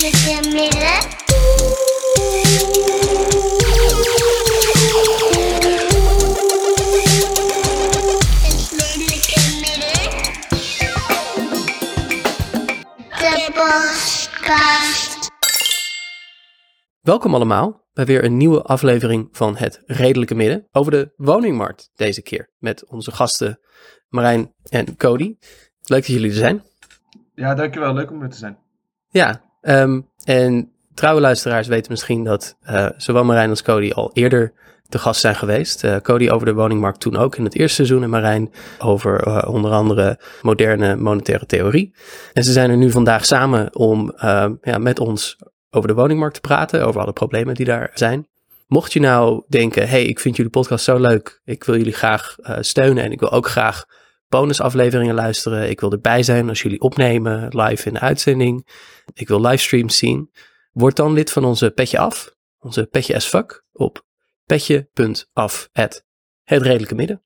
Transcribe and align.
Welkom 0.00 0.14
allemaal 17.34 17.86
bij 17.92 18.04
weer 18.04 18.24
een 18.24 18.36
nieuwe 18.36 18.62
aflevering 18.62 19.28
van 19.32 19.56
Het 19.56 19.82
Redelijke 19.86 20.34
Midden 20.34 20.68
over 20.72 20.92
de 20.92 21.12
woningmarkt 21.16 21.90
deze 21.94 22.22
keer. 22.22 22.50
Met 22.58 22.86
onze 22.86 23.10
gasten 23.10 23.60
Marijn 24.08 24.54
en 24.68 24.96
Cody. 24.96 25.36
Leuk 25.80 25.80
dat 25.80 26.06
jullie 26.06 26.30
er 26.30 26.36
zijn. 26.36 26.64
Ja, 27.34 27.54
dankjewel. 27.54 27.94
Leuk 27.94 28.10
om 28.10 28.22
er 28.22 28.30
te 28.30 28.36
zijn. 28.36 28.58
Ja, 29.08 29.49
ehm, 29.60 30.00
en 30.24 30.72
trouwe 30.94 31.20
luisteraars 31.20 31.66
weten 31.66 31.90
misschien 31.90 32.24
dat 32.24 32.56
eh, 32.62 32.86
zowel 32.96 33.24
Marijn 33.24 33.50
als 33.50 33.62
Cody 33.62 33.90
al 33.90 34.10
eerder 34.12 34.52
te 34.88 34.98
gast 34.98 35.20
zijn 35.20 35.36
geweest. 35.36 35.84
Eh, 35.84 35.96
Cody 35.96 36.28
over 36.28 36.46
de 36.46 36.54
woningmarkt 36.54 37.00
toen 37.00 37.16
ook 37.16 37.36
in 37.36 37.44
het 37.44 37.54
eerste 37.54 37.74
seizoen 37.74 38.02
en 38.02 38.10
Marijn 38.10 38.52
over 38.78 39.22
eh, 39.22 39.48
onder 39.54 39.70
andere 39.70 40.20
moderne 40.42 40.96
monetaire 40.96 41.46
theorie. 41.46 41.94
En 42.32 42.44
ze 42.44 42.52
zijn 42.52 42.70
er 42.70 42.76
nu 42.76 42.90
vandaag 42.90 43.24
samen 43.24 43.76
om 43.76 44.12
ja, 44.62 44.78
met 44.78 44.98
ons 44.98 45.36
over 45.70 45.88
de 45.88 45.94
woningmarkt 45.94 46.34
te 46.34 46.40
praten, 46.40 46.86
over 46.86 47.00
alle 47.00 47.12
problemen 47.12 47.54
die 47.54 47.66
daar 47.66 47.90
zijn. 47.94 48.28
Mocht 48.66 48.92
je 48.92 49.00
nou 49.00 49.42
denken, 49.48 49.88
hey, 49.88 50.04
ik 50.04 50.20
vind 50.20 50.36
jullie 50.36 50.50
podcast 50.50 50.84
zo 50.84 50.98
leuk, 50.98 51.40
ik 51.44 51.64
wil 51.64 51.76
jullie 51.76 51.92
graag 51.92 52.36
steunen 52.60 53.04
en 53.04 53.12
ik 53.12 53.20
wil 53.20 53.32
ook 53.32 53.48
graag 53.48 53.84
bonusafleveringen 54.30 55.14
luisteren. 55.14 55.70
Ik 55.70 55.80
wil 55.80 55.92
erbij 55.92 56.22
zijn 56.22 56.48
als 56.48 56.62
jullie 56.62 56.80
opnemen, 56.80 57.48
live 57.48 57.86
in 57.86 57.94
de 57.94 58.00
uitzending. 58.00 58.66
Ik 59.12 59.28
wil 59.28 59.40
livestreams 59.40 59.96
zien. 59.96 60.30
Word 60.72 60.96
dan 60.96 61.12
lid 61.12 61.32
van 61.32 61.44
onze 61.44 61.70
Petje 61.70 61.98
Af, 61.98 62.34
onze 62.58 62.86
Petje 62.86 63.14
as 63.14 63.26
fuck, 63.26 63.64
op 63.72 64.04
petje.af 64.46 65.68
het 65.72 66.04
redelijke 66.44 66.94
midden. 66.94 67.22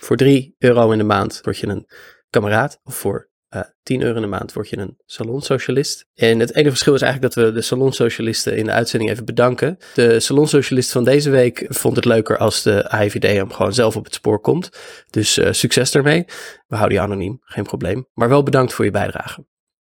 Voor 0.00 0.16
3 0.16 0.54
euro 0.58 0.90
in 0.90 0.98
de 0.98 1.04
maand 1.04 1.40
word 1.42 1.58
je 1.58 1.66
een 1.66 1.88
kameraad, 2.30 2.80
of 2.82 2.94
voor 2.94 3.30
eh 3.48 3.60
10 3.82 4.02
euro 4.02 4.14
in 4.14 4.20
de 4.22 4.26
maand 4.28 4.52
word 4.52 4.68
je 4.68 4.78
een 4.78 4.96
salonsocialist. 5.04 6.06
En 6.14 6.38
het 6.38 6.54
enige 6.54 6.70
verschil 6.70 6.94
is 6.94 7.02
eigenlijk 7.02 7.34
dat 7.34 7.44
we 7.44 7.52
de 7.52 7.60
salonsocialisten 7.62 8.56
in 8.56 8.64
de 8.64 8.70
uitzending 8.72 9.10
even 9.10 9.24
bedanken. 9.24 9.76
De 9.94 10.20
salonsocialist 10.20 10.92
van 10.92 11.04
deze 11.04 11.30
week 11.30 11.64
vond 11.68 11.96
het 11.96 12.04
leuker 12.04 12.38
als 12.38 12.62
de 12.62 12.88
AIVD 12.90 13.22
hem 13.22 13.52
gewoon 13.52 13.74
zelf 13.74 13.96
op 13.96 14.04
het 14.04 14.14
spoor 14.14 14.40
komt. 14.40 14.70
Dus 15.10 15.38
eh, 15.38 15.52
succes 15.52 15.90
daarmee. 15.90 16.24
We 16.66 16.76
houden 16.76 16.98
je 16.98 17.04
anoniem, 17.04 17.38
geen 17.40 17.64
probleem. 17.64 18.06
Maar 18.14 18.28
wel 18.28 18.42
bedankt 18.42 18.72
voor 18.72 18.84
je 18.84 18.90
bijdrage. 18.90 19.44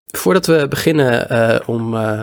Voordat 0.06 0.46
we 0.46 0.68
beginnen 0.70 1.30
eh, 1.30 1.60
om 1.70 1.96
eh, 1.96 2.22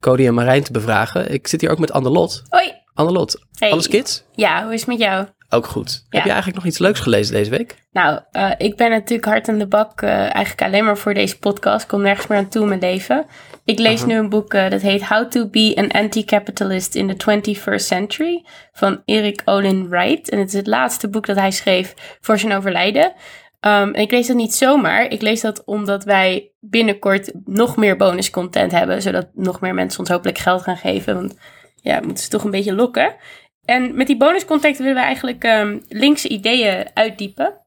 Cody 0.00 0.26
en 0.26 0.34
Marijn 0.34 0.62
te 0.62 0.72
bevragen, 0.72 1.32
ik 1.32 1.46
zit 1.48 1.60
hier 1.60 1.70
ook 1.70 1.78
met 1.78 1.92
Annelot. 1.92 2.42
Hoi. 2.48 2.72
Annelot, 2.94 3.38
Hey. 3.58 3.70
alles 3.70 3.88
kids? 3.88 4.24
Ja, 4.32 4.62
hoe 4.64 4.72
is 4.72 4.80
het 4.80 4.88
met 4.88 4.98
jou? 4.98 5.26
Ook 5.50 5.66
goed. 5.66 5.90
Ja. 5.90 6.04
Heb 6.10 6.22
je 6.22 6.30
eigenlijk 6.30 6.56
nog 6.56 6.66
iets 6.66 6.78
leuks 6.78 7.00
gelezen 7.00 7.34
deze 7.34 7.50
week? 7.50 7.76
Nou, 7.92 8.20
eh, 8.30 8.50
ik 8.58 8.76
ben 8.76 8.90
natuurlijk 8.90 9.28
hard 9.28 9.48
aan 9.48 9.58
de 9.58 9.66
bak, 9.66 10.02
eh, 10.02 10.10
eigenlijk 10.10 10.62
alleen 10.62 10.84
maar 10.84 10.98
voor 10.98 11.14
deze 11.14 11.38
podcast. 11.38 11.82
Ik 11.82 11.88
kom 11.88 12.02
nergens 12.02 12.26
meer 12.26 12.38
aan 12.38 12.48
toe 12.48 12.62
in 12.62 12.68
mijn 12.68 12.80
leven. 12.80 13.26
Ik 13.64 13.78
lees 13.78 14.04
nu 14.04 14.14
een 14.14 14.28
boek 14.28 14.50
dat 14.50 14.80
heet 14.80 15.06
How 15.06 15.30
to 15.30 15.48
be 15.48 15.72
an 15.76 15.90
Anti-Capitalist 15.90 16.94
in 16.94 17.08
the 17.08 17.16
21st 17.16 17.86
Century 17.86 18.44
van 18.72 19.02
Eric 19.04 19.42
Olin 19.44 19.88
Wright. 19.88 20.28
En 20.28 20.38
het 20.38 20.48
is 20.48 20.54
het 20.54 20.66
laatste 20.66 21.08
boek 21.08 21.26
dat 21.26 21.36
hij 21.36 21.50
schreef 21.50 21.94
voor 22.20 22.38
zijn 22.38 22.52
overlijden. 22.52 23.12
Um, 23.60 23.94
en 23.94 23.94
ik 23.94 24.10
lees 24.10 24.26
dat 24.26 24.36
niet 24.36 24.54
zomaar. 24.54 25.10
Ik 25.10 25.22
lees 25.22 25.40
dat 25.40 25.64
omdat 25.64 26.04
wij 26.04 26.50
binnenkort 26.60 27.32
nog 27.44 27.76
meer 27.76 27.96
bonuscontent 27.96 28.72
hebben. 28.72 29.02
Zodat 29.02 29.28
nog 29.34 29.60
meer 29.60 29.74
mensen 29.74 30.00
ons 30.00 30.08
hopelijk 30.08 30.38
geld 30.38 30.62
gaan 30.62 30.76
geven. 30.76 31.14
Want 31.14 31.38
ja, 31.82 32.00
moeten 32.00 32.24
ze 32.24 32.30
toch 32.30 32.44
een 32.44 32.50
beetje 32.50 32.74
lokken. 32.74 33.14
En 33.68 33.94
met 33.96 34.06
die 34.06 34.16
bonuscontent 34.16 34.78
willen 34.78 34.94
we 34.94 35.00
eigenlijk 35.00 35.44
ehm, 35.44 35.78
linkse 35.88 36.28
ideeën 36.28 36.86
uitdiepen. 36.94 37.60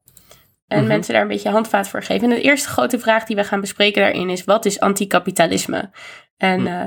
En 0.66 0.78
Mhm. 0.78 0.86
mensen 0.86 1.12
daar 1.12 1.22
een 1.22 1.28
beetje 1.28 1.48
handvaat 1.50 1.88
voor 1.88 2.02
geven. 2.02 2.30
En 2.30 2.34
de 2.34 2.40
eerste 2.40 2.68
grote 2.68 2.98
vraag 2.98 3.24
die 3.24 3.36
we 3.36 3.44
gaan 3.44 3.60
bespreken 3.60 4.02
daarin 4.02 4.30
is: 4.30 4.44
wat 4.44 4.64
is 4.64 4.80
anticapitalisme? 4.80 5.90
En 6.36 6.60
Hm. 6.60 6.66
eh, 6.66 6.84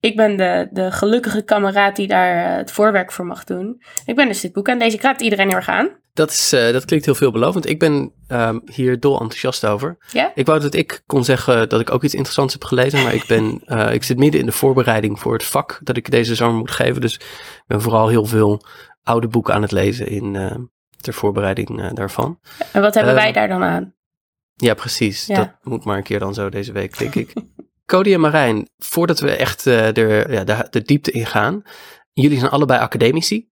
ik 0.00 0.16
ben 0.16 0.36
de, 0.36 0.68
de 0.70 0.92
gelukkige 0.92 1.42
kameraad 1.42 1.96
die 1.96 2.06
daar 2.06 2.44
eh, 2.50 2.56
het 2.56 2.70
voorwerk 2.70 3.12
voor 3.12 3.26
mag 3.26 3.44
doen. 3.44 3.82
Ik 4.06 4.16
ben 4.16 4.26
dus 4.28 4.40
dit 4.40 4.52
boek 4.52 4.68
aan 4.68 4.78
deze. 4.78 4.96
Ik 4.96 5.02
raad 5.02 5.20
iedereen 5.20 5.46
heel 5.48 5.56
erg 5.56 5.68
aan. 5.68 5.88
Dat, 6.18 6.30
is, 6.30 6.52
eh, 6.52 6.72
dat 6.72 6.84
klinkt 6.84 7.04
heel 7.04 7.14
veelbelovend. 7.14 7.68
Ik 7.68 7.78
ben 7.78 8.12
ehm, 8.26 8.58
hier 8.64 9.00
dol 9.00 9.20
enthousiast 9.20 9.66
over. 9.66 9.98
Ja? 10.12 10.32
Ik 10.34 10.46
wou 10.46 10.60
dat 10.60 10.74
ik 10.74 11.02
kon 11.06 11.24
zeggen 11.24 11.68
dat 11.68 11.80
ik 11.80 11.90
ook 11.90 12.02
iets 12.04 12.14
interessants 12.14 12.52
heb 12.52 12.64
gelezen, 12.64 13.02
maar 13.02 13.14
ik, 13.14 13.26
ben, 13.26 13.60
eh, 13.64 13.92
ik 13.92 14.02
zit 14.02 14.18
midden 14.18 14.40
in 14.40 14.46
de 14.46 14.52
voorbereiding 14.52 15.20
voor 15.20 15.32
het 15.32 15.44
vak 15.44 15.80
dat 15.82 15.96
ik 15.96 16.10
deze 16.10 16.34
zomer 16.34 16.58
moet 16.58 16.70
geven. 16.70 17.00
Dus 17.00 17.14
ik 17.14 17.62
ben 17.66 17.82
vooral 17.82 18.08
heel 18.08 18.24
veel 18.24 18.62
oude 19.02 19.28
boeken 19.28 19.54
aan 19.54 19.62
het 19.62 19.72
lezen 19.72 20.06
in, 20.06 20.36
eh, 20.36 20.56
ter 21.00 21.14
voorbereiding 21.14 21.80
eh, 21.82 21.90
daarvan. 21.92 22.38
En 22.72 22.80
wat 22.80 22.94
hebben 22.94 23.12
Ehm, 23.12 23.22
wij 23.22 23.32
daar 23.32 23.48
dan 23.48 23.62
aan? 23.62 23.94
Ja, 24.54 24.74
precies. 24.74 25.26
Ja. 25.26 25.36
Dat 25.36 25.54
moet 25.62 25.84
maar 25.84 25.96
een 25.96 26.02
keer 26.02 26.18
dan 26.18 26.34
zo 26.34 26.48
deze 26.48 26.72
week, 26.72 26.98
denk 26.98 27.14
ik. 27.14 27.32
Cody 27.92 28.12
en 28.12 28.20
Marijn, 28.20 28.68
voordat 28.76 29.20
we 29.20 29.30
echt 29.30 29.64
er, 29.64 30.32
ja, 30.32 30.44
de, 30.44 30.66
de 30.70 30.82
diepte 30.82 31.10
in 31.10 31.26
gaan. 31.26 31.62
Jullie 32.12 32.38
zijn 32.38 32.50
allebei 32.50 32.80
academici. 32.80 33.48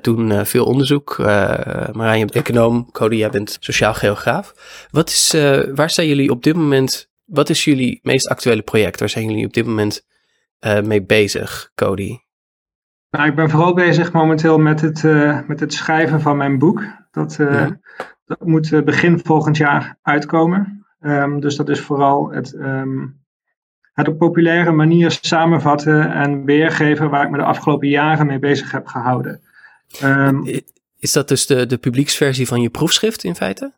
Doen 0.00 0.30
eh, 0.30 0.44
veel 0.44 0.64
onderzoek. 0.64 1.18
Eh, 1.18 1.88
Marijn, 1.92 2.18
je 2.18 2.24
bent 2.24 2.46
econoom. 2.46 2.90
Cody, 2.92 3.16
jij 3.16 3.30
bent 3.30 3.56
sociaal 3.60 3.94
geograaf. 3.94 4.54
Wat 4.90 5.08
is, 5.08 5.36
waar 5.74 5.90
zijn 5.90 6.08
jullie 6.08 6.30
op 6.30 6.42
dit 6.42 6.56
moment... 6.56 7.12
Wat 7.24 7.48
is 7.48 7.64
jullie 7.64 8.00
meest 8.02 8.28
actuele 8.28 8.62
project? 8.62 9.00
Waar 9.00 9.08
zijn 9.08 9.28
jullie 9.28 9.46
op 9.46 9.52
dit 9.52 9.66
moment 9.66 10.06
mee 10.84 11.02
bezig, 11.02 11.70
Cody? 11.74 12.18
Nou, 13.10 13.28
ik 13.28 13.34
ben 13.34 13.50
vooral 13.50 13.74
bezig 13.74 14.12
momenteel 14.12 14.58
met 14.58 14.80
het, 14.80 15.02
met 15.46 15.60
het 15.60 15.72
schrijven 15.72 16.20
van 16.20 16.36
mijn 16.36 16.58
boek. 16.58 16.82
Dat, 17.10 17.34
Ja. 17.38 17.80
dat 18.26 18.44
moet 18.44 18.84
begin 18.84 19.20
volgend 19.24 19.56
jaar 19.56 19.98
uitkomen. 20.02 20.84
Ehm, 21.00 21.40
dus 21.40 21.56
dat 21.56 21.68
is 21.68 21.80
vooral 21.80 22.30
het, 22.30 22.54
ehm, 22.54 23.06
het 23.92 24.08
op 24.08 24.18
populaire 24.18 24.72
manier 24.72 25.18
samenvatten 25.20 26.12
en 26.12 26.44
weergeven 26.44 27.10
waar 27.10 27.24
ik 27.24 27.30
me 27.30 27.36
de 27.36 27.44
afgelopen 27.44 27.88
jaren 27.88 28.26
mee 28.26 28.38
bezig 28.38 28.70
heb 28.70 28.86
gehouden. 28.86 29.40
Ehm, 30.00 30.60
Is 30.98 31.12
dat 31.12 31.28
dus 31.28 31.46
de, 31.46 31.66
de 31.66 31.76
publieksversie 31.78 32.46
van 32.46 32.60
je 32.60 32.70
proefschrift 32.70 33.24
in 33.24 33.34
feite? 33.34 33.72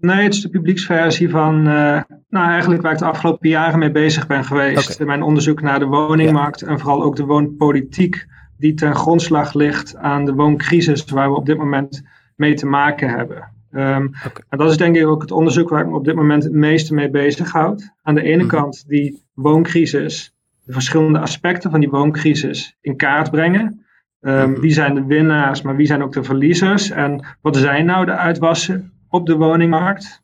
Nee, 0.00 0.22
het 0.22 0.34
is 0.34 0.40
de 0.40 0.48
publieksversie 0.48 1.30
van, 1.30 1.54
eh, 1.66 2.00
nou 2.28 2.48
eigenlijk 2.50 2.82
waar 2.82 2.92
ik 2.92 2.98
de 2.98 3.04
afgelopen 3.04 3.48
jaren 3.48 3.78
mee 3.78 3.90
bezig 3.90 4.26
ben 4.26 4.44
geweest. 4.44 4.92
Oké. 4.94 5.04
Mijn 5.04 5.22
onderzoek 5.22 5.60
naar 5.60 5.78
de 5.78 5.84
woningmarkt 5.84 6.62
en 6.62 6.78
vooral 6.78 7.02
ook 7.02 7.16
de 7.16 7.24
woonpolitiek 7.24 8.26
die 8.58 8.74
ten 8.74 8.94
grondslag 8.94 9.54
ligt 9.54 9.96
aan 9.96 10.24
de 10.24 10.32
wooncrisis 10.34 11.04
waar 11.04 11.30
we 11.30 11.36
op 11.36 11.46
dit 11.46 11.56
moment 11.58 12.02
mee 12.36 12.54
te 12.54 12.66
maken 12.66 13.08
hebben. 13.08 13.48
Ehm. 13.72 14.08
En 14.48 14.58
dat 14.58 14.70
is 14.70 14.76
denk 14.76 14.96
ik 14.96 15.06
ook 15.06 15.20
het 15.20 15.30
onderzoek 15.30 15.68
waar 15.68 15.80
ik 15.80 15.86
me 15.88 15.96
op 15.96 16.04
dit 16.04 16.14
moment 16.14 16.42
het 16.44 16.52
meeste 16.52 16.94
mee 16.94 17.10
bezighoud. 17.10 17.92
Aan 18.02 18.14
de 18.14 18.22
ene 18.22 18.42
Mhm. 18.42 18.48
kant 18.56 18.84
die 18.88 19.22
wooncrisis, 19.34 20.34
de 20.64 20.72
verschillende 20.72 21.18
aspecten 21.18 21.70
van 21.70 21.80
die 21.80 21.88
wooncrisis 21.90 22.76
in 22.80 22.96
kaart 22.96 23.30
brengen. 23.30 23.86
Ehm, 24.20 24.50
Mhm. 24.50 24.60
Wie 24.60 24.70
zijn 24.70 24.94
de 24.94 25.04
winnaars, 25.04 25.62
maar 25.62 25.76
wie 25.76 25.86
zijn 25.86 26.02
ook 26.02 26.12
de 26.12 26.22
verliezers? 26.22 26.90
En 26.90 27.24
wat 27.40 27.56
zijn 27.56 27.86
nou 27.86 28.04
de 28.04 28.16
uitwassen 28.16 28.92
op 29.08 29.26
de 29.26 29.36
woningmarkt? 29.36 30.22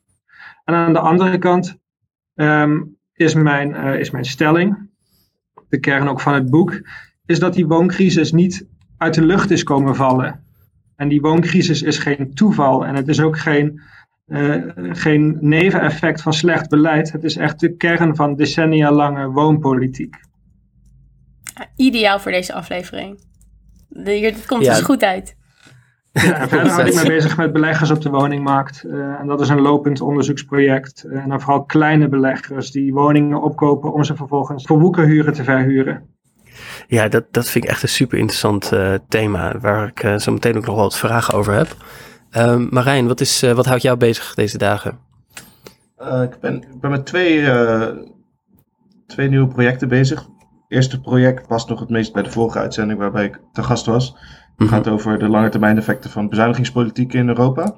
En 0.64 0.74
aan 0.74 0.92
de 0.92 0.98
andere 0.98 1.38
kant 1.38 1.78
ehm, 2.34 2.80
is, 3.12 3.34
mijn, 3.34 3.74
eh, 3.74 3.98
is 3.98 4.10
mijn 4.10 4.24
stelling, 4.24 4.90
de 5.68 5.80
kern 5.80 6.08
ook 6.08 6.20
van 6.20 6.34
het 6.34 6.50
boek, 6.50 6.80
is 7.26 7.38
dat 7.38 7.54
die 7.54 7.66
wooncrisis 7.66 8.32
niet 8.32 8.66
uit 8.98 9.14
de 9.14 9.24
lucht 9.24 9.50
is 9.50 9.62
komen 9.62 9.94
vallen. 9.96 10.44
En 10.96 11.08
die 11.08 11.20
wooncrisis 11.20 11.82
is 11.82 11.98
geen 11.98 12.34
toeval 12.34 12.86
en 12.86 12.94
het 12.94 13.08
is 13.08 13.20
ook 13.20 13.38
geen, 13.38 13.80
eh, 14.26 14.62
geen 14.76 15.36
neveneffect 15.40 16.22
van 16.22 16.32
slecht 16.32 16.68
beleid. 16.68 17.12
Het 17.12 17.24
is 17.24 17.36
echt 17.36 17.60
de 17.60 17.76
kern 17.76 18.16
van 18.16 18.36
decennia 18.36 18.92
lange 18.92 19.26
woonpolitiek. 19.30 20.16
Ideaal 21.76 22.20
voor 22.20 22.32
deze 22.32 22.52
aflevering. 22.52 23.18
De- 23.94 24.10
Hier, 24.12 24.32
dit 24.34 24.46
komt 24.46 24.64
Ja. 24.64 24.74
dus 24.74 24.82
goed 24.82 25.02
uit. 25.02 25.36
Ja, 26.12 26.48
verder 26.48 26.70
houd 26.70 26.86
ik 26.86 26.94
me 26.94 27.06
bezig 27.06 27.36
met 27.36 27.52
beleggers 27.52 27.90
op 27.90 28.00
de 28.02 28.10
woningmarkt. 28.10 28.84
eh, 28.84 29.20
en 29.20 29.26
dat 29.26 29.40
is 29.40 29.48
een 29.48 29.60
lopend 29.60 30.00
onderzoeksproject. 30.00 31.04
Eh, 31.04 31.22
en 31.22 31.28
dan 31.28 31.40
vooral 31.40 31.64
kleine 31.64 32.08
beleggers 32.08 32.70
die 32.70 32.92
woningen 32.92 33.42
opkopen 33.42 33.92
om 33.92 34.04
ze 34.04 34.16
vervolgens 34.16 34.64
voor 34.66 34.78
woekerhuren 34.80 35.32
te 35.32 35.44
verhuren. 35.44 36.06
Ja, 36.86 37.08
dat, 37.08 37.24
dat 37.30 37.50
vind 37.50 37.64
ik 37.64 37.70
echt 37.70 37.82
een 37.82 37.88
super 37.88 38.18
interessant 38.18 38.72
eh, 38.72 38.94
thema, 39.08 39.58
waar 39.58 39.88
ik 39.88 40.02
eh, 40.02 40.16
zo 40.16 40.32
meteen 40.32 40.56
ook 40.56 40.64
nog 40.66 40.74
wel 40.74 40.84
wat 40.84 40.98
vragen 40.98 41.34
over 41.34 41.52
heb. 41.54 41.76
Ehm, 42.30 42.66
Marijn, 42.70 43.06
wat, 43.06 43.20
is, 43.20 43.42
eh, 43.42 43.52
wat 43.52 43.66
houdt 43.66 43.82
jou 43.82 43.96
bezig 43.96 44.34
deze 44.34 44.58
dagen? 44.58 44.98
Eh, 45.96 46.22
ik, 46.22 46.38
ben, 46.40 46.54
ik 46.62 46.80
ben 46.80 46.90
met 46.90 47.06
twee, 47.06 47.46
eh, 47.46 47.88
twee 49.06 49.28
nieuwe 49.28 49.48
projecten 49.48 49.88
bezig. 49.88 50.26
Eerste 50.74 51.00
project 51.00 51.46
past 51.46 51.68
nog 51.68 51.80
het 51.80 51.88
meest 51.90 52.12
bij 52.12 52.22
de 52.22 52.30
vorige 52.30 52.58
uitzending 52.58 52.98
waarbij 52.98 53.24
ik 53.24 53.40
te 53.52 53.62
gast 53.62 53.86
was. 53.86 54.06
Het 54.06 54.52
Mhm. 54.56 54.68
gaat 54.68 54.88
over 54.88 55.18
de 55.18 55.28
lange 55.28 55.48
termijn 55.48 55.76
effecten 55.76 56.10
van 56.10 56.28
bezuinigingspolitiek 56.28 57.12
in 57.12 57.28
Europa. 57.28 57.76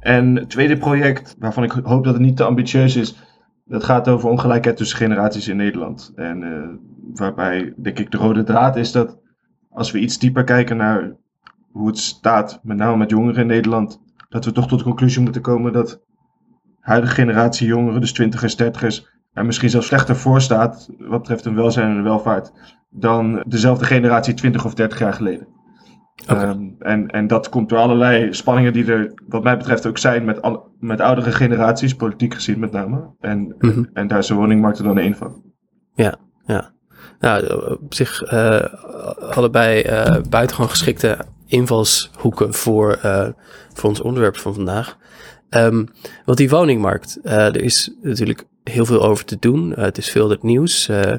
En 0.00 0.36
het 0.36 0.50
tweede 0.50 0.76
project, 0.76 1.36
waarvan 1.38 1.64
ik 1.64 1.70
hoop 1.72 2.04
dat 2.04 2.12
het 2.12 2.22
niet 2.22 2.36
te 2.36 2.44
ambitieus 2.44 2.96
is, 2.96 3.32
Dat 3.66 3.84
gaat 3.84 4.08
over 4.08 4.28
ongelijkheid 4.28 4.76
tussen 4.76 4.96
generaties 4.98 5.48
in 5.48 5.56
Nederland. 5.56 6.12
En 6.14 6.42
eh, 6.42 6.68
waarbij, 7.14 7.74
denk 7.76 7.98
ik, 7.98 8.10
de 8.10 8.16
rode 8.16 8.42
draad 8.42 8.76
is 8.76 8.92
dat 8.92 9.18
als 9.70 9.90
we 9.90 9.98
iets 9.98 10.18
dieper 10.18 10.44
kijken 10.44 10.76
naar 10.76 11.16
hoe 11.72 11.86
het 11.86 11.98
staat, 11.98 12.60
met 12.62 12.76
name 12.76 12.96
met 12.96 13.10
jongeren 13.10 13.40
in 13.40 13.46
Nederland, 13.46 14.00
dat 14.28 14.44
we 14.44 14.52
toch 14.52 14.68
tot 14.68 14.78
de 14.78 14.84
conclusie 14.84 15.22
moeten 15.22 15.42
komen 15.42 15.72
dat 15.72 16.00
huidige 16.80 17.14
generatie 17.14 17.66
jongeren, 17.66 18.00
dus 18.00 18.12
twintigers, 18.12 18.56
dertigers, 18.56 19.08
er 19.34 19.44
misschien 19.44 19.70
zelfs 19.70 19.86
slechter 19.86 20.16
voor 20.16 20.40
staat 20.40 20.88
wat 20.98 21.20
betreft 21.20 21.44
hun 21.44 21.54
welzijn 21.54 21.96
en 21.96 22.02
welvaart 22.02 22.52
dan 22.90 23.44
dezelfde 23.46 23.84
generatie 23.84 24.34
20 24.34 24.64
of 24.64 24.74
30 24.74 24.98
jaar 24.98 25.12
geleden. 25.12 25.46
Ehm, 26.26 26.60
en, 26.78 27.08
en 27.08 27.26
dat 27.26 27.48
komt 27.48 27.68
door 27.68 27.78
allerlei 27.78 28.34
spanningen 28.34 28.72
die 28.72 28.92
er, 28.92 29.12
wat 29.28 29.42
mij 29.42 29.56
betreft, 29.56 29.86
ook 29.86 29.98
zijn 29.98 30.24
met, 30.24 30.42
al, 30.42 30.68
met 30.80 31.00
oudere 31.00 31.32
generaties, 31.32 31.94
politiek 31.94 32.34
gezien 32.34 32.58
met 32.58 32.72
name. 32.72 33.14
En, 33.20 33.54
Mhm. 33.58 33.84
en 33.92 34.06
daar 34.06 34.18
is 34.18 34.26
de 34.26 34.34
woningmarkt 34.34 34.78
er 34.78 34.84
dan 34.84 34.98
één 34.98 35.16
van. 35.16 35.42
Ja, 35.94 36.14
ja. 36.46 36.72
Nou, 37.20 37.70
op 37.80 37.94
zich 37.94 38.22
eh, 38.22 38.64
allebei 39.36 39.80
eh 39.80 40.16
buitengewoon 40.28 40.70
geschikte 40.70 41.18
invalshoeken 41.46 42.54
voor, 42.54 42.92
eh, 42.92 43.28
voor 43.72 43.88
ons 43.88 44.00
onderwerp 44.00 44.36
van 44.36 44.54
vandaag. 44.54 44.96
Ehm 45.48 45.84
want 46.24 46.38
die 46.38 46.48
woningmarkt, 46.50 47.18
er 47.22 47.62
is 47.62 47.96
natuurlijk 48.02 48.44
heel 48.64 48.86
veel 48.86 49.02
over 49.02 49.24
te 49.24 49.36
doen. 49.38 49.74
Eh, 49.74 49.84
het 49.84 49.98
is 49.98 50.10
veel 50.10 50.30
het 50.30 50.42
nieuws. 50.42 50.88
Eh, 50.88 51.12
eh, 51.12 51.18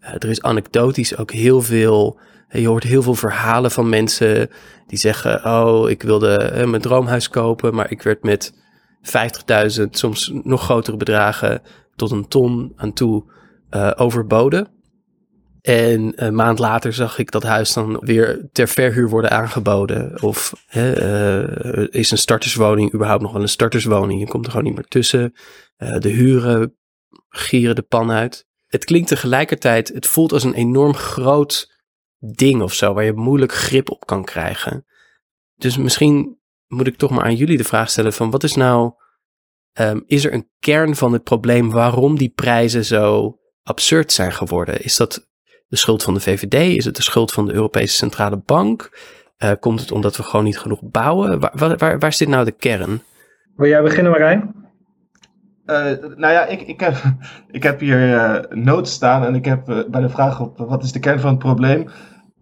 er 0.00 0.28
is 0.28 0.42
anekdotisch 0.42 1.16
ook 1.16 1.30
heel 1.30 1.62
veel. 1.62 2.18
Je 2.48 2.66
hoort 2.66 2.82
heel 2.82 3.02
veel 3.02 3.14
verhalen 3.14 3.70
van 3.70 3.88
mensen 3.88 4.50
die 4.86 4.98
zeggen: 4.98 5.44
Oh, 5.44 5.90
ik 5.90 6.02
wilde 6.02 6.64
mijn 6.66 6.82
droomhuis 6.82 7.28
kopen, 7.28 7.74
maar 7.74 7.90
ik 7.90 8.02
werd 8.02 8.22
met 8.22 8.54
50.000, 9.02 9.96
soms 9.96 10.32
nog 10.42 10.62
grotere 10.62 10.96
bedragen, 10.96 11.62
tot 11.96 12.10
een 12.10 12.28
ton 12.28 12.72
aan 12.76 12.92
toe 12.92 13.24
overboden. 13.96 14.68
En 15.62 16.12
een 16.24 16.34
maand 16.34 16.58
later 16.58 16.92
zag 16.92 17.18
ik 17.18 17.30
dat 17.30 17.42
huis 17.42 17.72
dan 17.72 17.98
weer 18.00 18.48
ter 18.52 18.68
verhuur 18.68 19.08
worden 19.08 19.30
aangeboden. 19.30 20.22
Of 20.22 20.52
hè, 20.66 21.90
is 21.90 22.10
een 22.10 22.18
starterswoning 22.18 22.94
überhaupt 22.94 23.22
nog 23.22 23.32
wel 23.32 23.42
een 23.42 23.48
starterswoning? 23.48 24.20
Je 24.20 24.28
komt 24.28 24.44
er 24.44 24.50
gewoon 24.50 24.66
niet 24.66 24.76
meer 24.76 24.88
tussen. 24.88 25.32
De 25.76 26.08
huren 26.08 26.74
gieren 27.32 27.74
de 27.74 27.82
pan 27.82 28.10
uit. 28.10 28.46
Het 28.66 28.84
klinkt 28.84 29.08
tegelijkertijd, 29.08 29.88
het 29.88 30.06
voelt 30.06 30.32
als 30.32 30.44
een 30.44 30.54
enorm 30.54 30.94
groot 30.94 31.80
ding 32.18 32.62
of 32.62 32.74
zo, 32.74 32.94
waar 32.94 33.04
je 33.04 33.12
moeilijk 33.12 33.52
grip 33.52 33.90
op 33.90 34.06
kan 34.06 34.24
krijgen. 34.24 34.86
Dus 35.54 35.76
misschien 35.76 36.38
moet 36.66 36.86
ik 36.86 36.96
toch 36.96 37.10
maar 37.10 37.24
aan 37.24 37.34
jullie 37.34 37.56
de 37.56 37.64
vraag 37.64 37.90
stellen 37.90 38.12
van 38.12 38.30
wat 38.30 38.42
is 38.42 38.54
nou, 38.54 38.92
ehm, 39.72 40.00
is 40.06 40.24
er 40.24 40.32
een 40.32 40.50
kern 40.58 40.96
van 40.96 41.12
het 41.12 41.22
probleem 41.22 41.70
waarom 41.70 42.18
die 42.18 42.32
prijzen 42.34 42.84
zo 42.84 43.36
absurd 43.62 44.12
zijn 44.12 44.32
geworden? 44.32 44.82
Is 44.82 44.96
dat 44.96 45.28
de 45.66 45.76
schuld 45.76 46.02
van 46.02 46.14
de 46.14 46.20
VVD? 46.20 46.76
Is 46.76 46.84
het 46.84 46.96
de 46.96 47.02
schuld 47.02 47.32
van 47.32 47.46
de 47.46 47.52
Europese 47.52 47.96
Centrale 47.96 48.36
Bank? 48.36 48.98
Eh, 49.36 49.52
komt 49.60 49.80
het 49.80 49.90
omdat 49.90 50.16
we 50.16 50.22
gewoon 50.22 50.44
niet 50.44 50.58
genoeg 50.58 50.80
bouwen? 50.82 51.40
Waar, 51.40 51.52
waar, 51.54 51.76
waar, 51.76 51.98
waar 51.98 52.12
zit 52.12 52.28
nou 52.28 52.44
de 52.44 52.52
kern? 52.52 53.02
Wil 53.56 53.68
jij 53.68 53.82
beginnen 53.82 54.12
Marijn? 54.12 54.61
Eh, 55.72 56.16
nou 56.16 56.32
ja, 56.32 56.46
ik, 56.46 56.60
ik, 56.60 56.80
heb, 56.80 56.94
ik 57.50 57.62
heb 57.62 57.80
hier 57.80 58.14
eh 58.14 58.56
notes 58.56 58.92
staan 58.92 59.24
en 59.24 59.34
ik 59.34 59.44
heb 59.44 59.68
eh, 59.68 59.78
bij 59.90 60.00
de 60.00 60.08
vraag 60.08 60.40
op 60.40 60.58
wat 60.58 60.82
is 60.82 60.92
de 60.92 60.98
kern 60.98 61.20
van 61.20 61.30
het 61.30 61.38
probleem, 61.38 61.84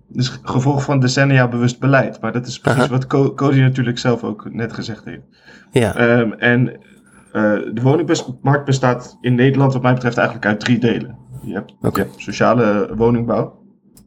dus 0.08 0.28
gevolg 0.42 0.82
van 0.84 1.00
decennia 1.00 1.48
bewust 1.48 1.80
beleid. 1.80 2.20
Maar 2.20 2.32
dat 2.32 2.46
is 2.46 2.58
precies 2.58 2.80
Aha. 2.82 2.90
wat 2.90 3.06
Co- 3.06 3.34
Cody 3.34 3.60
natuurlijk 3.60 3.98
zelf 3.98 4.24
ook 4.24 4.52
net 4.52 4.72
gezegd 4.72 5.04
heeft. 5.04 5.22
Ja, 5.70 5.94
Ehm, 5.96 6.32
en 6.32 6.80
de 7.74 7.80
woningmarkt 7.82 8.64
bestaat 8.64 9.18
in 9.20 9.34
Nederland 9.34 9.72
wat 9.72 9.82
mij 9.82 9.94
betreft 9.94 10.16
eigenlijk 10.16 10.46
uit 10.46 10.60
drie 10.60 10.78
delen. 10.78 11.18
Je 11.42 11.52
hebt, 11.54 11.74
Oké. 11.82 12.00
je 12.00 12.06
hebt 12.06 12.20
sociale 12.20 12.90
woningbouw, 12.96 13.62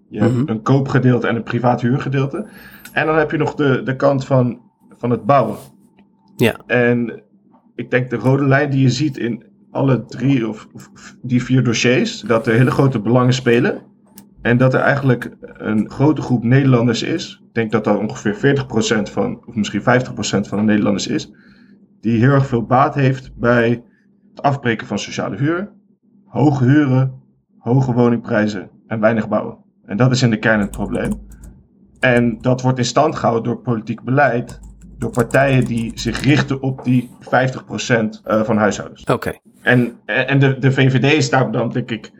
je 0.09 0.19
hebt 0.19 0.33
Mhm. 0.33 0.49
een 0.49 0.61
koopgedeelte 0.61 1.27
en 1.27 1.35
een 1.35 1.43
privaat 1.43 1.81
huurgedeelte. 1.81 2.47
En 2.91 3.05
dan 3.05 3.17
heb 3.17 3.31
je 3.31 3.37
nog 3.37 3.55
de, 3.55 3.81
de 3.83 3.95
kant 3.95 4.25
van, 4.25 4.61
van 4.97 5.09
het 5.09 5.25
bouwen. 5.25 5.57
Ja. 6.35 6.55
En 6.67 7.21
ik 7.75 7.91
denk 7.91 8.09
de 8.09 8.15
rode 8.15 8.45
lijn 8.45 8.69
die 8.69 8.81
je 8.81 8.89
ziet 8.89 9.17
in 9.17 9.43
alle 9.71 10.05
drie 10.05 10.47
of, 10.47 10.67
of 10.73 11.15
die 11.21 11.43
vier 11.43 11.63
dossiers, 11.63 12.21
dat 12.21 12.47
er 12.47 12.53
hele 12.53 12.71
grote 12.71 12.99
belangen 12.99 13.33
spelen. 13.33 13.81
En 14.41 14.57
dat 14.57 14.73
er 14.73 14.79
eigenlijk 14.79 15.35
een 15.41 15.89
grote 15.89 16.21
groep 16.21 16.43
Nederlanders 16.43 17.03
is. 17.03 17.41
Ik 17.47 17.53
denk 17.53 17.71
dat 17.71 17.83
dat 17.83 17.99
ongeveer 17.99 18.57
40% 18.57 19.11
van, 19.11 19.43
of 19.45 19.55
misschien 19.55 19.81
50% 19.81 19.83
van 20.47 20.57
de 20.57 20.63
Nederlanders 20.63 21.07
is. 21.07 21.31
Die 22.01 22.19
heel 22.19 22.31
erg 22.31 22.45
veel 22.45 22.65
baat 22.65 22.95
heeft 22.95 23.35
bij 23.35 23.69
het 24.29 24.41
afbreken 24.41 24.87
van 24.87 24.99
sociale 24.99 25.37
huur. 25.37 25.71
Hoge 26.25 26.63
huren, 26.63 27.21
hoge 27.57 27.93
woningprijzen 27.93 28.69
en 28.87 28.99
weinig 28.99 29.27
bouwen. 29.27 29.57
En 29.85 29.97
dat 29.97 30.11
is 30.11 30.21
in 30.21 30.29
de 30.29 30.39
kern 30.39 30.59
het 30.59 30.71
probleem. 30.71 31.11
En 31.99 32.37
dat 32.41 32.61
wordt 32.61 32.77
in 32.77 32.85
stand 32.85 33.15
gehouden 33.15 33.43
door 33.43 33.61
politiek 33.61 34.03
beleid. 34.03 34.59
Door 35.03 35.11
partijen 35.11 35.65
die 35.65 35.91
zich 35.95 36.21
richten 36.21 36.61
op 36.61 36.83
die 36.83 37.09
50% 37.19 37.25
eh, 38.23 38.43
van 38.43 38.57
huishoudens. 38.57 39.03
oké. 39.03 39.33
En, 39.61 39.95
en 40.05 40.39
de, 40.39 40.57
de 40.59 40.71
VVD 40.71 41.13
is 41.13 41.29
daar 41.29 41.51
dan, 41.51 41.69
denk 41.69 41.91
ik, 41.91 42.11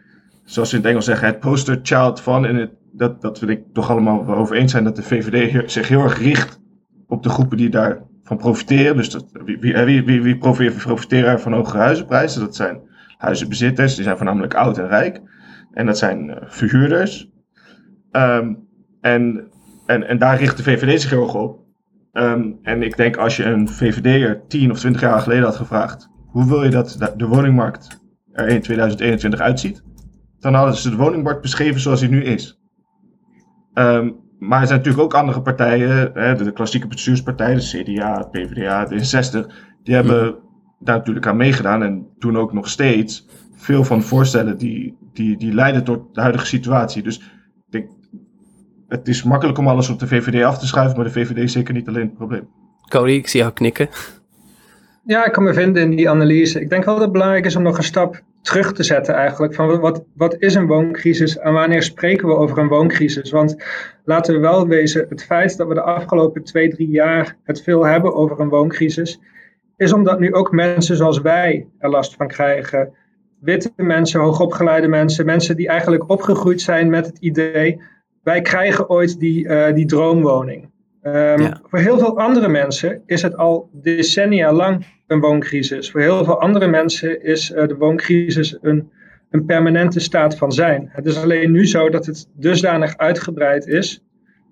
zoals 0.44 0.70
ze 0.70 0.76
in 0.76 0.82
het 0.82 0.90
Engels 0.90 1.06
zeggen, 1.06 1.28
het 1.28 1.40
poster 1.40 1.80
child 1.84 2.22
van. 2.22 2.46
En 2.46 2.56
het, 2.56 2.72
dat, 2.92 3.22
dat 3.22 3.40
denk 3.40 3.52
ik 3.52 3.74
toch 3.74 3.90
allemaal 3.90 4.26
wel 4.26 4.36
over 4.36 4.56
eens 4.56 4.72
zijn 4.72 4.84
dat 4.84 4.96
de 4.96 5.04
VVD 5.04 5.72
zich 5.72 5.88
heel 5.88 6.04
erg 6.04 6.20
richt 6.20 6.60
op 7.08 7.24
de 7.24 7.30
groepen 7.30 7.58
die 7.58 7.70
daarvan 7.70 8.38
profiteren. 8.38 8.96
Dus 8.96 9.10
dat, 9.10 9.26
wie, 9.46 9.58
wie, 9.60 9.74
wie, 9.84 10.04
wie, 10.04 10.22
wie 10.22 10.38
profiteren 10.38 11.40
van 11.40 11.54
hogere 11.54 11.78
huizenprijzen? 11.78 12.42
Dat 12.42 12.56
zijn 12.56 12.80
huizenbezitters, 13.18 13.96
die 13.96 14.04
zijn 14.04 14.18
voornamelijk 14.18 14.54
oud 14.54 14.78
en 14.78 14.88
rijk. 14.88 15.22
En 15.74 15.86
dat 15.86 15.98
zijn 15.98 16.30
eh, 16.30 16.38
verhuurders. 16.46 17.30
Ehm, 18.12 18.54
en, 19.02 19.48
en, 19.86 20.08
en 20.08 20.18
daar 20.18 20.38
richt 20.38 20.58
de 20.58 20.64
VVD 20.64 21.02
zich 21.02 21.10
heel 21.10 21.24
erg 21.24 21.36
op. 21.36 21.63
Ehm, 22.14 22.52
en 22.62 22.84
ik 22.84 22.98
denk 22.98 23.18
als 23.18 23.38
je 23.38 23.44
een 23.44 23.70
VVD'er 23.70 24.48
10 24.48 24.72
of 24.72 24.80
20 24.80 25.02
jaar 25.02 25.20
geleden 25.20 25.44
had 25.44 25.56
gevraagd 25.56 26.10
hoe 26.28 26.48
wil 26.48 26.64
je 26.64 26.70
dat 26.70 27.14
de- 27.18 27.28
woningmarkt 27.28 28.02
er 28.32 28.48
in 28.48 28.62
2021 28.62 29.40
uitziet? 29.40 29.84
Dan 30.40 30.54
hadden 30.54 30.76
ze 30.76 30.90
de 30.90 30.96
woningmarkt 30.96 31.42
beschreven 31.42 31.82
zoals 31.82 32.00
die 32.00 32.10
nu 32.10 32.24
is. 32.24 32.60
Ehm, 33.74 34.12
maar 34.40 34.62
er 34.62 34.68
zijn 34.68 34.80
natuurlijk 34.80 35.04
ook 35.04 35.14
andere 35.14 35.42
partijen, 35.42 36.12
hè, 36.14 36.36
de, 36.36 36.52
klassieke 36.52 36.88
bestuurspartijen, 36.88 37.58
de 37.58 37.84
CDA, 37.84 38.24
PvdA, 38.32 38.88
D66, 38.88 39.48
die 39.84 39.96
hebben 39.96 40.36
daar 40.80 40.98
natuurlijk 40.98 41.28
aan 41.28 41.38
meegedaan 41.38 41.84
en 41.84 42.08
doen 42.18 42.38
ook 42.38 42.54
nog 42.54 42.70
steeds 42.70 43.28
veel 43.56 43.84
van 43.84 44.02
voorstellen 44.02 44.58
die, 44.58 44.98
die, 45.14 45.38
die 45.38 45.54
leiden 45.54 45.84
tot 45.84 46.16
de 46.16 46.22
huidige 46.22 46.46
situatie. 46.46 47.04
Dus 47.04 47.22
het 49.00 49.08
is 49.08 49.24
makkelijk 49.24 49.58
om 49.58 49.68
alles 49.68 49.90
op 49.90 50.00
de 50.00 50.08
VVD 50.08 50.44
af 50.44 50.60
te 50.60 50.68
schuiven, 50.68 50.96
maar 50.96 51.06
de 51.06 51.12
VVD 51.12 51.38
is 51.38 51.52
zeker 51.52 51.74
niet 51.74 51.88
alleen 51.88 52.02
het 52.02 52.16
probleem. 52.16 52.48
Cody, 52.88 53.12
ik 53.12 53.28
zie 53.28 53.40
jou 53.40 53.54
knikken. 53.54 53.90
Ja, 55.06 55.26
ik 55.26 55.32
kan 55.32 55.44
me 55.44 55.54
vinden 55.54 55.84
in 55.84 55.96
die 55.96 56.10
analyse. 56.10 56.62
Ik 56.62 56.70
denk 56.70 56.86
wel 56.86 56.94
dat 56.94 57.04
het 57.04 57.12
belangrijk 57.12 57.46
is 57.46 57.56
om 57.56 57.64
nog 57.64 57.78
een 57.78 57.84
stap 57.84 58.22
terug 58.42 58.74
te 58.74 58.84
zetten 58.84 59.14
eigenlijk. 59.14 59.56
Van 59.56 59.80
wat, 59.80 60.04
wat 60.16 60.36
is 60.40 60.56
een 60.56 60.68
wooncrisis 60.68 61.38
en 61.38 61.54
wanneer 61.54 61.84
spreken 61.84 62.28
we 62.28 62.36
over 62.36 62.58
een 62.58 62.68
wooncrisis? 62.68 63.32
Want 63.32 63.56
laten 64.06 64.34
we 64.34 64.40
wel 64.40 64.68
wezen, 64.68 65.06
het 65.10 65.24
feit 65.24 65.58
dat 65.58 65.68
we 65.68 65.74
de 65.74 65.82
afgelopen 65.82 66.44
twee, 66.44 66.70
drie 66.70 66.90
jaar 66.90 67.36
het 67.44 67.62
veel 67.62 67.86
hebben 67.86 68.14
over 68.14 68.40
een 68.40 68.50
wooncrisis, 68.50 69.20
is 69.78 69.94
omdat 69.94 70.20
nu 70.20 70.34
ook 70.34 70.52
mensen 70.52 70.96
zoals 70.96 71.22
wij 71.22 71.68
er 71.80 71.90
last 71.90 72.16
van 72.16 72.28
krijgen. 72.28 72.94
Witte 73.40 73.72
mensen, 73.76 74.20
hoogopgeleide 74.20 74.88
mensen, 74.88 75.26
mensen 75.26 75.56
die 75.56 75.68
eigenlijk 75.68 76.10
opgegroeid 76.10 76.62
zijn 76.62 76.90
met 76.90 77.06
het 77.06 77.18
idee, 77.18 77.82
wij 78.24 78.42
krijgen 78.42 78.90
ooit 78.90 79.20
die, 79.20 79.48
eh, 79.48 79.74
die 79.76 79.86
droomwoning. 79.86 80.72
Ehm, 81.02 81.42
Ja. 81.42 81.60
Voor 81.64 81.80
heel 81.80 82.00
veel 82.00 82.20
andere 82.20 82.48
mensen 82.48 83.02
is 83.06 83.22
het 83.22 83.38
al 83.38 83.70
decennia 83.72 84.54
lang 84.54 84.86
een 85.08 85.20
wooncrisis. 85.20 85.92
Voor 85.92 86.02
heel 86.02 86.24
veel 86.24 86.40
andere 86.40 86.68
mensen 86.68 87.24
is 87.24 87.52
eh, 87.52 87.68
de 87.68 87.76
wooncrisis 87.76 88.58
een, 88.62 88.92
een 89.30 89.46
permanente 89.46 90.00
staat 90.00 90.38
van 90.38 90.52
zijn. 90.52 90.90
Het 90.92 91.06
is 91.06 91.18
alleen 91.22 91.52
nu 91.52 91.68
zo 91.68 91.90
dat 91.90 92.06
het 92.06 92.30
dusdanig 92.34 92.98
uitgebreid 92.98 93.68
is 93.68 94.04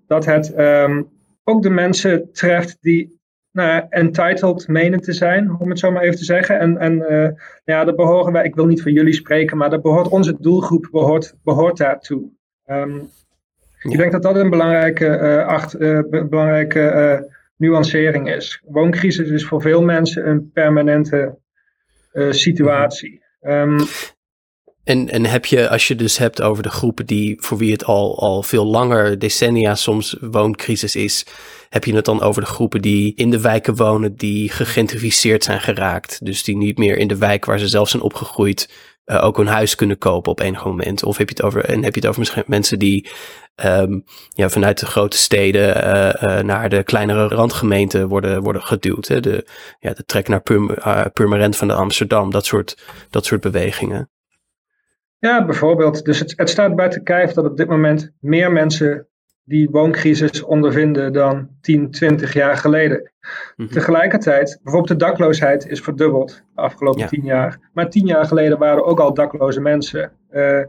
dat 0.08 0.26
het 0.26 0.54
ehm, 0.54 1.04
ook 1.44 1.64
de 1.64 1.70
mensen 1.70 2.30
treft 2.32 2.78
die 2.82 3.20
nou, 3.52 3.86
entitled 3.90 4.68
menen 4.68 5.02
te 5.02 5.14
zijn, 5.14 5.60
om 5.60 5.70
het 5.70 5.80
zo 5.80 5.92
maar 5.92 6.04
even 6.04 6.18
te 6.18 6.26
zeggen. 6.26 6.60
En, 6.60 6.78
en 6.78 7.08
eh, 7.08 7.30
ja, 7.64 7.84
daar 7.84 7.96
behoren 7.96 8.34
wij, 8.34 8.46
ik 8.46 8.56
wil 8.56 8.66
niet 8.66 8.82
voor 8.82 8.92
jullie 8.92 9.14
spreken, 9.14 9.58
maar 9.58 9.70
daar 9.70 9.82
behoort 9.82 10.08
onze 10.08 10.38
doelgroep 10.40 10.88
behoort, 10.92 11.36
behoort 11.44 11.78
daartoe. 11.78 12.30
Ja. 12.66 12.88
Ik 13.90 13.98
denk 13.98 14.12
dat 14.12 14.24
dat 14.24 14.36
een 14.36 14.50
belangrijke, 14.50 15.08
eh, 15.08 15.48
acht, 15.48 15.74
eh, 15.74 16.00
be- 16.10 16.26
belangrijke 16.30 16.82
eh, 16.82 17.20
nuancering 17.58 18.30
is. 18.36 18.62
Wooncrisis 18.66 19.30
is 19.30 19.46
voor 19.46 19.62
veel 19.62 19.82
mensen 19.82 20.28
een 20.30 20.52
permanente 20.52 21.40
situatie. 22.30 23.22
Ehm, 23.42 23.80
En, 24.84 25.10
en 25.10 25.26
heb 25.26 25.46
je, 25.46 25.70
als 25.70 25.88
je 25.88 25.96
dus 25.96 26.18
hebt 26.18 26.42
over 26.42 26.64
de 26.64 26.70
groepen 26.70 27.06
die 27.06 27.38
voor 27.42 27.58
wie 27.58 27.72
het 27.72 27.84
al, 27.86 28.20
al 28.20 28.44
veel 28.44 28.66
langer, 28.66 29.20
decennia 29.20 29.76
soms 29.76 30.18
wooncrisis 30.22 30.96
is, 30.96 31.26
heb 31.70 31.84
je 31.84 31.96
het 31.96 32.06
dan 32.06 32.22
over 32.22 32.42
de 32.42 32.48
groepen 32.48 32.82
die 32.82 33.16
in 33.16 33.30
de 33.30 33.42
wijken 33.42 33.76
wonen, 33.76 34.16
die 34.16 34.50
gegentrificeerd 34.50 35.44
zijn 35.44 35.60
geraakt. 35.60 36.26
Dus 36.26 36.44
die 36.44 36.58
niet 36.58 36.78
meer 36.78 36.98
in 36.98 37.08
de 37.08 37.18
wijk 37.18 37.46
waar 37.46 37.60
ze 37.60 37.68
zelf 37.68 37.90
zijn 37.90 38.04
opgegroeid, 38.04 38.70
uh, 39.12 39.24
ook 39.24 39.38
een 39.38 39.48
huis 39.48 39.76
kunnen 39.76 39.98
kopen 39.98 40.32
op 40.32 40.40
enig 40.40 40.66
moment. 40.66 41.04
Of 41.04 41.18
heb 41.18 41.30
je 41.30 41.36
het 41.36 41.44
over, 41.46 41.66
en 41.66 41.84
heb 41.84 41.94
je 41.94 42.00
het 42.00 42.10
over 42.10 42.20
misschien 42.20 42.44
mensen 42.46 42.80
die 42.80 43.10
um, 43.66 44.04
ja, 44.30 44.50
vanuit 44.50 44.80
de 44.80 44.86
grote 44.86 45.18
steden 45.18 45.78
uh, 45.78 46.14
uh, 46.22 46.40
naar 46.40 46.70
de 46.70 46.84
kleinere 46.84 47.28
randgemeenten 47.28 48.08
worden, 48.08 48.42
worden 48.42 48.64
geduwd. 48.64 49.08
Hè? 49.08 49.20
De, 49.20 49.48
ja, 49.80 49.94
de 49.94 50.06
trek 50.06 50.28
naar 50.28 50.42
Purm, 50.42 50.78
Purmerend 51.14 51.58
van 51.58 51.68
de 51.68 51.74
Amsterdam, 51.74 52.32
dat 52.32 52.46
soort, 52.46 52.84
dat 53.10 53.26
soort 53.26 53.42
bewegingen. 53.42 54.10
Ja, 55.18 55.46
bijvoorbeeld. 55.46 56.06
Dus 56.06 56.20
het, 56.20 56.34
het 56.36 56.50
staat 56.50 56.76
buiten 56.76 57.04
kijf 57.04 57.32
dat 57.32 57.46
op 57.46 57.58
dit 57.58 57.68
moment 57.68 58.12
meer 58.20 58.52
mensen 58.52 59.08
die 59.44 59.70
wooncrisis 59.70 60.44
ondervinden 60.44 61.14
dan 61.14 61.50
10, 61.62 61.92
20 61.92 62.34
jaar 62.34 62.58
geleden. 62.58 62.98
Mm 62.98 63.30
-hmm. 63.56 63.68
Tegelijkertijd, 63.68 64.60
bijvoorbeeld 64.64 65.00
de 65.00 65.06
dakloosheid 65.06 65.68
is 65.68 65.82
verdubbeld 65.82 66.44
de 66.56 66.62
afgelopen 66.62 67.02
ja. 67.02 67.08
10 67.08 67.24
jaar. 67.24 67.60
Maar 67.74 67.90
10 67.90 68.06
jaar 68.06 68.26
geleden 68.26 68.58
waren 68.58 68.78
er 68.78 68.84
ook 68.84 69.00
al 69.00 69.14
dakloze 69.14 69.62
mensen. 69.62 70.12
Uh, 70.32 70.64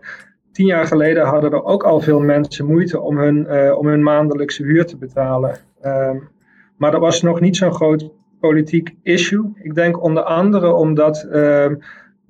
tien 0.53 0.67
jaar 0.67 0.87
geleden 0.87 1.27
hadden 1.27 1.53
er 1.53 1.65
ook 1.65 1.83
al 1.83 2.01
veel 2.01 2.21
mensen 2.21 2.67
moeite 2.67 3.01
om 3.01 3.19
hun, 3.19 3.47
uh, 3.51 3.79
om 3.79 3.87
hun 3.87 4.03
maandelijkse 4.03 4.63
huur 4.63 4.87
te 4.87 4.97
betalen. 4.97 5.59
Um, 5.85 6.29
maar 6.77 6.91
dat 6.91 7.01
was 7.01 7.23
nog 7.23 7.41
niet 7.41 7.57
zo'n 7.57 7.75
groot 7.75 8.11
politiek 8.41 8.95
issue. 9.03 9.53
Ik 9.63 9.75
denk 9.75 10.03
onder 10.03 10.23
andere 10.23 10.73
omdat 10.73 11.29
um, 11.33 11.83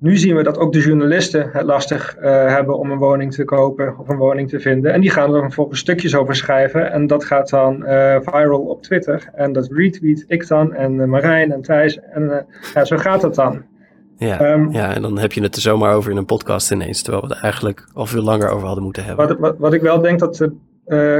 nu 0.03 0.17
zien 0.17 0.35
we 0.35 0.43
dat 0.43 0.57
ook 0.57 0.73
de 0.73 0.79
journalisten 0.79 1.49
het 1.51 1.63
lastig 1.63 2.15
uh, 2.17 2.23
hebben 2.47 2.77
om 2.77 2.91
een 2.91 2.97
woning 2.97 3.33
te 3.33 3.43
kopen 3.43 3.97
of 3.97 4.09
een 4.09 4.17
woning 4.17 4.49
te 4.49 4.59
vinden. 4.59 4.93
En 4.93 5.01
die 5.01 5.09
gaan 5.09 5.33
er 5.33 5.41
vervolgens 5.41 5.79
stukjes 5.79 6.15
over 6.15 6.35
schrijven. 6.35 6.91
En 6.91 7.07
dat 7.07 7.25
gaat 7.25 7.49
dan 7.49 7.83
uh, 7.83 8.17
viral 8.21 8.61
op 8.61 8.83
Twitter. 8.83 9.29
En 9.33 9.53
dat 9.53 9.69
retweet 9.71 10.25
ik 10.27 10.47
dan 10.47 10.73
en 10.73 10.93
uh, 10.93 11.05
Marijn 11.05 11.51
en 11.51 11.61
Thijs. 11.61 11.99
En 11.99 12.45
ja, 12.73 12.85
zo 12.85 12.97
gaat 12.97 13.21
het 13.21 13.35
dan. 13.35 13.61
Ja, 14.17 14.53
um, 14.53 14.71
ja, 14.71 14.95
en 14.95 15.01
dan 15.01 15.17
heb 15.17 15.31
je 15.31 15.41
het 15.41 15.55
er 15.55 15.61
zomaar 15.61 15.95
over 15.95 16.11
in 16.11 16.17
een 16.17 16.25
podcast 16.25 16.71
ineens. 16.71 17.01
Terwijl 17.01 17.27
we 17.27 17.33
het 17.33 17.43
eigenlijk 17.43 17.85
al 17.93 18.05
veel 18.05 18.23
langer 18.23 18.49
over 18.49 18.65
hadden 18.65 18.83
moeten 18.83 19.05
hebben. 19.05 19.27
Wat, 19.27 19.39
wat, 19.39 19.57
wat 19.57 19.73
ik 19.73 19.81
wel 19.81 20.01
denk 20.01 20.19
dat... 20.19 20.49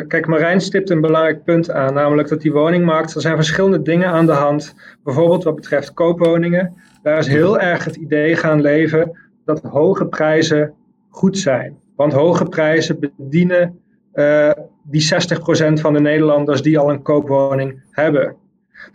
kijk, 0.08 0.28
Marijn 0.28 0.62
stipt 0.62 0.90
een 0.90 1.02
belangrijk 1.02 1.44
punt 1.44 1.72
aan. 1.72 1.94
Namelijk 1.94 2.28
dat 2.30 2.42
die 2.42 2.52
woningmarkt... 2.52 3.16
Er 3.16 3.22
zijn 3.22 3.36
verschillende 3.36 3.82
dingen 3.82 4.08
aan 4.08 4.25
de 4.25 4.32
hand. 4.32 4.75
Bijvoorbeeld 5.04 5.44
wat 5.44 5.56
betreft 5.56 5.94
koopwoningen 5.94 6.74
daar 7.03 7.17
is 7.17 7.27
heel 7.27 7.60
erg 7.60 7.86
het 7.86 7.95
idee 7.95 8.36
gaan 8.36 8.62
leven 8.62 9.17
dat 9.45 9.62
hoge 9.62 10.05
prijzen 10.05 10.74
goed 11.10 11.38
zijn. 11.38 11.77
Want 11.95 12.13
hoge 12.13 12.45
prijzen 12.45 13.00
bedienen 13.00 13.79
uh, 14.13 14.51
die 14.83 15.13
60% 15.13 15.74
van 15.74 15.93
de 15.93 16.00
Nederlanders 16.00 16.62
die 16.62 16.79
al 16.79 16.89
een 16.89 17.01
koopwoning 17.01 17.83
hebben. 17.91 18.36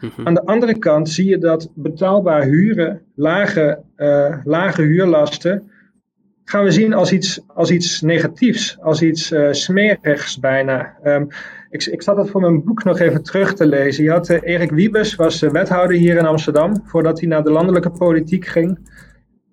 Mm-hmm. 0.00 0.26
Aan 0.26 0.34
de 0.34 0.44
andere 0.44 0.78
kant 0.78 1.08
zie 1.08 1.28
je 1.28 1.38
dat 1.38 1.70
betaalbaar 1.74 2.42
huren, 2.42 3.02
lage, 3.14 3.82
uh, 3.96 4.36
lage 4.44 4.82
huurlasten, 4.82 5.70
gaan 6.44 6.64
we 6.64 6.70
zien 6.70 6.94
als 6.94 7.12
iets, 7.12 7.40
als 7.46 7.70
iets 7.70 8.00
negatiefs, 8.00 8.78
als 8.80 9.02
iets 9.02 9.32
uh, 9.32 9.52
smerigs 9.52 10.38
bijna. 10.38 10.96
Um, 11.04 11.28
ik, 11.70 11.84
ik 11.84 12.02
zat 12.02 12.16
het 12.16 12.30
voor 12.30 12.40
mijn 12.40 12.64
boek 12.64 12.84
nog 12.84 12.98
even 12.98 13.22
terug 13.22 13.54
te 13.54 13.66
lezen. 13.66 14.04
Je 14.04 14.10
had 14.10 14.28
uh, 14.28 14.38
Erik 14.42 14.70
Wiebes, 14.70 15.14
was 15.14 15.42
uh, 15.42 15.50
wethouder 15.50 15.96
hier 15.96 16.16
in 16.16 16.26
Amsterdam, 16.26 16.82
voordat 16.84 17.20
hij 17.20 17.28
naar 17.28 17.44
de 17.44 17.50
landelijke 17.50 17.90
politiek 17.90 18.46
ging. 18.46 18.78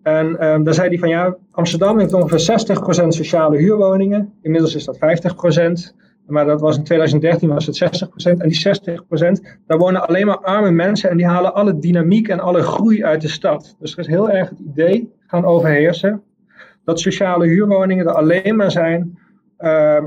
En 0.03 0.48
um, 0.48 0.63
daar 0.63 0.74
zei 0.74 0.88
hij 0.88 0.98
van 0.98 1.10
ja, 1.10 1.38
Amsterdam 1.51 2.00
heeft 2.00 2.13
ongeveer 2.13 2.75
60% 3.03 3.07
sociale 3.07 3.57
huurwoningen. 3.57 4.34
Inmiddels 4.41 4.75
is 4.75 4.86
dat 4.86 4.98
50%. 4.98 6.03
Maar 6.27 6.45
dat 6.45 6.62
was 6.62 6.77
in 6.77 6.84
2013 6.84 7.50
was 7.50 7.65
het 7.65 8.03
60%. 8.27 8.38
En 8.38 8.50
die 8.50 8.67
60%, 8.67 9.63
daar 9.67 9.77
wonen 9.77 10.07
alleen 10.07 10.25
maar 10.25 10.38
arme 10.38 10.72
mensen 10.72 11.10
en 11.10 11.17
die 11.17 11.25
halen 11.25 11.53
alle 11.53 11.79
dynamiek 11.79 12.27
en 12.27 12.39
alle 12.39 12.62
groei 12.62 13.03
uit 13.03 13.22
de 13.22 13.27
stad. 13.27 13.75
Dus 13.79 13.93
er 13.93 14.00
is 14.00 14.07
heel 14.07 14.29
erg 14.29 14.50
het 14.50 14.60
idee 14.60 15.13
gaan 15.27 15.45
overheersen 15.45 16.24
dat 16.84 17.00
sociale 17.00 17.48
huurwoningen 17.48 18.05
er 18.05 18.13
alleen 18.13 18.55
maar 18.55 18.72
zijn 18.72 19.19
uh, 19.60 20.03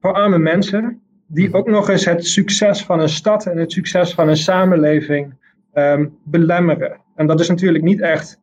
voor 0.00 0.12
arme 0.12 0.38
mensen, 0.38 1.02
die 1.28 1.54
ook 1.54 1.68
nog 1.68 1.88
eens 1.88 2.04
het 2.04 2.26
succes 2.26 2.84
van 2.84 3.00
een 3.00 3.08
stad 3.08 3.46
en 3.46 3.56
het 3.56 3.72
succes 3.72 4.14
van 4.14 4.28
een 4.28 4.36
samenleving 4.36 5.34
um, 5.74 6.18
belemmeren. 6.24 7.00
En 7.14 7.26
dat 7.26 7.40
is 7.40 7.48
natuurlijk 7.48 7.84
niet 7.84 8.00
echt 8.00 8.40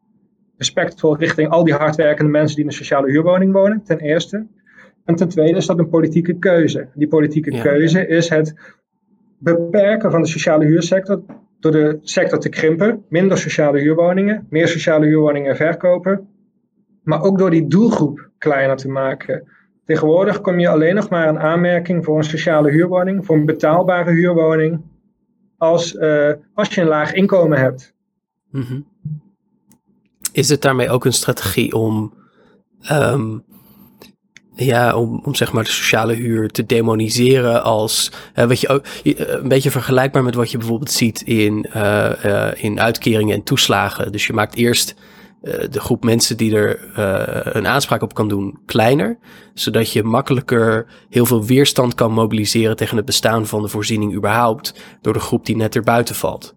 respectvol 0.58 1.18
richting 1.18 1.50
al 1.50 1.64
die 1.64 1.74
hardwerkende 1.74 2.32
mensen 2.32 2.56
die 2.56 2.64
in 2.66 2.70
een 2.70 2.78
sociale 2.78 3.12
huurwoning 3.12 3.54
wonen, 3.54 3.84
ten 3.84 4.00
eerste. 4.00 4.48
En 5.06 5.16
ten 5.16 5.30
tweede 5.30 5.58
is 5.58 5.66
dat 5.66 5.80
een 5.80 5.90
politieke 5.90 6.38
keuze. 6.38 6.88
Die 6.94 7.08
politieke 7.08 7.52
ja. 7.52 7.62
keuze 7.62 8.08
is 8.08 8.30
het 8.30 8.56
beperken 9.38 10.12
van 10.12 10.22
de 10.22 10.28
sociale 10.28 10.66
huursector 10.66 11.24
door 11.60 11.72
de 11.72 11.98
sector 12.02 12.40
te 12.40 12.50
krimpen. 12.50 13.04
Minder 13.10 13.38
sociale 13.38 13.80
huurwoningen, 13.80 14.48
meer 14.50 14.68
sociale 14.68 15.06
huurwoningen 15.06 15.56
verkopen 15.56 16.28
maar 17.06 17.22
ook 17.22 17.38
door 17.38 17.50
die 17.50 17.68
doelgroep 17.68 18.30
kleiner 18.38 18.76
te 18.76 18.90
maken. 18.90 19.48
Tegenwoordig 19.86 20.42
kom 20.42 20.60
je 20.60 20.70
alleen 20.70 20.96
nog 20.96 21.10
maar 21.10 21.28
een 21.28 21.40
aanmerking 21.40 22.06
voor 22.06 22.18
een 22.18 22.24
sociale 22.24 22.72
huurwoning, 22.72 23.26
voor 23.26 23.36
een 23.36 23.46
betaalbare 23.46 24.12
huurwoning, 24.12 24.82
als, 25.58 25.94
uh, 25.94 26.32
als 26.54 26.74
je 26.74 26.82
een 26.82 26.88
laag 26.88 27.14
inkomen 27.14 27.60
hebt. 27.60 27.94
Mm-hmm. 28.52 28.88
Is 30.32 30.50
het 30.50 30.62
daarmee 30.62 30.90
ook 30.90 31.06
een 31.06 31.14
strategie 31.14 31.74
om, 31.74 32.14
um, 32.92 33.44
ja, 34.56 34.96
om, 34.96 35.22
om 35.24 35.36
zeg 35.36 35.54
maar 35.54 35.64
de 35.64 35.70
sociale 35.70 36.14
huur 36.14 36.50
te 36.50 36.66
demoniseren 36.66 37.64
als, 37.64 38.12
wat 38.36 38.62
je 38.62 38.68
ook, 38.68 38.86
een 39.04 39.48
beetje 39.48 39.72
vergelijkbaar 39.72 40.24
met 40.24 40.36
wat 40.36 40.52
je 40.52 40.58
bijvoorbeeld 40.58 40.92
ziet 40.92 41.22
in, 41.22 41.66
uh, 41.76 42.52
in 42.56 42.80
uitkeringen 42.80 43.36
en 43.36 43.44
toeslagen. 43.44 44.12
Dus 44.12 44.28
je 44.28 44.34
maakt 44.34 44.56
eerst 44.56 44.96
de 45.46 45.80
groep 45.80 46.04
mensen 46.04 46.38
die 46.38 46.56
er 46.56 46.80
uh, 46.98 47.54
een 47.54 47.68
aanspraak 47.68 48.02
op 48.02 48.14
kan 48.14 48.28
doen 48.28 48.60
kleiner, 48.66 49.18
zodat 49.54 49.92
je 49.92 50.04
makkelijker 50.04 50.86
heel 51.10 51.26
veel 51.26 51.46
weerstand 51.46 51.96
kan 51.96 52.12
mobiliseren 52.12 52.76
tegen 52.76 52.98
het 52.98 53.06
bestaan 53.06 53.48
van 53.48 53.62
de 53.62 53.68
voorziening 53.68 54.16
überhaupt 54.16 54.98
door 55.02 55.14
de 55.14 55.20
groep 55.20 55.46
die 55.46 55.56
net 55.56 55.76
erbuiten 55.76 56.16
valt. 56.16 56.56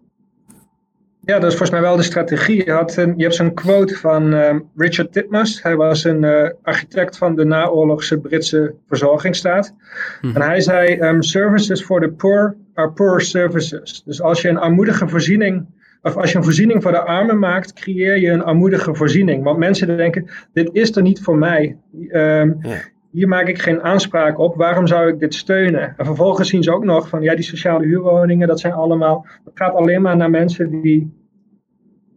Ja, 1.21 1.39
dat 1.39 1.51
is 1.51 1.57
volgens 1.57 1.71
mij 1.71 1.81
wel 1.81 1.95
de 1.95 2.03
strategie. 2.03 2.65
Je, 2.65 2.71
had 2.71 2.97
een, 2.97 3.13
je 3.17 3.23
hebt 3.23 3.35
zo'n 3.35 3.53
quote 3.53 3.95
van 3.95 4.33
uh, 4.33 4.55
Richard 4.75 5.13
Titmuss. 5.13 5.63
Hij 5.63 5.75
was 5.75 6.03
een 6.03 6.23
uh, 6.23 6.49
architect 6.63 7.17
van 7.17 7.35
de 7.35 7.45
naoorlogse 7.45 8.19
Britse 8.19 8.75
verzorgingsstaat. 8.87 9.73
Mm. 10.21 10.35
En 10.35 10.41
hij 10.41 10.61
zei: 10.61 11.01
um, 11.01 11.23
Services 11.23 11.83
for 11.83 12.01
the 12.01 12.09
poor 12.09 12.55
are 12.73 12.91
poor 12.91 13.21
services. 13.21 14.01
Dus 14.05 14.21
als 14.21 14.41
je 14.41 14.49
een 14.49 14.57
armoedige 14.57 15.07
voorziening 15.07 15.65
of 16.01 16.17
als 16.17 16.31
je 16.31 16.37
een 16.37 16.43
voorziening 16.43 16.83
voor 16.83 16.91
de 16.91 17.01
armen 17.01 17.39
maakt, 17.39 17.73
creëer 17.73 18.19
je 18.19 18.29
een 18.29 18.43
armoedige 18.43 18.95
voorziening. 18.95 19.43
Want 19.43 19.57
mensen 19.57 19.97
denken, 19.97 20.29
dit 20.53 20.69
is 20.73 20.95
er 20.95 21.01
niet 21.01 21.21
voor 21.21 21.37
mij. 21.37 21.77
Um, 22.11 22.57
ja. 22.61 22.77
Hier 23.11 23.27
maak 23.27 23.47
ik 23.47 23.61
geen 23.61 23.81
aanspraak 23.81 24.37
op. 24.37 24.55
Waarom 24.55 24.87
zou 24.87 25.09
ik 25.09 25.19
dit 25.19 25.33
steunen? 25.33 25.93
En 25.97 26.05
vervolgens 26.05 26.49
zien 26.49 26.63
ze 26.63 26.73
ook 26.73 26.83
nog 26.83 27.09
van, 27.09 27.21
ja, 27.21 27.35
die 27.35 27.43
sociale 27.43 27.85
huurwoningen, 27.85 28.47
dat 28.47 28.59
zijn 28.59 28.73
allemaal, 28.73 29.25
dat 29.43 29.53
gaat 29.55 29.73
alleen 29.73 30.01
maar 30.01 30.17
naar 30.17 30.29
mensen 30.29 30.81
die, 30.81 31.13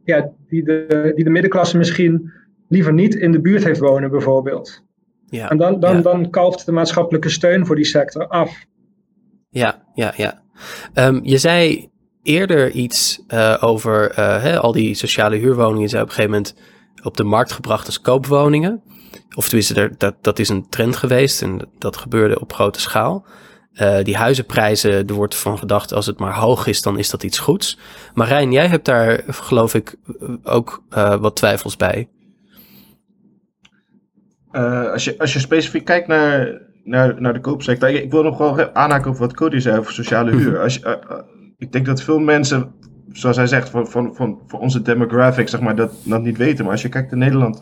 ja, 0.04 0.30
die, 0.48 0.64
de, 0.64 1.12
die 1.14 1.24
de 1.24 1.30
middenklasse 1.30 1.78
misschien 1.78 2.32
liever 2.68 2.92
niet 2.92 3.14
in 3.14 3.32
de 3.32 3.40
buurt 3.40 3.64
heeft 3.64 3.80
wonen, 3.80 4.10
bijvoorbeeld. 4.10 4.84
Ja, 5.26 5.50
en 5.50 5.56
dan, 5.56 5.80
dan, 5.80 5.96
ja. 5.96 6.02
dan 6.02 6.30
kalft 6.30 6.66
de 6.66 6.72
maatschappelijke 6.72 7.28
steun 7.28 7.66
voor 7.66 7.76
die 7.76 7.84
sector 7.84 8.26
af. 8.26 8.64
Ja, 9.48 9.82
ja, 9.94 10.12
ja. 10.16 10.42
Um, 10.94 11.20
je 11.22 11.38
zei 11.38 11.90
eerder 12.22 12.70
iets 12.70 13.22
uh, 13.28 13.56
over 13.60 14.10
uh, 14.10 14.42
hè, 14.42 14.58
al 14.58 14.72
die 14.72 14.94
sociale 14.94 15.36
huurwoningen 15.36 15.88
zijn 15.88 16.02
op 16.02 16.08
een 16.08 16.14
gegeven 16.14 16.36
moment 16.36 16.56
op 17.02 17.16
de 17.16 17.24
markt 17.24 17.52
gebracht 17.52 17.86
als 17.86 18.00
koopwoningen. 18.00 18.82
Of 19.34 19.44
tenminste, 19.44 19.74
er, 19.74 19.94
dat, 19.98 20.14
dat 20.20 20.38
is 20.38 20.48
een 20.48 20.68
trend 20.68 20.96
geweest 20.96 21.42
en 21.42 21.68
dat 21.78 21.96
gebeurde 21.96 22.40
op 22.40 22.52
grote 22.52 22.80
schaal. 22.80 23.26
Uh, 23.72 24.02
die 24.02 24.16
huizenprijzen, 24.16 25.06
er 25.06 25.14
wordt 25.14 25.34
van 25.34 25.58
gedacht, 25.58 25.92
als 25.92 26.06
het 26.06 26.18
maar 26.18 26.34
hoog 26.34 26.66
is, 26.66 26.82
dan 26.82 26.98
is 26.98 27.10
dat 27.10 27.22
iets 27.22 27.38
goeds. 27.38 27.78
Marijn, 28.14 28.52
jij 28.52 28.66
hebt 28.66 28.84
daar, 28.84 29.22
geloof 29.26 29.74
ik, 29.74 29.96
ook 30.42 30.82
wat 31.20 31.36
twijfels 31.36 31.76
bij. 31.76 32.08
als, 34.92 35.04
je, 35.04 35.18
als 35.18 35.32
je 35.32 35.38
specifiek 35.38 35.84
kijkt 35.84 36.06
naar, 36.06 36.60
naar, 36.84 37.20
naar 37.20 37.32
de 37.32 37.40
koopsector, 37.40 37.88
ik, 37.88 38.02
ik 38.02 38.10
wil 38.10 38.22
nog 38.22 38.38
wel 38.38 38.74
aanhaken 38.74 39.10
op 39.10 39.16
wat 39.16 39.34
Cody 39.34 39.58
zei 39.58 39.78
over 39.78 39.92
sociale 39.92 40.30
huur. 40.30 40.60
Als 40.60 40.74
je, 40.74 40.98
ik 41.62 41.72
denk 41.72 41.86
dat 41.86 42.02
veel 42.02 42.18
mensen, 42.18 42.72
zoals 43.12 43.36
hij 43.36 43.46
zegt, 43.46 43.68
van, 43.70 43.86
van, 43.86 44.14
van, 44.14 44.38
van 44.46 44.60
onze 44.60 44.82
demographic, 44.82 45.48
zeg 45.48 45.60
maar, 45.60 45.76
dat, 45.76 45.92
dat 46.04 46.22
niet 46.22 46.36
weten. 46.36 46.64
Maar 46.64 46.72
als 46.72 46.82
je 46.82 46.88
kijkt 46.88 47.10
naar 47.10 47.18
Nederland, 47.18 47.58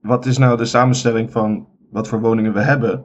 wat 0.00 0.26
is 0.26 0.38
nou 0.38 0.56
de 0.56 0.64
samenstelling 0.64 1.32
van 1.32 1.66
wat 1.90 2.08
voor 2.08 2.20
woningen 2.20 2.52
we 2.52 2.60
hebben? 2.60 3.04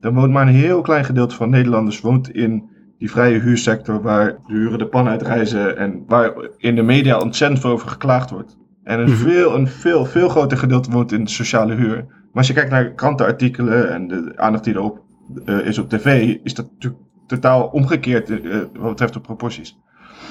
Dan 0.00 0.14
woont 0.14 0.32
maar 0.32 0.46
een 0.46 0.54
heel 0.54 0.80
klein 0.80 1.04
gedeelte 1.04 1.34
van 1.34 1.50
Nederlanders 1.50 2.00
woont 2.00 2.30
in 2.30 2.68
die 2.98 3.10
vrije 3.10 3.40
huursector 3.40 4.02
waar 4.02 4.26
de 4.46 4.52
huren 4.52 4.78
de 4.78 4.86
pan 4.86 5.08
uitreizen 5.08 5.76
en 5.76 6.02
waar 6.06 6.32
in 6.56 6.74
de 6.74 6.82
media 6.82 7.18
ontzettend 7.18 7.60
veel 7.60 7.70
over 7.70 7.88
geklaagd 7.88 8.30
wordt. 8.30 8.56
En 8.82 8.98
een, 9.00 9.10
Mhm. 9.10 9.16
veel, 9.16 9.54
een 9.54 9.68
veel, 9.68 10.04
veel 10.04 10.28
groter 10.28 10.58
gedeelte 10.58 10.90
woont 10.90 11.12
in 11.12 11.26
sociale 11.26 11.74
huur. 11.74 11.96
Maar 12.06 12.42
als 12.42 12.46
je 12.46 12.52
kijkt 12.52 12.70
naar 12.70 12.92
krantenartikelen 12.92 13.92
en 13.92 14.08
de 14.08 14.32
aandacht 14.36 14.64
die 14.64 14.74
erop 14.74 15.02
eh, 15.44 15.66
is 15.66 15.78
op 15.78 15.88
tv, 15.88 16.36
is 16.42 16.54
dat 16.54 16.70
natuurlijk 16.72 17.02
totaal 17.26 17.66
omgekeerd 17.66 18.30
eh, 18.30 18.58
wat 18.72 18.88
betreft 18.88 19.12
de 19.12 19.20
proporties. 19.20 19.76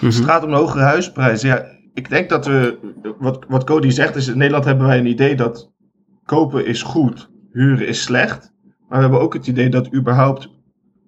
Als 0.04 0.16
het 0.16 0.24
Mhm. 0.24 0.34
gaat 0.34 0.44
om 0.44 0.50
de 0.50 0.56
hogere 0.56 0.84
huisprijzen, 0.84 1.50
ja, 1.50 1.66
ik 1.94 2.10
denk 2.10 2.30
dat 2.30 2.46
we, 2.46 2.78
wat, 3.20 3.46
wat 3.48 3.64
Cody 3.64 3.90
zegt, 3.90 4.16
is 4.16 4.28
in 4.28 4.38
Nederland 4.38 4.66
hebben 4.66 4.88
wij 4.88 4.98
een 4.98 5.06
idee 5.06 5.36
dat 5.36 5.72
kopen 6.26 6.66
is 6.66 6.82
goed, 6.84 7.30
huren 7.52 7.88
is 7.88 8.02
slecht. 8.02 8.54
Maar 8.88 8.98
we 8.98 9.04
hebben 9.04 9.22
ook 9.22 9.34
het 9.34 9.48
idee 9.48 9.70
dat 9.70 9.94
überhaupt 9.94 10.50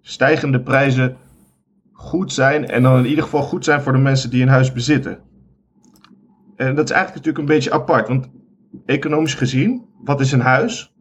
stijgende 0.01 0.62
prijzen 0.62 1.18
goed 1.94 2.34
zijn 2.34 2.68
en 2.68 2.84
dan 2.84 2.98
in 2.98 3.06
ieder 3.06 3.24
geval 3.24 3.42
goed 3.42 3.63
zijn 3.63 3.82
voor 3.82 3.92
de 3.94 3.98
mensen 4.00 4.30
die 4.30 4.42
een 4.42 4.48
huis 4.48 4.72
bezitten. 4.72 5.20
En 6.56 6.75
dat 6.75 6.86
is 6.89 6.96
eigenlijk 6.96 7.25
natuurlijk 7.25 7.38
een 7.38 7.56
beetje 7.56 7.72
apart, 7.72 8.08
want 8.08 8.30
economisch 8.86 9.34
gezien, 9.34 9.86
wat 10.04 10.20
is 10.20 10.32
een 10.32 10.39
huis? 10.42 10.94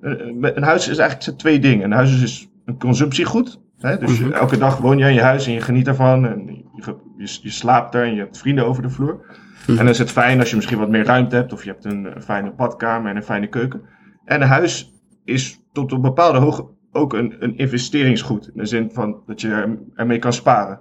Een 0.00 0.56
een 0.56 0.62
huis 0.62 0.82
is 0.82 0.98
eigenlijk 0.98 1.22
zijn 1.22 1.36
twee 1.36 1.58
dingen. 1.58 1.84
Een 1.84 1.92
huis 1.92 2.22
is 2.22 2.48
een 2.64 2.78
consumptiegoed. 2.78 3.60
Hè? 3.82 3.98
Dus 3.98 4.20
Mhm. 4.20 4.32
elke 4.32 4.58
dag 4.58 4.76
woon 4.76 4.98
je 4.98 5.04
in 5.08 5.14
je 5.14 5.20
huis 5.22 5.46
en 5.46 5.52
je 5.52 5.60
geniet 5.60 5.86
ervan. 5.88 6.26
En 6.26 6.46
je, 6.76 6.96
je, 7.16 7.38
je 7.42 7.50
slaapt 7.50 7.94
er 7.94 8.04
en 8.04 8.14
je 8.14 8.20
hebt 8.20 8.38
vrienden 8.38 8.66
over 8.66 8.82
de 8.82 8.90
vloer. 8.90 9.14
Mhm. 9.60 9.70
En 9.70 9.76
dan 9.76 9.88
is 9.88 9.98
het 9.98 10.10
fijn 10.10 10.38
als 10.38 10.50
je 10.50 10.56
misschien 10.56 10.78
wat 10.78 10.88
meer 10.88 11.04
ruimte 11.04 11.36
hebt. 11.36 11.52
Of 11.52 11.64
je 11.64 11.70
hebt 11.70 11.84
een, 11.84 12.14
fijne 12.20 12.52
badkamer 12.56 13.10
en 13.10 13.16
een 13.16 13.22
fijne 13.22 13.46
keuken. 13.46 13.82
En 14.24 14.42
een 14.42 14.48
huis 14.48 14.92
is 15.24 15.60
tot 15.72 15.92
op 15.92 16.02
bepaalde 16.02 16.38
hoogte 16.38 16.66
ook 16.92 17.12
een, 17.12 17.34
een 17.38 17.56
investeringsgoed. 17.56 18.46
In 18.46 18.52
de 18.60 18.66
zin 18.66 18.90
van 18.92 19.22
dat 19.26 19.40
je 19.40 19.48
er, 19.48 19.78
ermee 19.94 20.18
kan 20.18 20.32
sparen. 20.32 20.80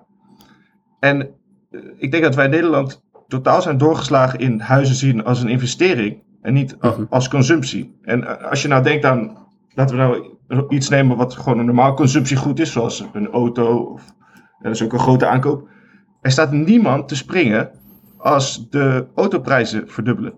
En 1.00 1.22
eh, 1.72 1.80
ik 1.98 2.12
denk 2.12 2.24
dat 2.24 2.36
wij 2.36 2.46
in 2.46 2.52
Nederland 2.52 3.04
totaal 3.28 3.62
zijn 3.62 3.78
doorgeslagen 3.78 4.40
in 4.40 4.60
huizen 4.60 4.96
zien 4.96 5.24
als 5.24 5.42
een 5.42 5.50
investering. 5.50 6.24
En 6.42 6.54
niet 6.54 6.76
Mhm. 6.82 7.04
als 7.10 7.30
consumptie. 7.30 7.98
En 8.02 8.24
eh, 8.40 8.50
als 8.50 8.62
je 8.62 8.68
nou 8.68 8.84
denkt 8.84 9.06
aan, 9.06 9.38
laten 9.74 9.96
we 9.96 10.02
nou 10.02 10.36
iets 10.70 10.90
nemen 10.90 11.18
wat 11.18 11.34
gewoon 11.34 11.60
een 11.60 11.66
normaal 11.66 11.94
consumptiegoed 11.94 12.60
is. 12.60 12.72
Zoals 12.72 13.06
een 13.14 13.28
auto. 13.30 13.78
Of, 13.78 14.02
eh, 14.02 14.64
dat 14.64 14.72
is 14.72 14.84
ook 14.84 14.94
een 14.94 15.00
grote 15.00 15.28
aankoop. 15.28 15.68
Er 16.22 16.32
staat 16.32 16.52
niemand 16.52 17.08
te 17.08 17.16
springen 17.16 17.72
als 18.18 18.70
de 18.70 19.08
autoprijzen 19.16 19.88
verdubbelen. 19.90 20.34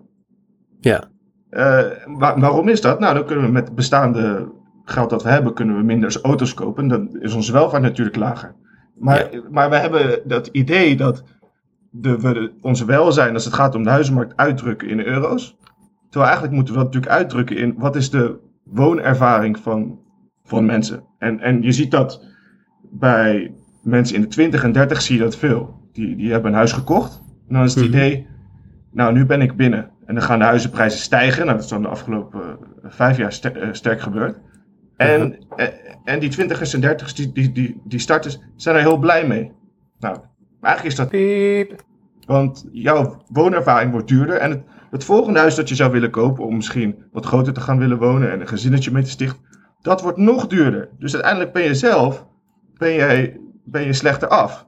Ja. 0.80 1.04
Eh, 1.50 1.82
wa- 2.06 2.38
waarom 2.40 2.68
is 2.68 2.80
dat? 2.80 2.98
Nou, 3.00 3.14
dan 3.14 3.24
kunnen 3.24 3.44
we 3.44 3.50
met 3.52 3.64
het 3.66 3.74
bestaande 3.74 4.52
geld 4.84 5.10
dat 5.10 5.22
we 5.22 5.28
hebben, 5.28 5.54
kunnen 5.54 5.76
we 5.76 5.82
minder 5.82 6.18
auto's 6.22 6.54
kopen. 6.54 6.88
Dan 6.88 7.16
is 7.20 7.34
onze 7.34 7.52
welvaart 7.52 7.82
natuurlijk 7.82 8.16
lager. 8.16 8.54
Maar, 8.98 9.28
maar 9.50 9.70
we 9.70 9.76
hebben 9.76 10.20
dat 10.24 10.46
idee 10.46 10.96
dat 10.96 11.22
de, 11.90 12.20
we 12.20 12.32
de- 12.32 12.52
onze 12.60 12.84
welzijn, 12.84 13.34
als 13.34 13.44
het 13.44 13.54
gaat 13.54 13.74
om 13.74 13.82
de 13.82 13.90
huizenmarkt, 13.90 14.36
uitdrukken 14.36 14.88
in 14.88 15.00
euro's. 15.00 15.56
Terwijl 16.10 16.24
eigenlijk 16.32 16.54
moeten 16.54 16.74
we 16.74 16.80
dat 16.80 16.92
natuurlijk 16.92 17.20
uitdrukken 17.20 17.56
in 17.56 17.74
wat 17.78 17.96
is 17.96 18.10
de 18.10 18.38
woonervaring 18.64 19.58
van, 19.58 19.98
van 20.44 20.64
mensen. 20.64 21.04
En, 21.18 21.40
en 21.40 21.62
je 21.62 21.72
ziet 21.72 21.90
dat 21.90 22.24
bij 22.82 23.54
mensen 23.82 24.16
in 24.16 24.20
de 24.20 24.28
20 24.28 24.64
en 24.64 24.72
30 24.72 25.02
zie 25.02 25.16
je 25.16 25.22
dat 25.22 25.36
veel. 25.36 25.88
Die, 25.92 26.16
die 26.16 26.30
hebben 26.32 26.50
een 26.50 26.56
huis 26.56 26.72
gekocht. 26.72 27.22
En 27.48 27.54
dan 27.54 27.64
is 27.64 27.74
het 27.74 27.84
Mhm. 27.84 27.94
idee, 27.94 28.26
nou 28.90 29.12
nu 29.12 29.26
ben 29.26 29.40
ik 29.40 29.56
binnen. 29.56 29.90
En 30.06 30.14
dan 30.14 30.22
gaan 30.22 30.38
de 30.38 30.44
huizenprijzen 30.44 31.00
stijgen. 31.00 31.44
Nou, 31.44 31.56
dat 31.56 31.64
is 31.64 31.70
dan 31.70 31.82
de 31.82 31.88
afgelopen 31.88 32.40
eh, 32.42 32.90
vijf 32.90 33.16
jaar 33.16 33.38
eh, 33.42 33.68
sterk 33.72 34.00
gebeurd. 34.00 34.38
En, 34.96 35.38
eh, 35.56 35.66
en 36.04 36.20
die 36.20 36.28
twintigers 36.28 36.74
en 36.74 36.80
dertigers, 36.80 37.14
die, 37.14 37.32
die, 37.32 37.52
die, 37.52 37.80
die 37.84 37.98
starters, 37.98 38.38
zijn 38.56 38.76
er 38.76 38.82
heel 38.82 38.98
blij 38.98 39.26
mee. 39.26 39.52
Nou, 39.98 40.18
eigenlijk 40.60 40.96
is 40.96 41.00
dat 41.00 41.10
want 42.26 42.68
jouw 42.72 43.22
woonervaring 43.28 43.90
wordt 43.92 44.08
duurder. 44.08 44.36
En 44.36 44.50
het, 44.50 44.62
het 44.90 45.04
volgende 45.04 45.38
huis 45.38 45.54
dat 45.54 45.68
je 45.68 45.74
zou 45.74 45.92
willen 45.92 46.10
kopen, 46.10 46.44
om 46.44 46.56
misschien 46.56 46.96
wat 47.12 47.26
groter 47.26 47.52
te 47.52 47.60
gaan 47.60 47.78
willen 47.78 47.98
wonen 47.98 48.32
en 48.32 48.40
een 48.40 48.48
gezinnetje 48.48 48.90
mee 48.90 49.02
te 49.02 49.10
stichten, 49.10 49.42
dat 49.84 50.00
wordt 50.00 50.18
nog 50.18 50.46
duurder. 50.46 50.88
Dus 50.98 51.14
uiteindelijk 51.14 51.52
ben 51.52 51.62
je 51.62 51.74
zelf 51.74 52.26
ben 52.76 52.94
jij, 52.94 53.40
ben 53.64 53.84
je 53.84 53.92
slechter 53.92 54.28
af. 54.28 54.66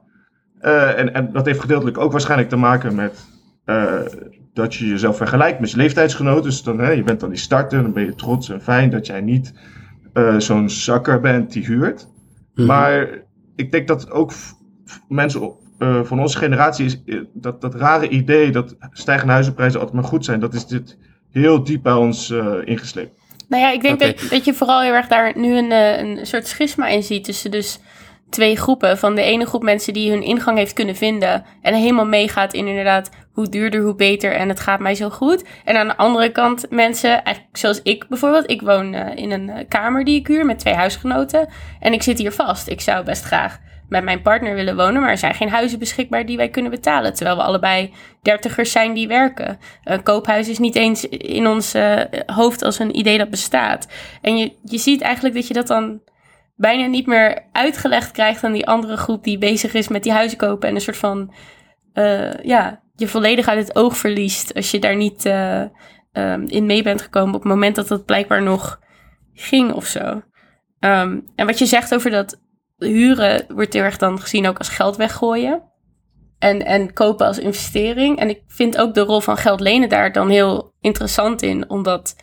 Eh, 0.59 0.99
en, 0.99 1.13
en 1.13 1.31
dat 1.31 1.45
heeft 1.45 1.59
gedeeltelijk 1.59 1.97
ook 1.97 2.11
waarschijnlijk 2.11 2.49
te 2.49 2.55
maken 2.55 2.95
met 2.95 3.27
eh, 3.65 4.01
dat 4.53 4.75
je 4.75 4.87
jezelf 4.87 5.17
vergelijkt 5.17 5.59
met 5.59 5.71
je 5.71 5.77
leeftijdsgenoten. 5.77 6.43
Dus 6.43 6.63
dan, 6.63 6.79
hè, 6.79 6.91
je 6.91 7.03
bent 7.03 7.19
dan 7.19 7.29
die 7.29 7.39
starter, 7.39 7.81
dan 7.81 7.93
ben 7.93 8.05
je 8.05 8.15
trots 8.15 8.49
en 8.49 8.61
fijn 8.61 8.89
dat 8.89 9.05
jij 9.05 9.21
niet 9.21 9.53
eh, 10.13 10.39
zo'n 10.39 10.69
zakker 10.69 11.19
bent 11.19 11.51
die 11.51 11.65
huurt. 11.65 12.07
Mhm. 12.53 12.67
Maar 12.67 13.07
ik 13.55 13.71
denk 13.71 13.87
dat 13.87 14.11
ook 14.11 14.31
mensen 15.07 15.55
van 16.03 16.19
onze 16.19 16.37
generatie 16.37 16.85
is 16.85 17.01
dat, 17.33 17.61
dat 17.61 17.75
rare 17.75 18.09
idee 18.09 18.51
dat 18.51 18.75
stijgende 18.91 19.33
huizenprijzen 19.33 19.79
altijd 19.79 19.99
maar 19.99 20.09
goed 20.09 20.25
zijn, 20.25 20.39
dat 20.39 20.53
is 20.53 20.67
dit 20.67 20.97
heel 21.29 21.63
diep 21.63 21.83
bij 21.83 21.93
ons 21.93 22.33
ingesleept. 22.63 23.26
Nou 23.47 23.63
ja, 23.63 23.71
ik 23.71 23.81
denk 23.81 23.99
dat, 23.99 24.27
dat 24.29 24.45
je 24.45 24.53
vooral 24.53 24.81
heel 24.81 24.93
erg 24.93 25.07
daar 25.07 25.31
nu 25.35 25.57
een, 25.57 25.71
eh, 25.71 25.97
een 25.97 26.25
soort 26.25 26.47
schisma 26.47 26.87
in 26.87 27.03
ziet 27.03 27.23
tussen 27.23 27.51
dus 27.51 27.79
twee 28.29 28.55
groepen. 28.55 28.97
Van 28.97 29.15
de 29.15 29.21
ene 29.21 29.45
groep 29.45 29.63
mensen 29.63 29.93
die 29.93 30.11
hun 30.11 30.23
ingang 30.23 30.57
heeft 30.57 30.73
kunnen 30.73 30.95
vinden 30.95 31.45
en 31.61 31.73
helemaal 31.73 32.05
meegaat 32.05 32.53
in 32.53 32.67
inderdaad 32.67 33.09
hoe 33.33 33.49
duurder, 33.49 33.81
hoe 33.81 33.95
beter 33.95 34.33
en 34.33 34.49
het 34.49 34.59
gaat 34.59 34.79
mij 34.79 34.95
zo 34.95 35.09
goed. 35.09 35.43
En 35.63 35.77
aan 35.77 35.87
de 35.87 35.97
andere 35.97 36.31
kant 36.31 36.65
mensen, 36.69 37.23
eigenlijk 37.23 37.57
zoals 37.57 37.81
ik 37.81 38.05
bijvoorbeeld. 38.07 38.49
Ik 38.49 38.61
woon 38.61 38.93
eh, 38.93 39.15
in 39.15 39.31
een 39.31 39.49
eh, 39.49 39.65
kamer 39.67 40.03
die 40.03 40.19
ik 40.19 40.27
huur 40.27 40.45
met 40.45 40.59
twee 40.59 40.73
huisgenoten 40.73 41.49
en 41.79 41.93
ik 41.93 42.03
zit 42.03 42.17
hier 42.17 42.31
vast. 42.31 42.67
Ik 42.67 42.81
zou 42.81 43.03
best 43.03 43.23
graag 43.23 43.59
met 43.89 44.03
mijn 44.03 44.21
partner 44.21 44.55
willen 44.55 44.75
wonen, 44.75 45.01
maar 45.01 45.09
er 45.09 45.17
zijn 45.17 45.33
geen 45.33 45.49
huizen 45.49 45.79
beschikbaar 45.79 46.25
die 46.25 46.37
wij 46.37 46.49
kunnen 46.49 46.71
betalen. 46.71 47.13
Terwijl 47.13 47.37
we 47.37 47.43
allebei 47.43 47.93
dertigers 48.21 48.71
zijn 48.71 48.93
die 48.93 49.07
werken. 49.07 49.59
Een 49.83 50.03
koophuis 50.03 50.49
is 50.49 50.59
niet 50.59 50.75
eens 50.75 51.07
in 51.07 51.47
ons 51.47 51.73
eh, 51.73 52.01
hoofd 52.25 52.61
als 52.63 52.79
een 52.79 52.97
idee 52.97 53.17
dat 53.17 53.29
bestaat. 53.29 53.87
En 54.21 54.37
je, 54.37 54.51
je 54.63 54.77
ziet 54.77 55.01
eigenlijk 55.01 55.35
dat 55.35 55.47
je 55.47 55.53
dat 55.53 55.67
dan 55.67 56.01
bijna 56.55 56.85
niet 56.85 57.05
meer 57.05 57.43
uitgelegd 57.51 58.11
krijgt 58.11 58.43
aan 58.43 58.51
die 58.51 58.67
andere 58.67 58.97
groep 58.97 59.23
die 59.23 59.37
bezig 59.37 59.73
is 59.73 59.87
met 59.87 60.03
die 60.03 60.11
huizen 60.11 60.37
kopen 60.37 60.69
en 60.69 60.75
een 60.75 60.81
soort 60.81 60.97
van, 60.97 61.33
eh, 61.93 62.33
ja, 62.43 62.81
je 62.95 63.07
volledig 63.07 63.47
uit 63.47 63.67
het 63.67 63.77
oog 63.77 63.97
verliest 63.97 64.53
als 64.53 64.71
je 64.71 64.79
daar 64.79 64.95
niet 64.95 65.25
eh, 65.25 65.61
ehm, 66.11 66.43
in 66.47 66.65
mee 66.65 66.83
bent 66.83 67.01
gekomen 67.01 67.35
op 67.35 67.41
het 67.41 67.51
moment 67.51 67.75
dat 67.75 67.87
dat 67.87 68.05
blijkbaar 68.05 68.43
nog 68.43 68.79
ging 69.33 69.71
of 69.71 69.85
zo. 69.85 70.21
Ehm, 70.79 71.19
en 71.35 71.45
wat 71.45 71.59
je 71.59 71.65
zegt 71.65 71.93
over 71.95 72.11
dat 72.11 72.39
huren 72.77 73.45
wordt 73.47 73.73
heel 73.73 73.83
erg 73.83 73.97
dan 73.97 74.21
gezien 74.21 74.47
ook 74.47 74.57
als 74.57 74.69
geld 74.69 74.95
weggooien. 74.95 75.63
En, 76.39 76.65
en 76.65 76.93
kopen 76.93 77.25
als 77.27 77.39
investering. 77.39 78.19
En 78.19 78.29
ik 78.29 78.41
vind 78.47 78.77
ook 78.77 78.93
de 78.93 79.01
rol 79.01 79.19
van 79.19 79.37
geld 79.37 79.59
lenen 79.59 79.89
daar 79.89 80.11
dan 80.11 80.29
heel 80.29 80.73
interessant 80.81 81.41
in. 81.41 81.69
Omdat 81.69 82.15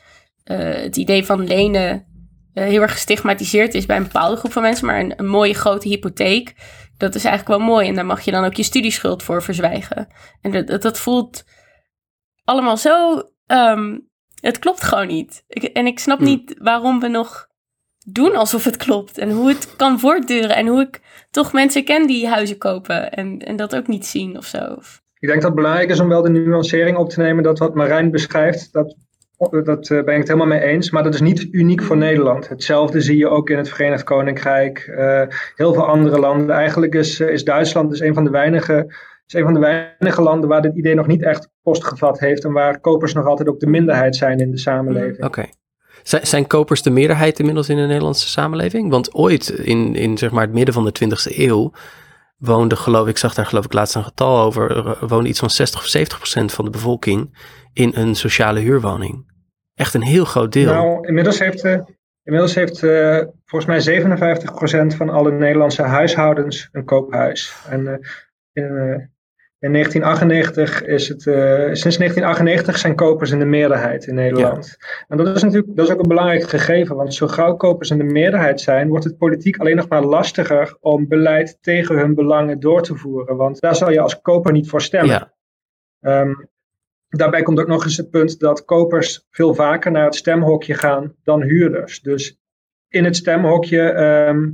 eh, 0.45 0.59
het 0.59 0.97
idee 0.97 1.25
van 1.25 1.47
lenen 1.47 2.07
eh, 2.55 2.65
heel 2.65 2.83
erg 2.83 2.93
gestigmatiseerd 2.93 3.75
is 3.75 3.87
bij 3.87 3.97
een 3.97 4.03
bepaalde 4.03 4.37
groep 4.37 4.53
van 4.53 4.63
mensen. 4.63 4.87
Maar 4.87 5.01
een, 5.01 5.13
een 5.17 5.27
mooie 5.27 5.55
grote 5.55 5.89
hypotheek, 5.89 6.55
dat 6.97 7.15
is 7.15 7.25
eigenlijk 7.25 7.59
wel 7.59 7.69
mooi. 7.69 7.89
En 7.89 7.95
daar 7.95 8.07
mag 8.07 8.21
je 8.21 8.31
dan 8.31 8.45
ook 8.45 8.55
je 8.55 8.63
studieschuld 8.63 9.23
voor 9.23 9.43
verzwijgen. 9.43 10.09
En 10.41 10.53
dat, 10.53 10.67
dat, 10.67 10.83
dat 10.83 10.99
voelt 10.99 11.45
allemaal 12.45 12.77
zo... 12.77 13.23
ehm, 13.47 13.99
het 14.41 14.59
klopt 14.59 14.83
gewoon 14.83 15.07
niet. 15.07 15.45
Ik, 15.49 15.63
en 15.63 15.87
ik 15.87 15.99
snap 15.99 16.19
Hmm. 16.19 16.27
niet 16.27 16.55
waarom 16.59 17.01
we 17.01 17.09
nog 17.09 17.47
doen 18.05 18.37
alsof 18.37 18.65
het 18.65 18.77
klopt. 18.77 19.19
En 19.19 19.31
hoe 19.31 19.49
het 19.49 19.77
kan 19.77 20.01
voortduren. 20.01 20.57
En 20.57 20.67
hoe 20.67 20.81
ik 20.81 21.01
toch 21.31 21.53
mensen 21.53 21.85
ken 21.85 22.07
die 22.07 22.29
huizen 22.29 22.59
kopen. 22.59 23.13
En, 23.13 23.39
en 23.39 23.57
dat 23.57 23.77
ook 23.77 23.87
niet 23.87 24.07
zien 24.07 24.37
of 24.37 24.45
zo. 24.45 24.79
Ik 25.19 25.29
denk 25.29 25.43
dat 25.43 25.51
het 25.51 25.61
belangrijk 25.61 25.91
is 25.91 26.01
om 26.01 26.09
wel 26.09 26.23
de 26.23 26.31
nuancering 26.31 26.97
op 26.97 27.11
te 27.11 27.21
nemen 27.21 27.43
dat 27.43 27.59
wat 27.59 27.75
Marijn 27.75 28.11
beschrijft, 28.11 28.73
dat, 28.73 28.97
dat 29.65 29.91
eh, 29.91 30.05
ben 30.05 30.15
ik 30.15 30.19
het 30.19 30.29
helemaal 30.29 30.47
mee 30.47 30.61
eens. 30.61 30.91
Maar 30.91 31.03
dat 31.03 31.15
is 31.15 31.21
niet 31.21 31.49
uniek 31.51 31.83
voor 31.83 31.97
Nederland. 31.97 32.49
Hetzelfde 32.49 33.01
zie 33.01 33.17
je 33.17 33.29
ook 33.29 33.51
in 33.51 33.57
het 33.57 33.69
Verenigd 33.69 34.05
Koninkrijk, 34.05 34.79
eh, 34.79 35.23
heel 35.57 35.75
veel 35.75 35.87
andere 35.87 36.19
landen. 36.19 36.57
Eigenlijk 36.57 36.95
is, 36.95 37.21
eh, 37.21 37.29
is 37.29 37.45
Duitsland 37.45 37.91
dus 37.91 38.01
een 38.01 38.15
van 38.15 38.25
de 38.25 38.31
weinige 38.31 38.87
is 39.27 39.35
een 39.35 39.45
van 39.45 39.55
de 39.55 39.61
weinige 39.61 40.23
landen 40.23 40.49
waar 40.49 40.63
dit 40.63 40.77
idee 40.77 40.95
nog 40.95 41.07
niet 41.07 41.23
echt 41.23 41.49
postgevat 41.63 42.21
heeft 42.21 42.45
en 42.45 42.53
waar 42.53 42.81
kopers 42.81 43.13
nog 43.13 43.27
altijd 43.27 43.49
ook 43.49 43.61
de 43.61 43.67
minderheid 43.67 44.17
zijn 44.17 44.39
in 44.39 44.51
de 44.51 44.59
samenleving. 44.59 45.25
Oké. 45.25 45.45
Zijn 46.05 46.47
kopers 46.47 46.83
de 46.83 46.91
meerderheid 46.91 47.39
inmiddels 47.39 47.69
in 47.69 47.77
de 47.77 47.83
Nederlandse 47.83 48.29
samenleving? 48.29 48.91
Want 48.91 49.15
ooit 49.15 49.49
in, 49.49 49.95
in 49.95 50.19
zeg 50.19 50.31
maar 50.31 50.45
het 50.45 50.53
midden 50.53 50.75
van 50.75 50.85
de 50.85 50.93
20e 51.05 51.37
eeuw 51.37 51.73
woonde, 52.37 52.77
geloof 52.77 53.09
ik, 53.09 53.19
zag 53.19 53.35
daar 53.35 53.47
geloof 53.47 53.65
ik 53.65 53.73
laatst 53.73 53.95
een 53.95 54.05
getal 54.05 54.41
over, 54.41 54.77
eh, 54.77 55.03
woonde 55.03 55.29
iets 55.29 55.39
van 55.39 55.51
60 55.51 55.81
of 55.81 55.87
70 55.87 56.19
procent 56.19 56.53
van 56.53 56.65
de 56.65 56.71
bevolking 56.71 57.39
in 57.73 57.93
een 57.95 58.15
sociale 58.15 58.61
huurwoning. 58.61 59.33
Echt 59.75 59.95
een 59.95 60.03
heel 60.03 60.25
groot 60.25 60.53
deel. 60.53 60.73
Nou, 60.73 61.07
inmiddels 61.07 61.39
heeft, 61.39 61.65
eh, 61.65 61.81
inmiddels 62.23 62.55
heeft 62.55 62.83
eh, 62.83 63.21
volgens 63.45 63.67
mij 63.67 63.81
57% 63.81 64.95
van 64.95 65.09
alle 65.09 65.33
Nederlandse 65.33 65.83
huishoudens 65.83 66.69
een 66.73 66.85
koophuis. 66.85 67.55
En 67.69 67.87
eh, 67.87 67.99
in, 68.53 69.11
in 69.65 69.71
1998 69.71 70.85
is 70.85 71.09
het, 71.09 71.27
eh, 71.27 71.73
sinds 71.73 71.99
1998 71.99 72.79
zijn 72.79 72.95
kopers 72.95 73.31
in 73.31 73.39
de 73.39 73.45
meerderheid 73.45 74.07
in 74.07 74.15
Nederland. 74.15 74.77
En 75.09 75.17
dat 75.17 75.37
is 75.37 75.43
natuurlijk 75.43 75.77
dat 75.77 75.87
is 75.87 75.93
ook 75.93 76.01
een 76.01 76.09
belangrijk 76.09 76.49
gegeven, 76.49 76.97
want 76.97 77.15
zo 77.15 77.27
gauw 77.27 77.57
kopers 77.57 77.91
in 77.91 77.99
de 77.99 78.05
meerderheid 78.05 78.61
zijn, 78.61 78.89
wordt 78.89 79.05
het 79.05 79.19
politiek 79.19 79.57
alleen 79.57 79.77
nog 79.77 79.89
maar 79.89 80.05
lastiger 80.05 80.77
om 80.81 81.09
beleid 81.09 81.59
tegen 81.61 81.97
hun 81.99 82.15
belangen 82.15 82.61
door 82.61 82.83
te 82.83 82.97
voeren. 82.97 83.37
Want 83.37 83.61
daar 83.61 83.77
zal 83.77 83.91
je 83.91 84.01
als 84.01 84.21
koper 84.21 84.53
niet 84.53 84.69
voor 84.69 84.83
stemmen. 84.83 85.11
ja. 85.11 85.33
Ehm, 86.01 86.35
daarbij 87.09 87.43
komt 87.43 87.61
ook 87.61 87.69
nog 87.69 87.85
eens 87.85 87.97
het 87.97 88.11
punt 88.11 88.39
dat 88.39 88.65
kopers 88.65 89.27
veel 89.31 89.55
vaker 89.55 89.91
naar 89.91 90.05
het 90.05 90.15
stemhokje 90.15 90.75
gaan 90.75 91.15
dan 91.23 91.43
huurders. 91.43 92.01
Dus 92.01 92.39
in 92.89 93.05
het 93.05 93.17
stemhokje 93.17 93.81
ehm, 93.81 94.51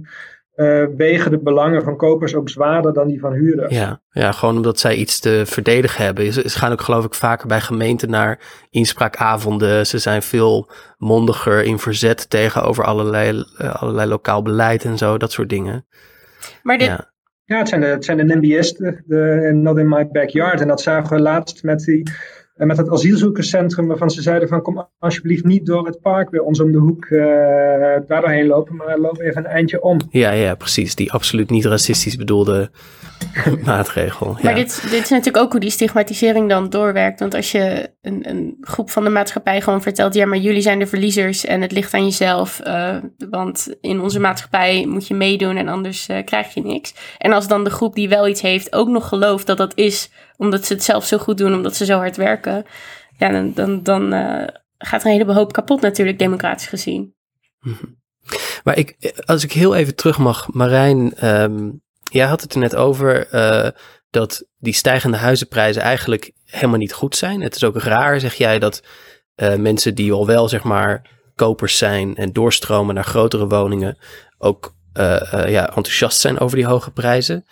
eh, 0.55 0.85
wegen 0.97 1.31
de 1.31 1.39
belangen 1.39 1.83
van 1.83 1.97
kopers 1.97 2.35
ook 2.35 2.49
zwaarder 2.49 2.93
dan 2.93 3.09
die 3.09 3.21
van 3.21 3.33
huurders. 3.33 3.75
Ja, 3.75 4.03
ja, 4.11 4.33
gewoon 4.33 4.57
omdat 4.57 4.79
zij 4.79 4.95
iets 4.95 5.21
te 5.21 5.43
verdedigen 5.47 6.05
hebben. 6.05 6.33
Ze, 6.33 6.49
ze 6.49 6.59
gaan 6.59 6.73
ook 6.73 6.81
geloof 6.81 7.05
ik 7.05 7.15
vaker 7.15 7.47
bij 7.47 7.61
gemeenten 7.61 8.11
naar 8.11 8.41
inspraakavonden. 8.71 9.87
Ze 9.87 9.99
zijn 9.99 10.23
veel 10.23 10.71
mondiger 10.99 11.65
in 11.65 11.79
verzet 11.79 12.31
tegenover 12.31 12.85
allerlei, 12.85 13.45
eh, 13.59 13.75
allerlei 13.83 14.09
lokaal 14.09 14.43
beleid 14.43 14.85
en 14.85 14.99
zo, 14.99 15.19
dat 15.19 15.33
soort 15.33 15.49
dingen. 15.49 15.87
Maar 16.63 16.79
dit, 16.79 16.87
Ja. 16.87 17.09
Ja, 17.45 17.59
het 17.59 17.69
zijn 17.69 17.81
de, 17.81 17.87
het 17.87 18.05
zijn 18.05 18.17
de 18.17 18.25
NIMBYisten, 18.25 19.03
de 19.07 19.51
Not 19.55 19.79
in 19.79 19.89
My 19.89 20.09
Backyard. 20.09 20.61
En 20.61 20.69
dat 20.69 20.81
zagen 20.81 21.17
we 21.17 21.23
laatst 21.23 21.63
met, 21.63 21.85
die, 21.85 22.11
eh, 22.61 22.67
met 22.67 22.77
het 22.77 22.91
asielzoekerscentrum, 22.91 23.87
waarvan 23.87 24.11
ze 24.11 24.23
zeiden 24.23 24.49
van 24.49 24.63
kom 24.63 24.89
alsjeblieft 24.99 25.45
niet 25.45 25.67
door 25.67 25.87
het 25.87 26.01
park 26.01 26.31
bij 26.31 26.41
ons 26.41 26.61
om 26.61 26.73
de 26.73 26.79
hoek 26.79 27.05
eh 27.05 27.21
daar 28.07 28.21
doorheen 28.21 28.47
lopen, 28.47 28.77
maar 28.77 28.99
loop 28.99 29.21
even 29.21 29.45
een 29.45 29.51
eindje 29.51 29.83
om. 29.83 29.99
Ja, 30.11 30.31
ja, 30.31 30.55
precies. 30.55 30.95
Die 30.95 31.13
absoluut 31.13 31.51
niet 31.51 31.65
racistisch 31.65 32.17
bedoelde 32.17 32.71
maatregel. 33.65 34.37
Ja. 34.37 34.43
Maar 34.43 34.55
dit, 34.55 34.83
dit 34.91 35.03
is 35.03 35.09
natuurlijk 35.09 35.45
ook 35.45 35.51
hoe 35.51 35.61
die 35.61 35.71
stigmatisering 35.71 36.49
dan 36.49 36.71
doorwerkt. 36.71 37.21
Want 37.21 37.35
als 37.35 37.53
je 37.53 37.91
een, 38.03 38.29
een 38.29 38.57
groep 38.61 38.91
van 38.91 39.05
de 39.05 39.11
maatschappij 39.11 39.61
gewoon 39.61 39.83
vertelt: 39.83 40.15
ja, 40.15 40.27
maar 40.27 40.39
jullie 40.39 40.63
zijn 40.63 40.79
de 40.79 40.87
verliezers 40.87 41.45
en 41.45 41.61
het 41.61 41.73
ligt 41.73 41.95
aan 41.95 42.05
jezelf. 42.05 42.61
eh, 42.61 42.97
want 43.31 43.77
in 43.81 44.01
onze 44.01 44.21
maatschappij 44.21 44.87
moet 44.87 45.07
je 45.07 45.15
meedoen 45.15 45.57
en 45.57 45.69
anders 45.69 46.09
eh, 46.09 46.25
krijg 46.25 46.55
je 46.55 46.63
niks. 46.63 46.95
En 47.19 47.33
als 47.33 47.49
dan 47.49 47.65
de 47.65 47.71
groep 47.71 47.95
die 47.95 48.09
wel 48.09 48.29
iets 48.29 48.41
heeft 48.41 48.73
ook 48.73 48.89
nog 48.89 49.09
gelooft 49.09 49.47
dat 49.47 49.57
dat 49.57 49.73
is 49.75 50.11
omdat 50.37 50.67
ze 50.67 50.73
het 50.73 50.85
zelf 50.85 51.05
zo 51.05 51.19
goed 51.19 51.39
doen, 51.39 51.55
omdat 51.55 51.77
ze 51.77 51.85
zo 51.85 51.97
hard 51.97 52.17
werken. 52.17 52.65
Ja, 53.19 53.29
dan, 53.29 53.53
dan, 53.55 53.83
dan 53.83 54.13
eh, 54.13 54.49
gaat 54.79 55.01
er 55.01 55.07
een 55.07 55.13
heleboel 55.13 55.35
hoop 55.35 55.53
kapot, 55.53 55.81
natuurlijk, 55.81 56.19
democratisch 56.19 56.67
gezien. 56.67 57.15
Maar 58.65 58.79
ik, 58.79 59.15
als 59.25 59.45
ik 59.45 59.53
heel 59.53 59.75
even 59.75 59.95
terug 59.95 60.19
mag, 60.19 60.53
Marijn, 60.53 61.15
ehm, 61.15 61.71
jij 62.11 62.27
had 62.27 62.41
het 62.41 62.53
er 62.53 62.59
net 62.61 62.77
over 62.77 63.27
eh, 63.27 63.69
dat 64.11 64.45
die 64.59 64.73
stijgende 64.73 65.17
huizenprijzen 65.17 65.83
eigenlijk 65.83 66.33
helemaal 66.45 66.79
niet 66.79 66.93
goed 66.93 67.17
zijn. 67.17 67.41
Het 67.41 67.55
is 67.55 67.65
ook 67.65 67.79
raar, 67.79 68.21
zeg 68.21 68.35
jij, 68.35 68.59
dat 68.59 68.83
eh, 69.35 69.55
mensen 69.55 69.95
die 69.95 70.13
al 70.13 70.27
wel, 70.27 70.49
zeg 70.49 70.63
maar, 70.63 71.19
kopers 71.35 71.79
zijn 71.79 72.17
en 72.17 72.33
doorstromen 72.33 72.95
naar 72.95 73.05
grotere 73.05 73.47
woningen, 73.47 73.99
ook 74.39 74.75
eh, 74.93 75.47
ja, 75.49 75.67
enthousiast 75.67 76.21
zijn 76.21 76.39
over 76.39 76.57
die 76.57 76.67
hoge 76.67 76.91
prijzen. 76.91 77.45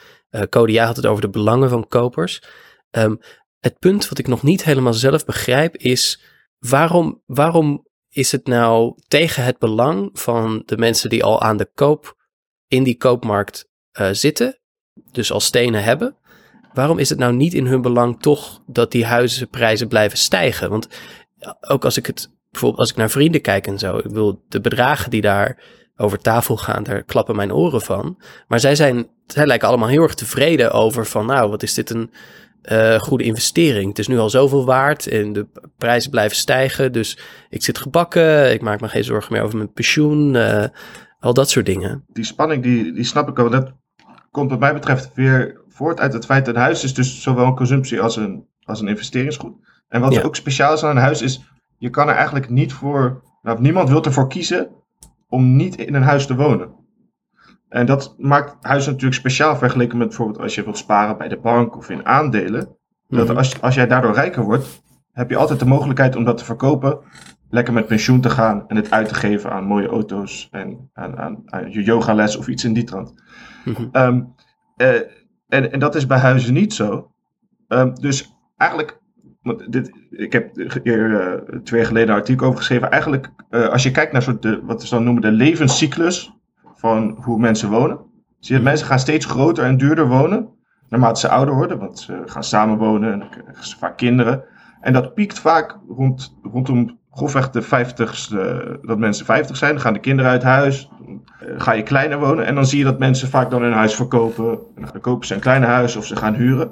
Cody, 0.49 0.73
jij 0.73 0.85
had 0.85 0.97
het 0.97 1.07
over 1.07 1.23
de 1.23 1.31
belangen 1.31 1.69
van 1.69 1.89
kopers. 1.89 2.43
Ehm, 2.91 3.15
het 3.59 3.79
punt 3.79 4.09
wat 4.09 4.19
ik 4.19 4.27
nog 4.27 4.43
niet 4.43 4.65
helemaal 4.65 4.95
zelf 4.95 5.25
begrijp 5.25 5.77
is, 5.77 6.23
waarom, 6.59 7.23
waarom 7.27 7.87
is 8.09 8.33
het 8.33 8.47
nou 8.47 8.99
tegen 9.09 9.45
het 9.45 9.59
belang 9.59 10.11
van 10.13 10.63
de 10.67 10.77
mensen 10.77 11.11
die 11.11 11.25
al 11.25 11.43
aan 11.43 11.57
de 11.57 11.71
koop 11.75 12.17
in 12.67 12.83
die 12.83 12.97
koopmarkt 12.97 13.69
eh, 13.99 14.09
zitten, 14.13 14.59
dus 15.13 15.33
al 15.33 15.41
stenen 15.41 15.83
hebben? 15.83 16.17
Waarom 16.73 16.99
is 16.99 17.09
het 17.09 17.19
nou 17.19 17.33
niet 17.33 17.55
in 17.55 17.67
hun 17.67 17.83
belang 17.83 18.21
toch 18.21 18.63
dat 18.67 18.93
die 18.93 19.05
huizenprijzen 19.05 19.89
blijven 19.89 20.19
stijgen? 20.19 20.71
Want 20.71 20.89
ook 21.61 21.85
als 21.85 21.97
ik 21.97 22.07
het 22.07 22.31
bijvoorbeeld 22.51 22.81
als 22.81 22.91
ik 22.91 22.97
naar 22.97 23.11
vrienden 23.11 23.41
kijk 23.41 23.67
en 23.67 23.79
zo, 23.79 23.97
ik 23.97 24.11
wil 24.11 24.45
de 24.49 24.61
bedragen 24.61 25.11
die 25.11 25.21
daar 25.21 25.63
over 25.97 26.19
tafel 26.19 26.57
gaan, 26.57 26.83
daar 26.83 27.03
klappen 27.03 27.37
mijn 27.37 27.53
oren 27.53 27.81
van. 27.81 28.23
Maar 28.49 28.61
zij 28.61 28.75
zijn, 28.75 29.09
zij 29.27 29.47
lijken 29.47 29.69
allemaal 29.69 29.89
heel 29.89 30.03
erg 30.03 30.15
tevreden 30.15 30.73
over 30.73 31.07
van, 31.07 31.27
nou, 31.27 31.51
wat 31.51 31.63
is 31.63 31.75
dit 31.75 31.91
een 31.91 32.11
eh, 32.63 32.99
goede 32.99 33.25
investering. 33.25 33.89
Het 33.89 33.99
is 33.99 34.09
nu 34.09 34.19
al 34.19 34.31
zoveel 34.31 34.65
waard 34.65 35.07
en 35.07 35.33
de 35.33 35.47
prijzen 35.77 36.11
blijven 36.11 36.37
stijgen. 36.37 36.93
Dus 36.93 37.19
ik 37.51 37.63
zit 37.63 37.79
gebakken, 37.79 38.53
ik 38.53 38.61
maak 38.61 38.81
me 38.81 38.89
geen 38.89 39.05
zorgen 39.05 39.33
meer 39.33 39.43
over 39.43 39.57
mijn 39.57 39.73
pensioen. 39.73 40.37
eh, 40.37 40.65
al 41.21 41.35
dat 41.35 41.51
soort 41.51 41.67
dingen. 41.67 42.05
Die 42.13 42.25
spanning, 42.25 42.63
die, 42.63 42.93
die 42.93 43.05
snap 43.05 43.29
ik 43.29 43.37
wel. 43.37 43.51
Dat 43.51 43.73
komt 44.39 44.51
wat 44.51 44.59
mij 44.61 44.73
betreft 44.73 45.11
weer 45.15 45.61
voort 45.69 46.01
uit 46.01 46.13
het 46.13 46.25
feit 46.25 46.45
dat 46.47 46.55
een 46.55 46.61
huis 46.61 46.85
is 46.85 46.95
dus 46.95 47.23
zowel 47.23 47.47
een 47.47 47.57
consumptie 47.57 48.01
als 48.01 48.17
een, 48.17 48.47
als 48.65 48.81
een 48.81 48.89
investeringsgoed. 48.89 49.55
En 49.89 50.01
wat 50.01 50.15
Ja. 50.15 50.23
ook 50.23 50.37
speciaal 50.37 50.73
is 50.73 50.85
aan 50.85 50.91
een 50.97 51.03
huis 51.03 51.23
is, 51.23 51.51
je 51.79 51.91
kan 51.91 52.09
er 52.09 52.15
eigenlijk 52.15 52.49
niet 52.51 52.73
voor, 52.73 53.23
nou, 53.43 53.61
niemand 53.61 53.89
wil 53.89 54.05
ervoor 54.05 54.29
kiezen 54.29 54.69
om 55.29 55.57
niet 55.57 55.77
in 55.77 55.95
een 55.95 56.03
huis 56.03 56.27
te 56.27 56.35
wonen. 56.37 56.69
En 57.69 57.87
dat 57.87 58.15
maakt 58.19 58.57
huizen 58.61 58.91
natuurlijk 58.93 59.21
speciaal 59.21 59.57
vergeleken 59.57 59.99
met 59.99 60.09
bijvoorbeeld 60.09 60.39
als 60.41 60.55
je 60.55 60.63
wilt 60.65 60.79
sparen 60.79 61.19
bij 61.19 61.29
de 61.29 61.37
bank 61.39 61.77
of 61.77 61.91
in 61.91 62.07
aandelen. 62.07 62.77
Dat 63.09 63.27
Mhm. 63.29 63.37
als, 63.37 63.61
als 63.61 63.75
jij 63.75 63.87
daardoor 63.87 64.15
rijker 64.15 64.43
wordt, 64.43 64.83
heb 65.13 65.31
je 65.31 65.37
altijd 65.37 65.59
de 65.59 65.67
mogelijkheid 65.67 66.17
om 66.17 66.25
dat 66.25 66.39
te 66.39 66.45
verkopen, 66.45 66.99
lekker 67.51 67.73
met 67.75 67.87
pensioen 67.87 68.21
te 68.21 68.31
gaan 68.31 68.65
en 68.69 68.77
het 68.77 68.91
uit 68.91 69.09
te 69.09 69.15
geven 69.15 69.51
aan 69.53 69.65
mooie 69.65 69.89
auto's 69.89 70.49
en 70.51 70.91
aan, 70.93 71.19
aan, 71.19 71.43
aan 71.47 71.71
je 71.73 71.83
yogales 71.83 72.37
of 72.37 72.49
iets 72.49 72.65
in 72.65 72.73
die 72.73 72.85
trant. 72.85 73.15
Mhm. 73.65 73.89
Ehm, 73.93 74.23
eh, 74.77 74.95
en, 75.49 75.73
en 75.73 75.79
dat 75.79 75.95
is 75.95 76.07
bij 76.07 76.19
huizen 76.19 76.55
niet 76.55 76.75
zo. 76.75 77.11
Ehm, 77.69 77.95
dus 77.95 78.37
eigenlijk, 78.57 79.01
dit, 79.69 79.93
ik 80.11 80.33
heb 80.33 80.57
hier 80.83 81.21
eh, 81.21 81.59
twee 81.59 81.81
jaar 81.81 81.89
geleden 81.89 82.09
een 82.09 82.21
artikel 82.21 82.47
over 82.47 82.59
geschreven. 82.59 82.91
Eigenlijk, 82.91 83.31
eh, 83.51 83.69
als 83.69 83.83
je 83.83 83.91
kijkt 83.91 84.13
naar 84.13 84.23
soort 84.23 84.43
de, 84.43 84.61
wat 84.65 84.83
we 84.83 84.89
dan 84.89 85.05
noemen 85.05 85.23
de 85.23 85.31
levenscyclus 85.31 86.33
van 86.75 87.19
hoe 87.21 87.39
mensen 87.39 87.71
wonen. 87.71 87.99
Zie 88.39 88.55
je 88.55 88.61
dat 88.63 88.71
mensen 88.71 88.87
gaan 88.87 88.99
steeds 88.99 89.27
groter 89.27 89.65
en 89.65 89.77
duurder 89.77 90.09
wonen. 90.09 90.49
Naarmate 90.89 91.21
ze 91.21 91.29
ouder 91.29 91.55
worden, 91.55 91.79
want 91.79 91.99
ze 91.99 92.23
gaan 92.27 92.45
samenwonen 92.45 93.13
en 93.13 93.19
dan 93.19 93.31
krijgen 93.31 93.67
ze 93.67 93.77
vaak 93.79 93.97
kinderen. 93.97 94.45
En 94.81 94.93
dat 94.93 95.15
piekt 95.15 95.39
vaak 95.39 95.79
rond, 95.89 96.39
rondom 96.43 96.99
grofweg 97.19 97.51
de 97.51 97.63
50ste, 97.63 98.81
dat 98.83 98.99
mensen 98.99 99.27
50 99.27 99.57
zijn. 99.57 99.73
Dan 99.73 99.81
gaan 99.81 99.93
de 99.93 99.99
kinderen 100.01 100.31
uit 100.31 100.43
huis, 100.43 100.89
eh, 101.41 101.49
ga 101.57 101.73
je 101.73 101.83
kleiner 101.83 102.19
wonen. 102.19 102.47
En 102.47 102.55
dan 102.55 102.67
zie 102.67 102.79
je 102.79 102.85
dat 102.85 102.99
mensen 102.99 103.29
vaak 103.29 103.51
dan 103.51 103.63
hun 103.63 103.73
huis 103.73 103.95
verkopen. 103.95 104.59
En 104.77 104.89
dan 104.93 105.01
kopen 105.01 105.27
ze 105.27 105.35
een 105.35 105.41
klein 105.41 105.63
huis 105.63 105.97
of 105.97 106.07
ze 106.07 106.17
gaan 106.17 106.35
huren. 106.35 106.71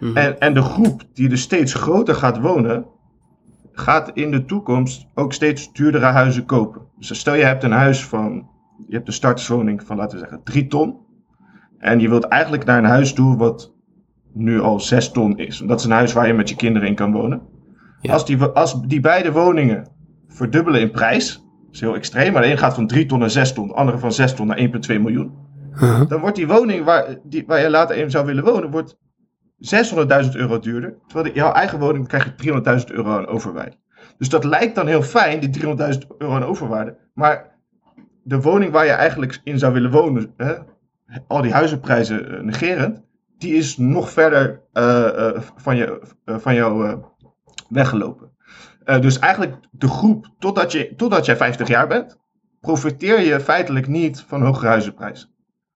Mhm. 0.00 0.16
En, 0.16 0.40
en 0.40 0.54
de 0.54 0.62
groep 0.62 1.02
die 1.12 1.28
dus 1.28 1.40
steeds 1.40 1.74
groter 1.74 2.14
gaat 2.14 2.40
wonen, 2.40 2.86
gaat 3.72 4.10
in 4.14 4.30
de 4.30 4.44
toekomst 4.44 5.06
ook 5.14 5.32
steeds 5.32 5.72
duurdere 5.72 6.06
huizen 6.06 6.44
kopen. 6.44 6.82
Dus 6.98 7.18
stel 7.18 7.34
je 7.34 7.44
hebt 7.44 7.62
een 7.62 7.72
huis 7.72 8.04
van, 8.04 8.48
je 8.86 8.94
hebt 8.94 9.06
een 9.06 9.14
starterswoning 9.14 9.82
van 9.82 9.96
laten 9.96 10.18
we 10.18 10.24
zeggen 10.24 10.42
3 10.44 10.66
ton. 10.66 10.96
En 11.78 12.00
je 12.00 12.08
wilt 12.08 12.24
eigenlijk 12.24 12.64
naar 12.64 12.78
een 12.78 12.84
huis 12.84 13.12
toe 13.12 13.36
wat 13.36 13.72
nu 14.32 14.60
al 14.60 14.80
6 14.80 15.10
ton 15.10 15.38
is. 15.38 15.58
Dat 15.58 15.78
is 15.78 15.84
een 15.84 15.90
huis 15.90 16.12
waar 16.12 16.26
je 16.26 16.34
met 16.34 16.48
je 16.48 16.56
kinderen 16.56 16.88
in 16.88 16.94
kan 16.94 17.12
wonen. 17.12 17.42
Ja. 18.04 18.12
Als, 18.12 18.26
die, 18.26 18.42
als 18.44 18.82
die 18.82 19.00
beide 19.00 19.32
woningen 19.32 19.86
verdubbelen 20.28 20.80
in 20.80 20.90
prijs, 20.90 21.34
dat 21.34 21.74
is 21.74 21.80
heel 21.80 21.94
extreem, 21.94 22.32
maar 22.32 22.42
de 22.42 22.50
een 22.50 22.58
gaat 22.58 22.74
van 22.74 22.86
3 22.86 23.06
ton 23.06 23.18
naar 23.18 23.30
6 23.30 23.52
ton, 23.52 23.68
de 23.68 23.74
andere 23.74 23.98
van 23.98 24.12
6 24.12 24.34
ton 24.34 24.46
naar 24.46 24.58
1,2 24.58 24.66
miljoen. 25.00 25.32
Mhm. 25.74 26.06
Dan 26.06 26.20
wordt 26.20 26.36
die 26.36 26.46
woning 26.46 26.84
waar, 26.84 27.18
die, 27.22 27.44
waar 27.46 27.60
je 27.60 27.70
later 27.70 27.96
in 27.96 28.10
zou 28.10 28.26
willen 28.26 28.44
wonen, 28.44 28.70
wordt 28.70 28.96
600.000 29.58 30.30
euro 30.32 30.58
duurder. 30.58 30.94
Terwijl 31.06 31.32
de- 31.32 31.38
jouw 31.40 31.52
eigen 31.52 31.78
woning 31.78 32.08
krijg 32.08 32.24
je 32.24 32.34
300.000 32.34 32.90
euro 32.90 33.10
aan 33.16 33.26
overwaarde. 33.26 33.76
Dus 34.18 34.28
dat 34.28 34.44
lijkt 34.44 34.74
dan 34.74 34.86
heel 34.86 35.02
fijn, 35.02 35.40
die 35.40 35.50
300.000 35.50 35.98
euro 36.18 36.34
aan 36.34 36.44
overwaarde. 36.44 36.96
Maar 37.14 37.58
de 38.22 38.40
woning 38.40 38.72
waar 38.72 38.84
je 38.84 38.90
eigenlijk 38.90 39.40
in 39.44 39.58
zou 39.58 39.72
willen 39.72 39.90
wonen, 39.90 40.32
hè, 40.36 40.54
al 41.26 41.42
die 41.42 41.52
huizenprijzen 41.52 42.36
eh, 42.36 42.42
negerend, 42.42 43.02
die 43.38 43.54
is 43.54 43.76
nog 43.76 44.10
verder 44.10 44.60
eh, 44.72 45.28
eh, 45.28 45.40
van, 45.56 45.76
je, 45.76 46.00
van 46.24 46.54
jou 46.54 46.86
eh, 46.88 46.94
weggelopen. 47.74 48.30
Eh, 48.84 49.00
dus 49.00 49.18
eigenlijk 49.18 49.56
de 49.70 49.88
groep, 49.88 50.34
totdat, 50.38 50.72
je, 50.72 50.94
totdat 50.96 51.24
jij 51.24 51.36
50 51.36 51.68
jaar 51.68 51.86
bent, 51.86 52.18
profiteer 52.60 53.20
je 53.20 53.40
feitelijk 53.40 53.86
niet 53.86 54.24
van 54.26 54.42
hogere 54.42 54.66
huizenprijzen. 54.66 55.28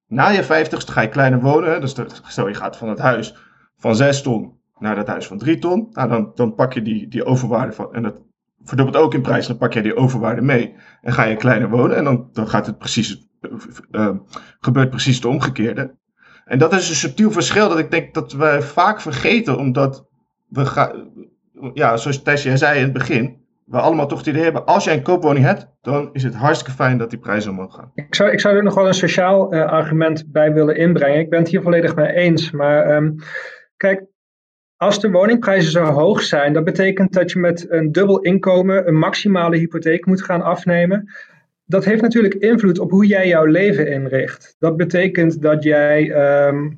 Na 0.06 0.28
je 0.28 0.44
50ste 0.44 0.92
ga 0.92 1.00
je 1.00 1.08
kleiner 1.08 1.40
wonen. 1.40 1.80
Dus 1.80 1.94
stel 2.26 2.48
je 2.48 2.54
gaat 2.54 2.76
van 2.76 2.88
het 2.88 2.98
huis 2.98 3.36
van 3.76 3.96
6 3.96 4.22
ton 4.22 4.52
naar 4.78 4.94
dat 4.94 5.06
huis 5.06 5.26
van 5.26 5.38
3 5.38 5.58
ton. 5.58 5.88
Nou, 5.90 6.08
dan, 6.08 6.30
dan 6.34 6.54
pak 6.54 6.72
je 6.72 6.82
die, 6.82 7.08
die 7.08 7.24
overwaarde 7.24 7.72
van. 7.72 7.94
En 7.94 8.02
dat 8.02 8.22
verdubbelt 8.64 8.96
ook 8.96 9.14
in 9.14 9.22
prijs. 9.22 9.46
Dan 9.46 9.58
pak 9.58 9.72
je 9.72 9.82
die 9.82 9.96
overwaarde 9.96 10.42
mee. 10.42 10.74
En 11.00 11.12
ga 11.12 11.24
je 11.24 11.36
kleiner 11.36 11.68
wonen. 11.70 11.96
En 11.96 12.04
dan, 12.04 12.28
dan 12.32 12.48
gaat 12.48 12.66
het 12.66 12.78
precies. 12.78 13.26
eh, 13.90 14.10
gebeurt 14.60 14.90
precies 14.90 15.16
het 15.16 15.24
omgekeerde. 15.24 15.96
En 16.44 16.58
dat 16.58 16.72
is 16.72 16.88
een 16.88 16.94
subtiel 16.94 17.30
verschil 17.30 17.68
dat 17.68 17.78
ik 17.78 17.90
denk 17.90 18.14
dat 18.14 18.32
we 18.32 18.58
vaak 18.62 19.00
vergeten. 19.00 19.58
Omdat 19.58 20.06
we 20.48 20.66
gaan. 20.66 21.10
Ja, 21.74 21.96
zoals 21.96 22.42
jij 22.42 22.56
zei 22.56 22.76
in 22.76 22.84
het 22.84 22.92
begin. 22.92 23.46
We 23.64 23.78
allemaal 23.78 24.06
toch 24.06 24.18
het 24.18 24.26
idee 24.26 24.42
hebben. 24.42 24.66
Als 24.66 24.84
jij 24.84 24.94
een 24.94 25.02
koopwoning 25.02 25.44
hebt. 25.44 25.66
Dan 25.80 26.10
is 26.12 26.22
het 26.22 26.34
hartstikke 26.34 26.72
fijn 26.72 26.98
dat 26.98 27.10
die 27.10 27.18
prijzen 27.18 27.50
omhoog 27.50 27.74
gaan. 27.74 27.90
Ik 27.94 28.14
zou, 28.14 28.30
ik 28.30 28.40
zou 28.40 28.56
er 28.56 28.62
nog 28.62 28.74
wel 28.74 28.86
een 28.86 28.94
sociaal 28.94 29.52
eh, 29.52 29.64
argument 29.64 30.32
bij 30.32 30.52
willen 30.52 30.76
inbrengen. 30.76 31.20
Ik 31.20 31.30
ben 31.30 31.38
het 31.38 31.48
hier 31.48 31.62
volledig 31.62 31.94
mee 31.94 32.12
eens. 32.12 32.50
Maar 32.50 32.84
ehm, 32.84 33.10
kijk, 33.76 34.04
als 34.76 35.00
de 35.00 35.10
woningprijzen 35.10 35.70
zo 35.70 35.84
hoog 35.84 36.22
zijn, 36.22 36.52
dat 36.52 36.64
betekent 36.64 37.12
dat 37.12 37.32
je 37.32 37.38
met 37.38 37.70
een 37.70 37.92
dubbel 37.92 38.20
inkomen 38.20 38.88
een 38.88 38.98
maximale 38.98 39.56
hypotheek 39.56 40.06
moet 40.06 40.22
gaan 40.22 40.42
afnemen. 40.42 41.12
Dat 41.64 41.84
heeft 41.84 42.02
natuurlijk 42.02 42.34
invloed 42.34 42.78
op 42.78 42.90
hoe 42.90 43.06
jij 43.06 43.28
jouw 43.28 43.44
leven 43.44 43.90
inricht. 43.90 44.56
Dat 44.58 44.76
betekent 44.76 45.42
dat 45.42 45.62
jij 45.62 46.10
ehm, 46.12 46.70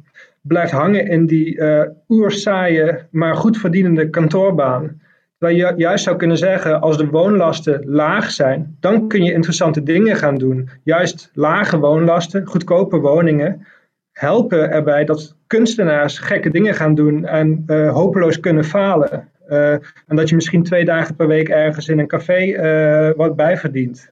blijft 0.51 0.73
hangen 0.73 1.07
in 1.07 1.27
die 1.27 1.59
eh 1.59 1.89
oerzaaie, 2.09 3.07
maar 3.11 3.37
goed 3.37 3.59
verdienende 3.59 4.11
kantoorbaan. 4.11 5.01
Waar 5.39 5.53
je 5.53 5.73
juist 5.77 6.05
zou 6.05 6.17
kunnen 6.17 6.39
zeggen, 6.39 6.81
als 6.81 6.97
de 6.97 7.07
woonlasten 7.07 7.83
laag 7.87 8.31
zijn, 8.31 8.77
dan 8.81 9.09
kun 9.09 9.25
je 9.25 9.33
interessante 9.33 9.83
dingen 9.83 10.17
gaan 10.17 10.39
doen. 10.39 10.69
Juist 10.83 11.31
lage 11.35 11.79
woonlasten, 11.79 12.47
goedkope 12.47 12.99
woningen, 12.99 13.67
helpen 14.13 14.71
erbij 14.71 15.05
dat 15.05 15.37
kunstenaars 15.47 16.19
gekke 16.19 16.51
dingen 16.51 16.75
gaan 16.75 16.95
doen 16.95 17.25
en 17.25 17.65
uh, 17.67 17.93
hopeloos 17.93 18.41
kunnen 18.41 18.65
falen. 18.65 19.29
Uh, 19.51 19.73
en 20.07 20.17
dat 20.17 20.29
je 20.29 20.35
misschien 20.35 20.63
twee 20.63 20.85
dagen 20.85 21.17
per 21.17 21.27
week 21.27 21.49
ergens 21.49 21.89
in 21.89 21.99
een 21.99 22.07
café 22.07 22.41
uh, 22.41 23.17
wat 23.17 23.37
bijverdient. 23.37 24.11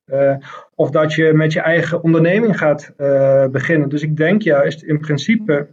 of 0.74 0.90
dat 0.90 1.14
je 1.14 1.32
met 1.32 1.52
je 1.52 1.60
eigen 1.60 2.02
onderneming 2.02 2.58
gaat 2.58 2.92
beginnen. 3.50 3.88
Dus 3.88 4.02
ik 4.02 4.16
denk 4.16 4.42
juist 4.42 4.82
in 4.82 4.98
principe 4.98 5.66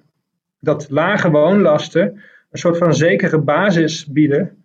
dat 0.66 0.90
lage 0.90 1.30
woonlasten 1.30 2.22
een 2.52 2.60
soort 2.60 2.78
van 2.78 2.96
zekere 2.96 3.40
basis 3.40 4.06
bieden 4.06 4.64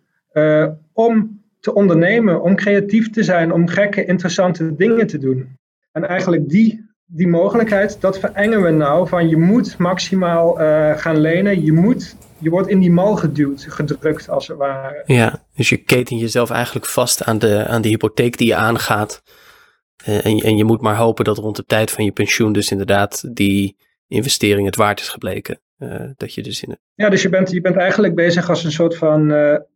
om 0.93 1.41
te 1.59 1.73
ondernemen, 1.73 2.41
om 2.41 2.55
creatief 2.55 3.09
te 3.09 3.23
zijn, 3.23 3.51
om 3.51 3.67
gekke, 3.67 4.05
interessante 4.05 4.75
dingen 4.75 5.07
te 5.07 5.17
doen. 5.17 5.57
En 5.91 6.07
eigenlijk 6.07 6.49
die 6.49 6.89
die 7.13 7.27
mogelijkheid, 7.27 8.01
dat 8.01 8.19
verengen 8.19 8.61
we 8.61 8.69
nou 8.69 9.07
van 9.07 9.29
je 9.29 9.37
moet 9.37 9.77
maximaal 9.77 10.61
uh, 10.61 10.97
gaan 10.97 11.19
lenen, 11.19 11.63
je 11.65 11.73
moet, 11.73 12.15
je 12.37 12.49
wordt 12.49 12.67
in 12.67 12.79
die 12.79 12.91
mal 12.91 13.15
geduwd, 13.15 13.65
gedrukt 13.69 14.29
als 14.29 14.47
het 14.47 14.57
ware. 14.57 15.03
Ja, 15.05 15.43
dus 15.55 15.69
je 15.69 15.77
keten 15.77 16.17
jezelf 16.17 16.49
eigenlijk 16.49 16.85
vast 16.85 17.23
aan 17.23 17.39
de, 17.39 17.65
aan 17.67 17.81
de 17.81 17.89
hypotheek 17.89 18.37
die 18.37 18.47
je 18.47 18.55
aangaat. 18.55 19.23
Uh, 20.07 20.25
en, 20.25 20.37
en 20.37 20.57
je 20.57 20.63
moet 20.63 20.81
maar 20.81 20.95
hopen 20.95 21.25
dat 21.25 21.37
rond 21.37 21.55
de 21.55 21.65
tijd 21.65 21.91
van 21.91 22.05
je 22.05 22.11
pensioen 22.11 22.53
dus 22.53 22.71
inderdaad 22.71 23.35
die 23.35 23.77
investering 24.11 24.65
het 24.65 24.75
waard 24.75 24.99
is 24.99 25.09
gebleken. 25.09 25.59
Uh, 25.79 26.01
dat 26.17 26.33
je 26.33 26.41
dus 26.41 26.63
in 26.63 26.69
het... 26.69 26.79
Ja, 26.95 27.09
dus 27.09 27.21
je 27.21 27.29
bent, 27.29 27.51
je 27.51 27.61
bent 27.61 27.75
eigenlijk 27.75 28.15
bezig 28.15 28.49
als 28.49 28.63
een 28.63 28.71
soort 28.71 28.97
van 28.97 29.33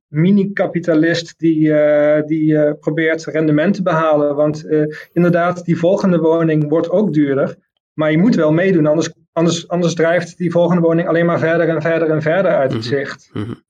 mini-kapitalist 0.07 1.33
die, 1.37 1.59
uh, 1.59 2.21
die 2.25 2.75
probeert 2.75 3.25
rendement 3.25 3.75
te 3.75 3.81
behalen. 3.81 4.35
Want 4.35 4.65
inderdaad, 5.13 5.65
die 5.65 5.77
volgende 5.77 6.17
woning 6.17 6.69
wordt 6.69 6.89
ook 6.89 7.13
duurder. 7.13 7.55
Maar 7.93 8.11
je 8.11 8.17
moet 8.17 8.35
wel 8.35 8.51
meedoen, 8.51 8.85
anders, 8.85 9.09
anders, 9.33 9.67
anders 9.67 9.93
drijft 9.93 10.37
die 10.37 10.51
volgende 10.51 10.81
woning 10.81 11.07
alleen 11.07 11.25
maar 11.25 11.39
verder 11.39 11.69
en 11.69 11.81
verder 11.81 12.09
en 12.09 12.21
verder 12.21 12.51
uit 12.51 12.73
het 12.73 12.81
-hmm. 12.81 12.97
zicht. 12.97 13.29
-hmm. 13.31 13.63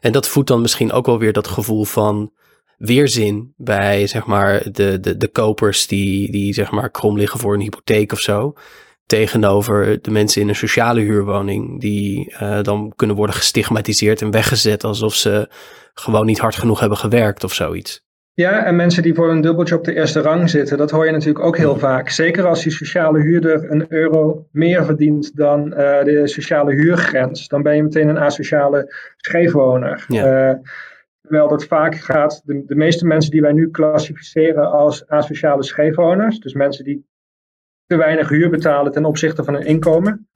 En 0.00 0.12
dat 0.12 0.28
voedt 0.28 0.48
dan 0.48 0.60
misschien 0.60 0.92
ook 0.92 1.06
wel 1.06 1.18
weer 1.18 1.32
dat 1.32 1.48
gevoel 1.48 1.84
van 1.84 2.32
weerzin 2.78 3.54
bij 3.56 4.06
zeg 4.06 4.26
maar, 4.26 4.72
de, 4.72 5.00
de, 5.00 5.16
de 5.16 5.28
kopers 5.28 5.86
die, 5.86 6.32
die 6.32 6.54
zeg 6.54 6.70
maar, 6.70 6.90
krom 6.90 7.16
liggen 7.16 7.40
voor 7.40 7.54
een 7.54 7.60
hypotheek 7.60 8.12
of 8.12 8.20
zo 8.20 8.54
tegenover 9.08 10.02
de 10.02 10.10
mensen 10.10 10.42
in 10.42 10.48
een 10.48 10.54
sociale 10.54 11.00
huurwoning, 11.00 11.80
die 11.80 12.34
uh, 12.42 12.62
dan 12.62 12.92
kunnen 12.96 13.16
worden 13.16 13.34
gestigmatiseerd 13.34 14.22
en 14.22 14.30
weggezet 14.30 14.84
alsof 14.84 15.14
ze 15.14 15.48
gewoon 15.94 16.26
niet 16.26 16.38
hard 16.38 16.56
genoeg 16.56 16.80
hebben 16.80 16.98
gewerkt 16.98 17.44
of 17.44 17.52
zoiets. 17.52 18.06
Ja, 18.34 18.64
en 18.64 18.76
mensen 18.76 19.02
die 19.02 19.14
voor 19.14 19.30
een 19.30 19.40
dubbeltje 19.40 19.76
op 19.76 19.84
de 19.84 19.94
eerste 19.94 20.20
rang 20.20 20.50
zitten, 20.50 20.78
dat 20.78 20.90
hoor 20.90 21.06
je 21.06 21.12
natuurlijk 21.12 21.44
ook 21.44 21.56
heel 21.56 21.78
vaak. 21.78 22.08
Zeker 22.08 22.46
als 22.46 22.62
die 22.62 22.72
sociale 22.72 23.20
huurder 23.20 23.70
een 23.70 23.86
euro 23.88 24.46
meer 24.52 24.84
verdient 24.84 25.36
dan 25.36 25.66
uh, 25.66 25.76
de 26.04 26.22
sociale 26.24 26.74
huurgrens, 26.74 27.48
dan 27.48 27.62
ben 27.62 27.76
je 27.76 27.82
meteen 27.82 28.08
een 28.08 28.18
asociale 28.18 28.94
scheefwoner. 29.16 30.04
Ja. 30.08 30.50
Uh, 30.50 30.56
terwijl 31.20 31.48
dat 31.48 31.64
vaak 31.64 31.94
gaat, 31.94 32.42
de, 32.44 32.62
de 32.66 32.74
meeste 32.74 33.06
mensen 33.06 33.30
die 33.30 33.40
wij 33.40 33.52
nu 33.52 33.70
klassificeren 33.70 34.70
als 34.70 35.06
asociale 35.06 35.62
scheefwoners, 35.62 36.38
dus 36.38 36.52
mensen 36.52 36.84
die 36.84 37.06
te 37.88 37.96
weinig 37.96 38.28
huur 38.28 38.50
betalen 38.50 38.92
ten 38.92 39.04
opzichte 39.04 39.44
van 39.44 39.54
hun 39.54 39.66
inkomen. 39.66 40.28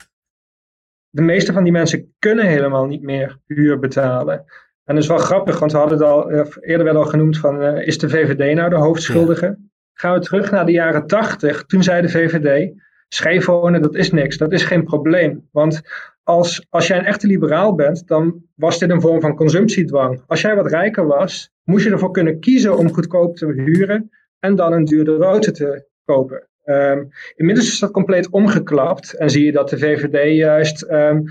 De 1.11 1.23
meeste 1.23 1.53
van 1.53 1.63
die 1.63 1.73
mensen 1.73 2.15
kunnen 2.19 2.47
helemaal 2.47 2.87
niet 2.87 3.03
meer 3.03 3.39
huur 3.47 3.79
betalen. 3.79 4.45
En 4.85 4.95
dat 4.95 5.03
is 5.03 5.07
wel 5.07 5.19
grappig, 5.19 5.59
want 5.59 5.73
we 5.73 5.79
hadden 5.79 5.99
het 5.99 6.07
al, 6.07 6.31
eh, 6.31 6.47
eerder 6.61 6.85
werd 6.85 6.97
al 6.97 7.05
genoemd 7.05 7.39
van, 7.39 7.63
uh, 7.63 7.87
is 7.87 7.99
de 7.99 8.09
VVD 8.09 8.55
nou 8.55 8.71
de 8.71 8.77
hoofdschuldige? 8.77 9.47
Ja. 9.47 9.57
Gaan 9.93 10.15
we 10.15 10.21
terug 10.21 10.51
naar 10.51 10.67
de 10.67 10.73
jaren 10.73 11.07
tachtig, 11.07 11.65
toen 11.65 11.83
zei 11.83 12.03
de 12.03 12.09
VVD, 12.09 12.73
scheefwonen 13.09 13.83
dat 13.83 13.95
is 13.95 14.11
niks, 14.11 14.37
dat 14.37 14.53
is 14.53 14.65
geen 14.65 14.85
probleem. 14.85 15.49
Want 15.51 15.83
als, 16.23 16.67
als 16.71 16.87
jij 16.87 16.99
een 16.99 17.05
echte 17.05 17.27
liberaal 17.27 17.75
bent, 17.75 18.07
dan 18.09 18.45
was 18.55 18.79
dit 18.79 18.91
een 18.91 19.01
vorm 19.01 19.21
van 19.21 19.37
consumptiedwang. 19.37 20.23
Als 20.27 20.41
jij 20.41 20.55
wat 20.55 20.67
rijker 20.67 21.07
was, 21.07 21.51
moest 21.65 21.85
je 21.85 21.91
ervoor 21.91 22.11
kunnen 22.11 22.41
kiezen 22.41 22.77
om 22.77 22.93
goedkoop 22.93 23.37
te 23.37 23.47
huren 23.47 24.11
en 24.39 24.55
dan 24.55 24.73
een 24.73 24.85
duurdere 24.85 25.25
auto 25.25 25.53
te 25.53 25.89
kopen. 26.05 26.47
Um, 26.65 27.11
inmiddels 27.37 27.69
is 27.69 27.79
dat 27.79 27.91
compleet 27.91 28.31
omgeklapt 28.31 29.13
en 29.13 29.31
zie 29.31 29.45
je 29.45 29.53
dat 29.53 29.69
de 29.69 29.79
VVD 29.79 30.37
juist 30.37 30.83
um, 30.83 31.25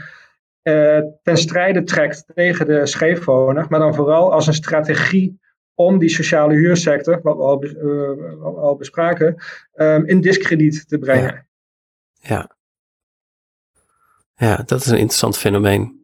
uh, 0.63 0.99
ten 1.23 1.37
strijde 1.37 1.83
trekt 1.83 2.25
tegen 2.35 2.65
de 2.65 2.85
scheefwoner, 2.85 3.65
maar 3.69 3.79
dan 3.79 3.95
vooral 3.95 4.33
als 4.33 4.47
een 4.47 4.53
strategie 4.53 5.39
om 5.73 5.97
die 5.97 6.09
sociale 6.09 6.53
huursector, 6.53 7.19
wat 7.23 7.37
we 7.37 7.43
al, 7.43 7.59
we 7.59 8.57
al 8.57 8.75
bespraken, 8.75 9.35
um, 9.75 10.05
in 10.05 10.21
discrediet 10.21 10.87
te 10.87 10.97
brengen. 10.97 11.47
Ja. 12.19 12.49
ja. 14.35 14.63
dat 14.65 14.79
is 14.79 14.87
een 14.87 14.97
interessant 14.97 15.37
fenomeen. 15.37 15.99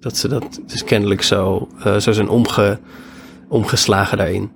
dat 0.00 0.16
ze 0.16 0.28
dat 0.28 0.60
dus 0.66 0.84
kennelijk 0.84 1.22
zo, 1.22 1.68
uh, 1.78 1.96
zo 1.96 2.12
zijn 2.12 2.28
omge, 2.28 2.78
omgeslagen 3.48 4.18
daarin. 4.18 4.52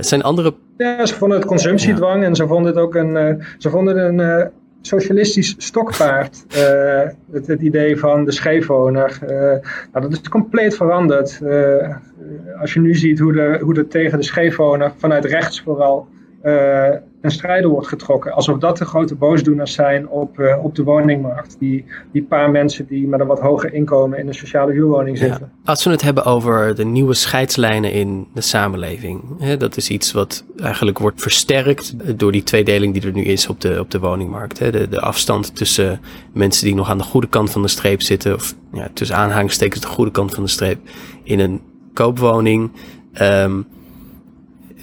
Zijn 0.00 0.22
andere 0.22 0.54
ja, 0.76 1.06
ze 1.06 1.14
vonden 1.14 1.38
het 1.38 1.46
consumptiedwang 1.46 2.20
ja. 2.20 2.26
en 2.26 2.34
ze 2.34 2.46
vonden 2.46 2.72
het 2.72 2.82
ook 2.82 2.94
een, 2.94 3.16
uh, 3.16 3.44
ze 3.58 3.70
vonden 3.70 3.98
een 3.98 4.18
uh, 4.18 4.46
socialistisch 4.80 5.54
stokpaard. 5.58 6.44
Het, 7.32 7.46
het, 7.46 7.60
idee 7.60 7.98
van 7.98 8.24
de 8.24 8.32
scheefwoner. 8.32 9.18
nou, 9.92 10.08
dat 10.08 10.12
is 10.12 10.28
compleet 10.28 10.76
veranderd. 10.76 11.40
als 12.60 12.74
je 12.74 12.80
nu 12.80 12.94
ziet 12.94 13.18
hoe 13.18 13.40
er, 13.40 13.60
hoe 13.60 13.74
er 13.74 13.88
tegen 13.88 14.18
de 14.18 14.24
scheefwoner 14.24 14.92
vanuit 14.96 15.24
rechts 15.24 15.60
vooral 15.60 16.08
een 17.24 17.30
strijder 17.30 17.70
wordt 17.70 17.88
getrokken. 17.88 18.32
Alsof 18.32 18.58
dat 18.58 18.78
de 18.78 18.84
grote 18.84 19.14
boosdoeners 19.14 19.72
zijn 19.72 20.08
op, 20.08 20.38
uh, 20.38 20.64
op 20.64 20.74
de 20.74 20.82
woningmarkt. 20.82 21.56
Die, 21.58 21.84
die 22.12 22.22
paar 22.22 22.50
mensen 22.50 22.86
die 22.86 23.06
met 23.06 23.20
een 23.20 23.26
wat 23.26 23.40
hoger 23.40 23.74
inkomen 23.74 24.18
in 24.18 24.28
een 24.28 24.34
sociale 24.34 24.72
huurwoning 24.72 25.18
zitten. 25.18 25.50
Ja. 25.64 25.70
Als 25.70 25.84
we 25.84 25.90
het 25.90 26.02
hebben 26.02 26.24
over 26.24 26.74
de 26.74 26.84
nieuwe 26.84 27.14
scheidslijnen 27.14 27.92
in 27.92 28.26
de 28.34 28.40
samenleving. 28.40 29.22
Hè, 29.38 29.56
dat 29.56 29.76
is 29.76 29.88
iets 29.88 30.12
wat 30.12 30.44
eigenlijk 30.56 30.98
wordt 30.98 31.22
versterkt 31.22 32.18
door 32.18 32.32
die 32.32 32.42
tweedeling 32.42 32.92
die 32.92 33.02
er 33.02 33.12
nu 33.12 33.22
is 33.22 33.46
op 33.46 33.60
de, 33.60 33.80
op 33.80 33.90
de 33.90 33.98
woningmarkt. 33.98 34.58
Hè. 34.58 34.70
De, 34.70 34.88
de 34.88 35.00
afstand 35.00 35.56
tussen 35.56 36.00
mensen 36.32 36.64
die 36.64 36.74
nog 36.74 36.90
aan 36.90 36.98
de 36.98 37.04
goede 37.04 37.28
kant 37.28 37.50
van 37.50 37.62
de 37.62 37.68
streep 37.68 38.02
zitten. 38.02 38.34
Of 38.34 38.54
ja, 38.72 38.88
tussen 38.94 39.16
aanhalingstekens 39.16 39.80
de 39.80 39.88
goede 39.88 40.10
kant 40.10 40.34
van 40.34 40.42
de 40.42 40.50
streep. 40.50 40.78
In 41.22 41.38
een 41.40 41.60
koopwoning. 41.92 42.70
Um, 43.20 43.66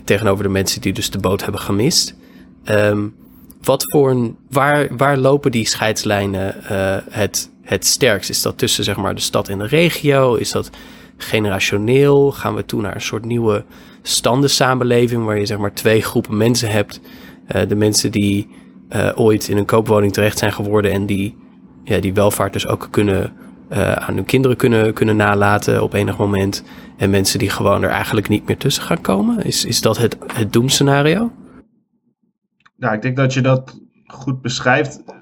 tegenover 0.04 0.44
de 0.44 0.50
mensen 0.50 0.82
die 0.82 0.94
dus 0.94 1.10
de 1.10 1.20
boot 1.20 1.44
hebben 1.44 1.62
gemist. 1.62 2.16
Um, 2.70 3.16
wat 3.62 3.84
voor 3.92 4.10
een, 4.10 4.38
waar, 4.50 4.88
waar 4.98 5.18
lopen 5.18 5.52
die 5.52 5.68
scheidslijnen 5.68 6.56
uh, 6.72 6.98
het, 7.10 7.52
het 7.62 7.86
sterkst? 7.86 8.30
Is 8.30 8.42
dat 8.42 8.58
tussen 8.58 8.84
zeg 8.84 8.98
maar, 8.98 9.16
de 9.16 9.22
stad 9.22 9.48
en 9.50 9.58
de 9.58 9.68
regio? 9.68 10.36
Is 10.36 10.52
dat 10.52 10.70
generationeel? 11.18 12.32
Gaan 12.32 12.56
we 12.56 12.66
toe 12.66 12.82
naar 12.82 12.96
een 12.96 13.02
soort 13.02 13.26
nieuwe 13.26 13.64
standensamenleving 14.02 15.26
waar 15.26 15.40
je 15.40 15.46
zeg 15.46 15.58
maar, 15.58 15.74
twee 15.74 16.02
groepen 16.02 16.38
mensen 16.38 16.70
hebt? 16.70 17.02
Uh, 17.56 17.62
de 17.68 17.76
mensen 17.76 18.12
die 18.12 18.48
uh, 18.90 19.10
ooit 19.16 19.48
in 19.48 19.58
een 19.58 19.66
koopwoning 19.66 20.14
terecht 20.14 20.38
zijn 20.38 20.54
geworden 20.54 20.92
en 20.92 21.06
die, 21.06 21.38
ja, 21.84 22.00
die 22.00 22.14
welvaart 22.14 22.54
dus 22.54 22.68
ook 22.68 22.88
kunnen 22.92 23.34
aan 23.74 24.16
hun 24.16 24.26
kinderen 24.26 24.58
kunnen, 24.58 24.94
kunnen 24.94 25.16
nalaten 25.16 25.84
op 25.84 25.94
enig 25.94 26.18
moment. 26.18 26.64
En 26.98 27.10
mensen 27.10 27.40
die 27.40 27.50
gewoon 27.50 27.84
er 27.84 27.90
eigenlijk 27.90 28.30
niet 28.30 28.48
meer 28.48 28.58
tussen 28.58 28.84
gaan 28.84 29.02
komen. 29.02 29.44
Is, 29.44 29.66
is 29.66 29.82
dat 29.82 29.98
het, 29.98 30.18
het 30.34 30.54
doemscenario? 30.54 31.32
Ja, 32.82 32.94
ik 32.94 33.02
denk 33.02 33.16
dat 33.16 33.34
je 33.34 33.42
dat 33.42 33.82
goed 34.06 34.42
beschrijft. 34.42 35.04
We, 35.06 35.14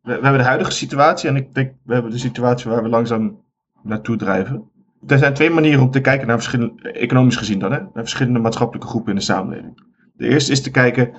we, 0.00 0.12
hebben 0.12 0.38
de 0.38 0.46
huidige 0.46 0.70
situatie 0.70 1.28
en 1.28 1.36
ik 1.36 1.54
denk 1.54 1.72
we 1.84 1.92
hebben 1.92 2.10
de 2.10 2.18
situatie 2.18 2.70
waar 2.70 2.82
we 2.82 2.88
langzaam 2.88 3.40
naartoe 3.82 4.16
drijven. 4.16 4.70
Er 5.06 5.18
zijn 5.18 5.34
twee 5.34 5.50
manieren 5.50 5.82
om 5.82 5.90
te 5.90 6.00
kijken 6.00 6.26
naar 6.26 6.36
verschillende, 6.36 6.92
economisch 6.92 7.36
gezien 7.36 7.58
dan, 7.58 7.72
hè, 7.72 7.78
naar 7.78 7.90
verschillende 7.94 8.38
maatschappelijke 8.38 8.88
groepen 8.88 9.10
in 9.10 9.18
de 9.18 9.24
samenleving. 9.24 9.82
De 10.16 10.28
eerste 10.28 10.52
is 10.52 10.62
te 10.62 10.70
kijken 10.70 11.14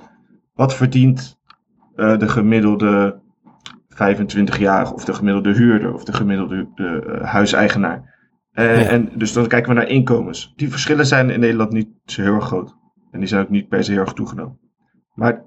wat 0.54 0.74
verdient 0.74 1.38
uh, 1.96 2.18
de 2.18 2.28
gemiddelde 2.28 3.20
25-jarige 3.94 4.94
of 4.94 5.04
de 5.04 5.14
gemiddelde 5.14 5.52
huurder 5.52 5.94
of 5.94 6.04
de 6.04 6.12
gemiddelde 6.12 6.68
uh, 6.74 7.22
huiseigenaar. 7.22 8.14
Uh, 8.52 8.82
ja. 8.82 8.88
En 8.88 9.10
dus 9.14 9.32
dan 9.32 9.46
kijken 9.46 9.68
we 9.68 9.78
naar 9.78 9.88
inkomens. 9.88 10.52
Die 10.56 10.70
verschillen 10.70 11.06
zijn 11.06 11.30
in 11.30 11.40
Nederland 11.40 11.72
niet 11.72 11.88
zo 12.04 12.22
heel 12.22 12.34
erg 12.34 12.46
groot. 12.46 12.76
En 13.10 13.18
die 13.18 13.28
zijn 13.28 13.42
ook 13.42 13.50
niet 13.50 13.68
per 13.68 13.84
se 13.84 13.92
heel 13.92 14.00
erg 14.00 14.12
toegenomen. 14.12 14.58
Maar 15.14 15.44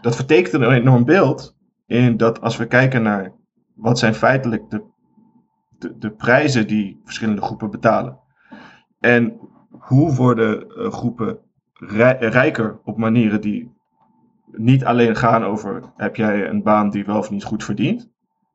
dat 0.00 0.16
vertekent 0.16 0.54
een 0.54 0.72
enorm 0.72 1.04
beeld 1.04 1.56
in 1.86 2.16
dat 2.16 2.40
als 2.40 2.56
we 2.56 2.66
kijken 2.66 3.02
naar 3.02 3.32
wat 3.74 3.98
zijn 3.98 4.14
feitelijk 4.14 4.70
de, 4.70 4.82
de, 5.78 5.98
de 5.98 6.10
prijzen 6.10 6.66
die 6.66 7.00
verschillende 7.04 7.42
groepen 7.42 7.70
betalen. 7.70 8.18
En 9.00 9.38
hoe 9.70 10.14
worden 10.14 10.66
uh, 10.68 10.92
groepen 10.92 11.38
rijker 12.18 12.78
op 12.84 12.96
manieren 12.96 13.40
die 13.40 13.74
niet 14.52 14.84
alleen 14.84 15.16
gaan 15.16 15.44
over 15.44 15.82
heb 15.96 16.16
jij 16.16 16.48
een 16.48 16.62
baan 16.62 16.90
die 16.90 17.04
wel 17.04 17.18
of 17.18 17.30
niet 17.30 17.44
goed 17.44 17.64
verdient. 17.64 18.10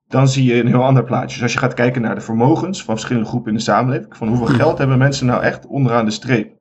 Dan 0.07 0.27
zie 0.27 0.45
je 0.45 0.59
een 0.59 0.67
heel 0.67 0.83
ander 0.83 1.03
plaatje. 1.03 1.27
Dus 1.27 1.41
als 1.41 1.53
je 1.53 1.59
gaat 1.59 1.73
kijken 1.73 2.01
naar 2.01 2.15
de 2.15 2.21
vermogens 2.21 2.83
van 2.83 2.93
verschillende 2.95 3.29
groepen 3.29 3.51
in 3.51 3.57
de 3.57 3.63
samenleving. 3.63 4.17
Van 4.17 4.27
hoeveel 4.27 4.45
geld 4.45 4.77
hebben 4.77 4.97
mensen 4.97 5.25
nou 5.25 5.43
echt 5.43 5.67
onderaan 5.67 6.05
de 6.05 6.11
streep 6.11 6.57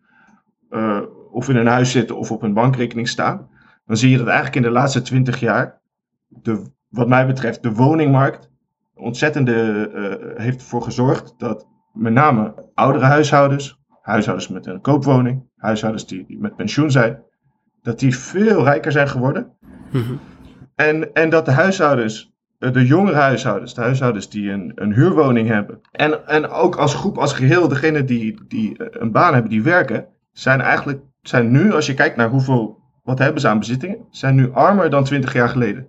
eh, 0.69 1.01
of 1.31 1.49
in 1.49 1.57
een 1.57 1.67
huis 1.67 1.91
zitten 1.91 2.17
of 2.17 2.31
op 2.31 2.43
een 2.43 2.55
bankrekening 2.55 3.09
staan, 3.09 3.49
dan 3.91 3.99
zie 3.99 4.11
je 4.11 4.17
dat 4.17 4.27
eigenlijk 4.27 4.57
in 4.57 4.63
de 4.63 4.71
laatste 4.71 5.03
twintig 5.03 5.41
jaar, 5.41 5.81
de, 6.29 6.63
wat 6.89 7.09
mij 7.09 7.27
betreft, 7.27 7.63
de 7.63 7.73
woningmarkt 7.73 8.51
ontzettende 8.95 9.91
eh, 9.95 10.43
heeft 10.43 10.61
ervoor 10.61 10.83
gezorgd 10.83 11.35
dat 11.39 11.67
met 11.93 12.13
name 12.13 12.55
oudere 12.75 13.05
huishoudens, 13.05 13.81
huishoudens 14.03 14.49
met 14.49 14.67
een 14.67 14.81
koopwoning, 14.81 15.43
huishoudens 15.57 16.07
die, 16.07 16.25
die 16.27 16.39
met 16.39 16.57
pensioen 16.57 16.91
zijn, 16.91 17.23
dat 17.83 17.99
die 17.99 18.17
veel 18.17 18.65
rijker 18.65 18.93
zijn 18.93 19.09
geworden. 19.09 19.53
Mhm. 19.91 20.13
En, 20.75 21.13
en 21.13 21.31
dat 21.31 21.45
de 21.45 21.53
huishoudens, 21.53 22.33
eh, 22.59 22.73
de 22.73 22.87
jongere 22.87 23.17
huishoudens, 23.17 23.75
de 23.75 23.81
huishoudens 23.81 24.31
die 24.31 24.51
een, 24.51 24.73
een 24.75 24.93
huurwoning 24.93 25.49
hebben. 25.49 25.81
En, 25.93 26.27
en 26.27 26.49
ook 26.49 26.77
als 26.77 26.95
groep, 26.95 27.19
als 27.19 27.33
geheel, 27.33 27.69
degene 27.69 28.05
die, 28.05 28.41
die 28.49 28.79
eh, 28.79 28.87
een 28.91 29.13
baan 29.13 29.33
hebben, 29.33 29.51
die 29.51 29.63
werken, 29.63 30.07
zijn 30.33 30.61
eigenlijk, 30.61 31.03
zijn 31.23 31.51
nu, 31.51 31.73
als 31.73 31.87
je 31.87 31.95
kijkt 31.95 32.17
naar 32.17 32.31
hoeveel, 32.31 32.80
wat 33.03 33.19
hebben 33.19 33.41
ze 33.41 33.49
aan 33.49 33.59
bezittingen, 33.59 33.99
zijn 34.11 34.35
nu 34.35 34.53
armer 34.53 34.91
dan 34.91 35.05
20 35.05 35.33
jaar 35.33 35.49
geleden. 35.49 35.87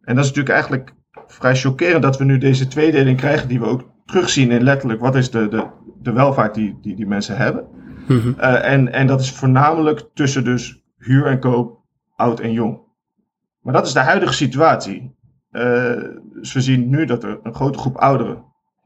En 0.00 0.14
dat 0.14 0.24
is 0.24 0.30
natuurlijk 0.30 0.48
eigenlijk 0.48 0.94
vrij 1.26 1.56
chockerend 1.56 2.02
dat 2.02 2.18
we 2.18 2.24
nu 2.24 2.38
deze 2.38 2.66
tweedeling 2.66 3.16
krijgen, 3.16 3.48
die 3.48 3.60
we 3.60 3.66
ook 3.66 3.90
terugzien 4.04 4.50
in 4.50 4.62
letterlijk 4.62 5.00
wat 5.00 5.14
is 5.14 5.30
de, 5.30 5.48
de, 5.48 5.66
de 6.02 6.12
welvaart 6.12 6.54
die, 6.54 6.78
die 6.80 6.96
die 6.96 7.06
mensen 7.06 7.36
hebben. 7.36 7.66
Mhm. 8.08 8.32
Eh, 8.36 8.72
en, 8.72 8.92
en 8.92 9.06
dat 9.06 9.20
is 9.20 9.32
voornamelijk 9.32 10.08
tussen 10.14 10.44
dus 10.44 10.82
huur 10.96 11.26
en 11.26 11.38
koop, 11.38 11.80
oud 12.16 12.40
en 12.40 12.52
jong. 12.52 12.78
Maar 13.60 13.72
dat 13.72 13.86
is 13.86 13.92
de 13.92 14.00
huidige 14.00 14.32
situatie. 14.32 15.16
Eh, 15.50 16.02
dus 16.32 16.52
we 16.52 16.60
zien 16.60 16.88
nu 16.88 17.04
dat 17.04 17.24
er 17.24 17.38
een 17.42 17.54
grote 17.54 17.78
groep 17.78 17.96
ouderen 17.96 18.44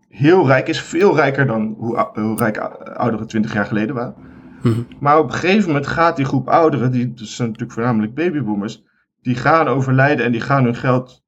heel 0.09 0.47
rijk 0.47 0.69
is, 0.69 0.81
veel 0.81 1.17
rijker 1.17 1.47
dan 1.47 1.75
hoe, 1.79 2.11
hoe 2.15 2.37
rijk 2.37 2.59
ou- 2.59 2.93
ouderen 2.93 3.27
20 3.27 3.53
jaar 3.53 3.67
geleden 3.67 3.95
waren. 3.95 4.15
Maar 5.01 5.19
op 5.19 5.25
een 5.25 5.33
gegeven 5.33 5.67
moment 5.67 5.87
gaat 5.87 6.17
die 6.17 6.25
groep 6.25 6.49
ouderen, 6.49 6.91
die 6.91 7.15
dat 7.15 7.27
zijn 7.27 7.49
natuurlijk 7.49 7.75
voornamelijk 7.75 8.15
babyboomers, 8.15 8.83
die 9.23 9.35
gaan 9.35 9.69
overlijden 9.69 10.25
en 10.25 10.33
die 10.33 10.41
gaan 10.41 10.65
hun 10.65 10.75
geld 10.75 11.27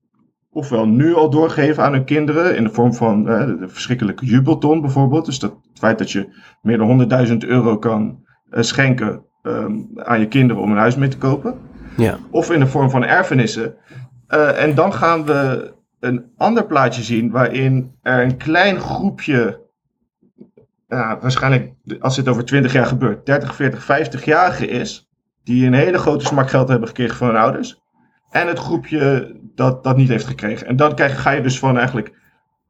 ofwel 0.52 0.86
nu 0.86 1.14
al 1.14 1.30
doorgeven 1.30 1.82
aan 1.82 1.92
hun 1.92 2.04
kinderen 2.04 2.56
in 2.56 2.64
de 2.64 2.70
vorm 2.70 2.94
van 2.94 3.28
eh, 3.28 3.46
de 3.46 3.68
verschrikkelijke 3.68 4.26
jubelton 4.26 4.80
bijvoorbeeld. 4.80 5.24
Dus 5.24 5.38
dat, 5.38 5.50
het 5.50 5.78
feit 5.78 5.98
dat 5.98 6.10
je 6.10 6.28
meer 6.62 6.78
dan 6.78 7.26
100.000 7.28 7.36
euro 7.36 7.78
kan 7.78 8.24
eh, 8.50 8.62
schenken 8.62 9.24
ehm, 9.42 9.72
aan 9.96 10.20
je 10.20 10.28
kinderen 10.28 10.62
om 10.62 10.70
een 10.70 10.78
huis 10.78 10.96
mee 10.96 11.08
te 11.08 11.18
kopen. 11.18 11.54
Ja. 11.96 12.18
Of 12.30 12.50
in 12.50 12.60
de 12.60 12.66
vorm 12.66 12.90
van 12.90 13.04
erfenissen. 13.04 13.74
Eh, 14.26 14.62
en 14.62 14.74
dan 14.74 14.92
gaan 14.92 15.24
we 15.24 15.72
een 16.00 16.24
ander 16.36 16.66
plaatje 16.66 17.02
zien 17.02 17.30
waarin 17.30 17.92
er 18.02 18.22
een 18.22 18.36
klein 18.36 18.80
groepje, 18.80 19.60
ja, 20.90 21.18
waarschijnlijk 21.20 21.72
als 22.00 22.16
dit 22.16 22.28
over 22.28 22.44
20 22.44 22.72
jaar 22.72 22.86
gebeurt, 22.86 23.26
30, 23.26 23.54
40, 23.54 23.82
50-jarigen 23.82 24.68
is, 24.68 25.08
die 25.44 25.66
een 25.66 25.74
hele 25.74 25.98
grote 25.98 26.24
smak 26.24 26.50
geld 26.50 26.68
hebben 26.68 26.88
gekregen 26.88 27.16
van 27.16 27.26
hun 27.28 27.36
ouders. 27.36 27.80
En 28.30 28.46
het 28.46 28.58
groepje 28.58 29.32
dat 29.54 29.84
dat 29.84 29.96
niet 29.96 30.08
heeft 30.08 30.26
gekregen. 30.26 30.66
En 30.66 30.76
dan 30.76 30.94
krijg, 30.94 31.22
ga 31.22 31.30
je 31.30 31.42
dus 31.42 31.58
van 31.58 31.76
eigenlijk 31.76 32.12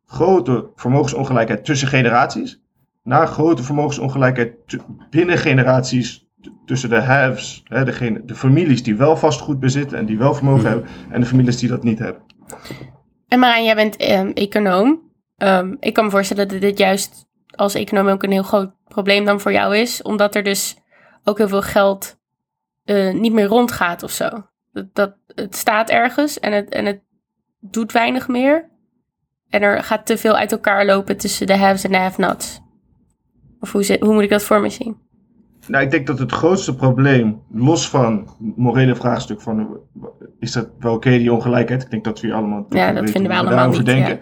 grote 0.06 0.70
vermogensongelijkheid 0.74 1.64
tussen 1.64 1.88
generaties, 1.88 2.62
naar 3.02 3.26
grote 3.26 3.62
vermogensongelijkheid 3.62 4.52
binnen 5.10 5.38
generaties 5.38 6.28
tussen 6.66 6.88
de 6.88 7.00
haves, 7.00 7.60
hè, 7.64 7.84
degene, 7.84 8.24
de 8.24 8.34
families 8.34 8.82
die 8.82 8.96
wel 8.96 9.16
vastgoed 9.16 9.60
bezitten 9.60 9.98
en 9.98 10.06
die 10.06 10.18
wel 10.18 10.34
vermogen 10.34 10.60
Mhm. 10.62 10.68
hebben, 10.68 10.88
en 11.10 11.20
de 11.20 11.26
families 11.26 11.56
die 11.58 11.68
dat 11.68 11.82
niet 11.82 11.98
hebben. 11.98 12.22
En 13.28 13.38
Marijn, 13.38 13.64
jij 13.64 13.74
bent 13.74 13.96
ehm, 13.96 14.30
econoom. 14.34 15.00
Ehm, 15.36 15.74
ik 15.80 15.92
kan 15.94 16.04
me 16.04 16.10
voorstellen 16.10 16.48
dat 16.48 16.60
dit 16.60 16.78
juist 16.78 17.28
als 17.60 17.74
econoom 17.74 18.08
ook 18.08 18.22
een 18.22 18.30
heel 18.32 18.42
groot 18.42 18.70
probleem 18.88 19.24
dan 19.24 19.40
voor 19.40 19.52
jou 19.52 19.76
is. 19.76 20.02
Omdat 20.02 20.34
er 20.34 20.42
dus 20.42 20.76
ook 21.24 21.38
heel 21.38 21.48
veel 21.48 21.62
geld 21.62 22.18
eh, 22.84 23.12
niet 23.14 23.32
meer 23.32 23.46
rondgaat 23.46 24.02
of 24.02 24.10
zo. 24.10 24.28
Dat, 24.72 24.94
dat, 24.94 25.16
het 25.34 25.56
staat 25.56 25.90
ergens 25.90 26.40
en 26.40 26.52
het, 26.52 26.68
en 26.68 26.84
het 26.84 27.00
doet 27.60 27.92
weinig 27.92 28.28
meer. 28.28 28.68
En 29.48 29.62
er 29.62 29.82
gaat 29.82 30.06
te 30.06 30.18
veel 30.18 30.36
uit 30.36 30.52
elkaar 30.52 30.86
lopen 30.86 31.16
tussen 31.16 31.46
de 31.46 31.56
haves 31.56 31.84
en 31.84 31.90
de 31.90 31.96
have-nots. 31.96 32.60
Of 33.60 33.72
hoe, 33.72 33.82
zit- 33.82 34.00
hoe 34.00 34.14
moet 34.14 34.22
ik 34.22 34.30
dat 34.30 34.42
voor 34.42 34.60
me 34.60 34.68
zien? 34.70 34.96
Nou, 35.66 35.84
ik 35.84 35.90
denk 35.90 36.06
dat 36.06 36.18
het 36.18 36.32
grootste 36.32 36.74
probleem, 36.74 37.42
los 37.52 37.88
van 37.88 38.18
het 38.18 38.56
morele 38.56 38.94
vraagstuk 38.94 39.40
van 39.40 39.78
is 40.38 40.52
dat 40.52 40.68
wel 40.78 40.94
oké 40.94 41.10
die 41.10 41.32
ongelijkheid? 41.32 41.82
Ik 41.82 41.90
denk 41.90 42.04
dat 42.04 42.20
we 42.20 42.26
hier 42.26 42.36
allemaal 42.36 42.66
Ja, 42.68 42.92
dat 42.92 43.10
vinden 43.10 43.30
we 43.30 43.38
allemaal 43.38 43.68
niet, 43.68 43.84
denken. 43.84 44.20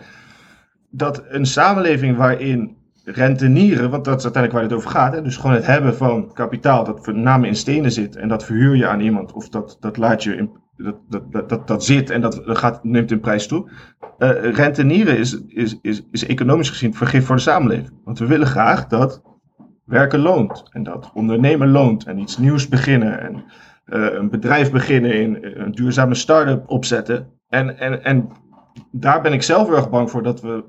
Dat 0.91 1.25
een 1.29 1.47
samenleving 1.47 2.17
waarin 2.17 2.78
rentenieren, 3.13 3.91
want 3.91 4.05
dat 4.05 4.19
is 4.19 4.25
uiteindelijk 4.25 4.53
waar 4.53 4.63
het 4.63 4.73
over 4.73 4.99
gaat, 4.99 5.13
hè, 5.13 5.23
dus 5.23 5.37
gewoon 5.37 5.57
het 5.57 5.67
hebben 5.67 5.95
van 5.95 6.33
kapitaal 6.33 6.85
dat 6.85 7.07
met 7.07 7.17
name 7.17 7.47
in 7.47 7.57
stenen 7.57 7.93
zit 7.93 8.17
en 8.17 8.29
dat 8.29 8.45
verhuur 8.45 8.77
je 8.77 8.89
aan 8.89 9.01
iemand 9.01 9.33
of 9.33 9.49
dat, 9.49 9.77
dat 9.81 9.97
laat 9.97 10.23
je 10.23 10.37
in, 10.37 10.51
dat, 10.77 10.97
dat, 11.31 11.49
dat, 11.49 11.67
dat, 11.67 11.85
zit 11.85 12.11
en 12.11 12.21
dat, 12.21 12.41
gaat, 12.45 12.85
neemt 12.85 13.11
in 13.11 13.21
prijs 13.21 13.47
toe. 13.47 13.71
Eh, 14.19 14.53
rentenieren 14.53 15.19
is, 15.19 15.43
is, 15.47 15.79
is, 15.83 16.03
is 16.11 16.27
economisch 16.27 16.71
gezien 16.71 16.95
vergif 16.95 17.27
voor 17.27 17.37
de 17.37 17.43
samenleving. 17.43 17.93
Want 18.05 18.19
we 18.19 18.27
willen 18.27 18.47
graag 18.47 18.87
dat 18.87 19.23
werken 19.85 20.21
loont. 20.21 20.69
En 20.73 20.83
dat 20.83 21.11
ondernemen 21.15 21.71
loont. 21.71 22.05
En 22.05 22.19
iets 22.19 22.39
nieuws 22.39 22.69
beginnen. 22.69 23.21
En 23.21 23.45
eh, 23.85 24.15
een 24.15 24.31
bedrijf 24.31 24.71
beginnen 24.71 25.21
in 25.21 25.43
eh, 25.43 25.51
een 25.55 25.73
duurzame 25.73 26.15
start-up 26.15 26.71
opzetten. 26.71 27.29
En, 27.49 27.79
en, 27.79 28.05
en 28.05 28.29
daar 28.91 29.21
ben 29.21 29.33
ik 29.33 29.43
zelf 29.43 29.71
erg 29.71 29.91
bang 29.91 30.11
voor 30.11 30.23
dat 30.23 30.41
we. 30.41 30.65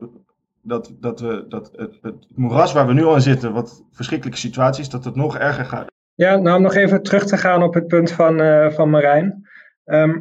Dat, 0.62 0.95
dat, 1.00 1.19
we, 1.19 1.45
dat 1.50 1.72
het, 1.76 1.98
het 2.02 2.28
moeras 2.36 2.74
waar 2.74 2.88
we 2.88 2.93
nu 2.93 3.04
al 3.04 3.15
in 3.15 3.22
zitten, 3.22 3.54
wat 3.54 3.84
verschrikkelijke 3.91 4.39
situatie 4.39 4.82
is, 4.82 4.89
dat 4.89 5.06
het 5.06 5.15
nog 5.15 5.38
erger 5.38 5.65
gaat. 5.65 5.88
Ja, 6.15 6.36
nou 6.38 6.58
om 6.58 6.63
nog 6.63 6.76
even 6.76 7.04
terug 7.04 7.26
te 7.26 7.38
gaan 7.38 7.63
op 7.63 7.74
het 7.74 7.88
punt 7.88 8.12
van, 8.12 8.41
eh, 8.41 8.69
van 8.69 8.89
Marijn. 8.89 9.48
Ehm, 9.86 10.19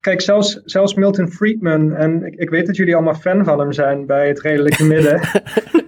kijk, 0.00 0.20
zelfs, 0.20 0.62
zelfs 0.64 0.94
Milton 0.94 1.28
Friedman, 1.28 1.94
en 1.94 2.24
ik, 2.26 2.34
ik 2.34 2.50
weet 2.50 2.66
dat 2.66 2.76
jullie 2.76 2.94
allemaal 2.94 3.14
fan 3.14 3.44
van 3.44 3.58
hem 3.58 3.72
zijn 3.72 4.06
bij 4.06 4.28
het 4.28 4.40
redelijke 4.40 4.84
midden. 4.84 5.20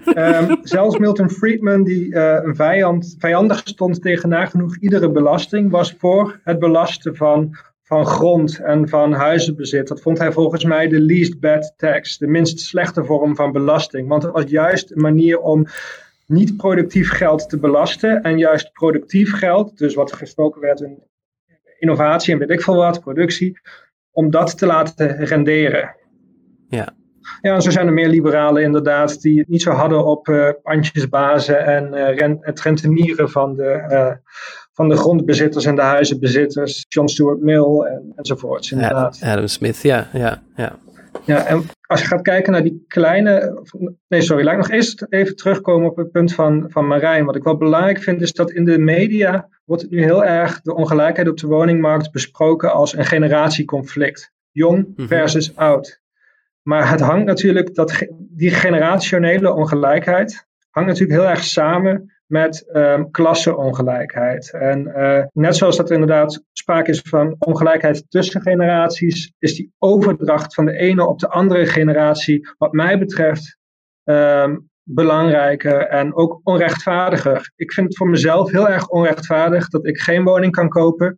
Ehm, 0.07 0.55
zelfs 0.63 0.99
Milton 0.99 1.31
Friedman, 1.31 1.83
die 1.83 2.15
eh, 2.15 2.45
een 2.45 2.57
vijand, 2.57 3.17
vijandig 3.19 3.61
stond 3.65 4.03
tegen 4.03 4.29
nagenoeg 4.29 4.79
iedere 4.79 5.11
belasting, 5.11 5.71
was 5.71 5.95
voor 5.99 6.41
het 6.45 6.59
belasten 6.59 7.17
van, 7.17 7.57
van 7.87 8.07
grond 8.07 8.59
en 8.59 8.88
van 8.88 9.12
huizenbezit. 9.12 9.88
Dat 9.88 10.01
vond 10.01 10.18
hij 10.18 10.33
volgens 10.33 10.64
mij 10.64 10.88
de 10.88 11.01
least 11.01 11.40
bad 11.40 11.75
tax, 11.77 12.18
de 12.18 12.27
minst 12.27 12.61
slechte 12.61 13.05
vorm 13.05 13.37
van 13.37 13.53
belasting. 13.53 14.09
Want 14.09 14.22
het 14.22 14.33
was 14.33 14.44
juist 14.46 14.90
een 14.90 15.01
manier 15.01 15.40
om 15.40 15.66
niet 16.27 16.57
productief 16.57 17.11
geld 17.11 17.49
te 17.49 17.59
belasten 17.59 18.22
en 18.22 18.38
juist 18.38 18.72
productief 18.72 19.33
geld, 19.35 19.79
dus 19.79 19.94
wat 19.94 20.12
gestoken 20.12 20.61
werd 20.61 20.81
in 20.81 21.03
innovatie 21.79 22.33
en 22.33 22.38
weet 22.38 22.51
ik 22.51 22.62
veel 22.62 22.77
wat, 22.77 23.01
productie, 23.01 23.61
om 24.11 24.31
dat 24.31 24.59
te 24.59 24.66
laten 24.66 25.25
renderen. 25.25 25.96
Ja. 26.68 26.94
Ja, 27.40 27.55
en 27.55 27.62
zo 27.62 27.70
zijn 27.70 27.87
er 27.87 27.92
meer 27.92 28.09
liberalen 28.09 28.62
inderdaad 28.62 29.20
die 29.20 29.38
het 29.38 29.49
niet 29.49 29.62
zo 29.62 29.70
hadden 29.70 30.05
op 30.05 30.29
eh 30.29 30.51
pandjesbazen 30.62 31.64
en 31.64 31.94
eh, 31.94 32.35
het 32.40 32.61
rentenieren 32.61 33.31
van 33.31 33.55
de, 33.55 33.70
eh, 33.70 34.12
van 34.77 34.89
de 34.89 34.97
grondbezitters 34.97 35.65
en 35.65 35.75
de 35.75 35.83
huizenbezitters, 35.83 36.85
John 36.89 37.07
Stuart 37.09 37.41
Mill 37.41 37.81
en, 37.81 38.12
enzovoorts 38.17 38.73
inderdaad. 38.73 39.21
Adam 39.23 39.47
Smith, 39.47 39.83
ja, 39.83 40.09
ja, 40.12 40.43
ja. 40.57 40.79
Ja, 41.25 41.47
en 41.47 41.62
als 41.87 42.01
je 42.01 42.07
gaat 42.07 42.23
kijken 42.23 42.53
naar 42.53 42.62
die 42.62 42.85
kleine. 42.89 43.62
Nee, 44.09 44.23
sorry, 44.23 44.45
laat 44.45 44.53
ik 44.53 44.61
nog 44.61 44.71
eerst 44.71 45.07
even 45.09 45.37
terugkomen 45.37 45.91
op 45.91 45.97
het 45.97 46.11
punt 46.11 46.35
van, 46.35 46.65
van 46.69 46.87
Marijn. 46.87 47.25
Wat 47.25 47.37
ik 47.37 47.43
wel 47.43 47.57
belangrijk 47.57 48.03
vind, 48.03 48.21
is 48.23 48.33
dat 48.33 48.51
in 48.51 48.65
de 48.65 48.79
media 48.79 49.49
wordt 49.65 49.83
het 49.83 49.91
nu 49.91 50.03
heel 50.03 50.25
erg 50.25 50.61
de 50.61 50.75
ongelijkheid 50.75 51.29
op 51.29 51.37
de 51.37 51.47
woningmarkt 51.47 52.12
besproken 52.12 52.73
als 52.73 52.97
een 52.97 53.05
generatieconflict. 53.05 54.33
Jong 54.53 54.93
Mhm. 54.97 55.09
versus 55.09 55.57
oud. 55.57 56.01
Maar 56.62 56.91
het 56.91 57.01
hangt 57.01 57.27
natuurlijk, 57.27 57.75
dat, 57.75 58.07
die 58.19 58.51
generationele 58.51 59.53
ongelijkheid 59.53 60.47
hangt 60.71 60.89
natuurlijk 60.89 61.21
heel 61.21 61.31
erg 61.31 61.45
samen 61.45 62.15
met 62.27 62.71
ehm 62.73 63.05
klasseongelijkheid. 63.11 64.53
En 64.53 64.87
eh, 64.95 65.25
net 65.33 65.57
zoals 65.57 65.77
dat 65.77 65.89
er 65.89 65.95
inderdaad 65.95 66.45
sprake 66.53 66.91
is 66.91 67.01
van 67.01 67.37
ongelijkheid 67.39 68.05
tussen 68.09 68.41
generaties, 68.41 69.33
is 69.39 69.55
die 69.55 69.73
overdracht 69.79 70.55
van 70.55 70.65
de 70.65 70.77
ene 70.77 71.09
op 71.09 71.19
de 71.19 71.29
andere 71.29 71.67
generatie, 71.67 72.48
wat 72.59 72.73
mij 72.73 72.98
betreft, 72.98 73.59
ehm, 74.05 74.57
belangrijker 74.83 75.87
en 75.87 76.15
ook 76.15 76.40
onrechtvaardiger. 76.42 77.53
Ik 77.57 77.73
vind 77.73 77.87
het 77.87 77.96
voor 77.96 78.09
mezelf 78.09 78.50
heel 78.50 78.69
erg 78.69 78.88
onrechtvaardig 78.88 79.69
dat 79.69 79.87
ik 79.87 79.98
geen 79.98 80.25
woning 80.25 80.53
kan 80.53 80.69
kopen, 80.69 81.17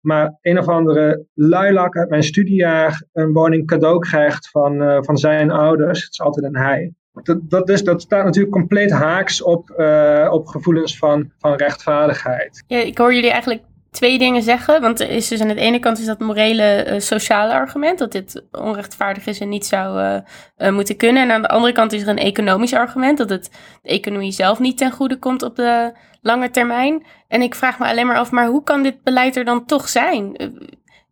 maar 0.00 0.38
een 0.40 0.58
of 0.58 0.68
andere 0.68 1.26
luilak 1.34 1.96
uit 1.96 2.10
mijn 2.10 2.22
studiejaar 2.22 3.04
een 3.12 3.32
woning 3.32 3.66
cadeau 3.66 3.98
krijgt 3.98 4.50
van, 4.50 4.82
eh, 4.82 4.98
van 5.00 5.16
zijn 5.16 5.50
ouders. 5.50 6.02
Het 6.02 6.12
is 6.12 6.20
altijd 6.20 6.44
een 6.46 6.56
hij. 6.56 6.92
Dat, 7.22 7.38
dat, 7.42 7.68
is, 7.68 7.84
dat 7.84 8.02
staat 8.02 8.24
natuurlijk 8.24 8.54
compleet 8.54 8.90
haaks 8.90 9.42
op, 9.42 9.70
eh, 9.70 10.28
op 10.30 10.46
gevoelens 10.46 10.98
van, 10.98 11.30
van 11.38 11.54
rechtvaardigheid. 11.54 12.64
Ja, 12.66 12.78
ik 12.78 12.98
hoor 12.98 13.14
jullie 13.14 13.30
eigenlijk 13.30 13.62
twee 13.90 14.18
dingen 14.18 14.42
zeggen. 14.42 14.80
Want 14.80 15.00
is 15.00 15.28
dus 15.28 15.40
aan 15.40 15.48
de 15.48 15.54
ene 15.54 15.78
kant 15.78 15.98
is 15.98 16.04
dat 16.06 16.18
morele, 16.18 16.62
eh, 16.62 17.00
sociale 17.00 17.52
argument. 17.52 17.98
Dat 17.98 18.12
dit 18.12 18.42
onrechtvaardig 18.52 19.26
is 19.26 19.40
en 19.40 19.48
niet 19.48 19.66
zou 19.66 20.22
eh, 20.56 20.72
moeten 20.72 20.96
kunnen. 20.96 21.22
En 21.22 21.30
aan 21.30 21.42
de 21.42 21.48
andere 21.48 21.72
kant 21.72 21.92
is 21.92 22.02
er 22.02 22.08
een 22.08 22.18
economisch 22.18 22.74
argument. 22.74 23.18
Dat 23.18 23.30
het 23.30 23.50
de 23.82 23.88
economie 23.88 24.32
zelf 24.32 24.58
niet 24.58 24.78
ten 24.78 24.90
goede 24.92 25.18
komt 25.18 25.42
op 25.42 25.56
de 25.56 25.92
lange 26.22 26.50
termijn. 26.50 27.06
En 27.28 27.42
ik 27.42 27.54
vraag 27.54 27.78
me 27.78 27.86
alleen 27.86 28.06
maar 28.06 28.18
af, 28.18 28.30
maar 28.30 28.46
hoe 28.46 28.62
kan 28.62 28.82
dit 28.82 29.02
beleid 29.02 29.36
er 29.36 29.44
dan 29.44 29.64
toch 29.64 29.88
zijn? 29.88 30.36